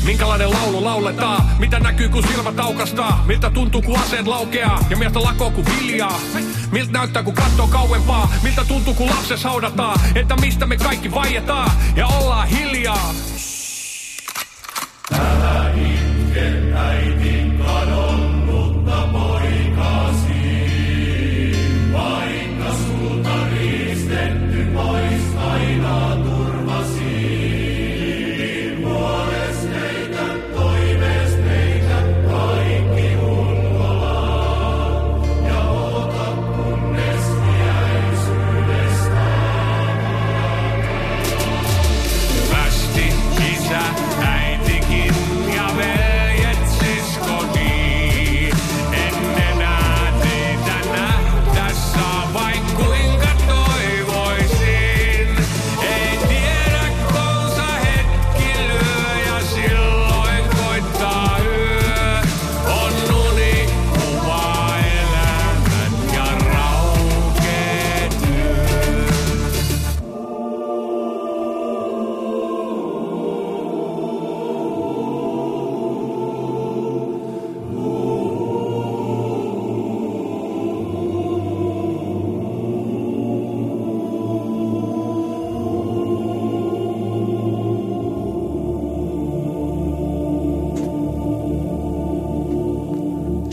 Minkälainen 0.07 0.50
laulu 0.50 0.84
lauletaan? 0.84 1.44
Mitä 1.59 1.80
näkyy 1.80 2.09
kun 2.09 2.22
silmät 2.22 2.61
aukastaa? 2.61 3.24
Miltä 3.26 3.50
tuntuu 3.50 3.82
kun 3.82 3.98
aseet 3.98 4.26
laukeaa? 4.26 4.84
Ja 4.90 4.96
miltä 4.96 5.22
lakoo 5.22 5.50
kun 5.50 5.64
viljaa? 5.66 6.20
Miltä 6.72 6.92
näyttää 6.92 7.22
kun 7.22 7.34
katsoo 7.34 7.68
kauempaa? 7.68 8.32
Miltä 8.42 8.64
tuntuu 8.68 8.94
kun 8.94 9.11
lapses 9.11 9.44
haudataan? 9.44 10.00
Entä 10.14 10.36
mistä 10.36 10.66
me 10.66 10.76
kaikki 10.76 11.11
vaietaan? 11.11 11.70
Ja 11.96 12.07
ollaan 12.07 12.48
hiljaa? 12.48 13.14
Västi, 17.16 17.26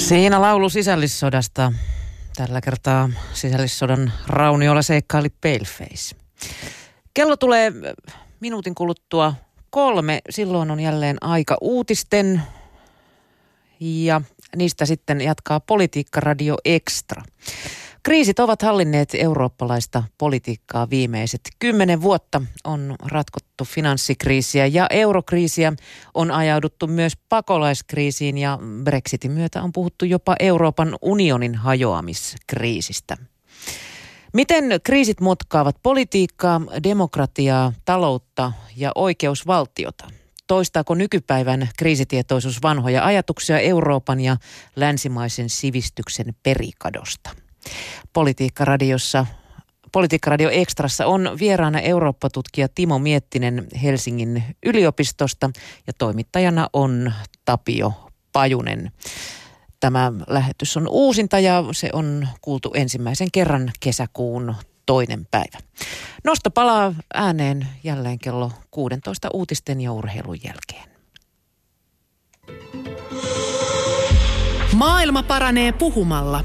Siinä 0.03 0.41
laulu 0.41 0.69
sisällissodasta. 0.69 1.73
Tällä 2.35 2.61
kertaa 2.61 3.09
sisällissodan 3.33 4.13
rauniolla 4.27 4.81
seikkaili 4.81 5.29
Paleface. 5.29 6.15
Kello 7.13 7.37
tulee 7.37 7.67
äh, 8.07 8.15
minuutin 8.39 8.75
kuluttua 8.75 9.33
kolme. 9.69 10.21
Silloin 10.29 10.71
on 10.71 10.79
jälleen 10.79 11.17
aika 11.21 11.57
uutisten 11.61 12.41
ja 13.79 14.21
niistä 14.55 14.85
sitten 14.85 15.21
jatkaa 15.21 15.59
Politiikka-radio 15.59 16.55
Extra. 16.65 17.23
Kriisit 18.03 18.39
ovat 18.39 18.61
hallinneet 18.61 19.09
eurooppalaista 19.13 20.03
politiikkaa 20.17 20.89
viimeiset 20.89 21.41
kymmenen 21.59 22.01
vuotta. 22.01 22.41
On 22.63 22.95
ratkottu 23.05 23.65
finanssikriisiä 23.65 24.65
ja 24.65 24.87
eurokriisiä. 24.89 25.73
On 26.13 26.31
ajauduttu 26.31 26.87
myös 26.87 27.13
pakolaiskriisiin 27.29 28.37
ja 28.37 28.59
Brexitin 28.83 29.31
myötä 29.31 29.61
on 29.61 29.71
puhuttu 29.71 30.05
jopa 30.05 30.35
Euroopan 30.39 30.95
unionin 31.01 31.55
hajoamiskriisistä. 31.55 33.17
Miten 34.33 34.65
kriisit 34.83 35.21
mutkaavat 35.21 35.75
politiikkaa, 35.83 36.61
demokratiaa, 36.83 37.73
taloutta 37.85 38.51
ja 38.75 38.91
oikeusvaltiota? 38.95 40.07
Toistaako 40.47 40.95
nykypäivän 40.95 41.69
kriisitietoisuus 41.77 42.61
vanhoja 42.61 43.05
ajatuksia 43.05 43.59
Euroopan 43.59 44.19
ja 44.19 44.37
länsimaisen 44.75 45.49
sivistyksen 45.49 46.35
perikadosta? 46.43 47.42
Politiikkaradiossa 48.13 49.25
Politiikkaradio 49.93 50.49
Ekstrassa 50.49 51.05
on 51.05 51.37
vieraana 51.39 51.79
Eurooppa-tutkija 51.79 52.67
Timo 52.75 52.99
Miettinen 52.99 53.67
Helsingin 53.83 54.43
yliopistosta 54.65 55.49
ja 55.87 55.93
toimittajana 55.97 56.67
on 56.73 57.13
Tapio 57.45 57.93
Pajunen. 58.31 58.91
Tämä 59.79 60.11
lähetys 60.27 60.77
on 60.77 60.87
uusinta 60.87 61.39
ja 61.39 61.63
se 61.71 61.89
on 61.93 62.27
kuultu 62.41 62.71
ensimmäisen 62.75 63.31
kerran 63.31 63.71
kesäkuun 63.79 64.55
toinen 64.85 65.27
päivä. 65.31 65.57
Nosto 66.23 66.51
palaa 66.51 66.93
ääneen 67.13 67.67
jälleen 67.83 68.19
kello 68.19 68.51
16 68.71 69.29
uutisten 69.33 69.81
ja 69.81 69.91
urheilun 69.91 70.37
jälkeen. 70.43 70.89
Maailma 74.75 75.23
paranee 75.23 75.71
puhumalla. 75.71 76.43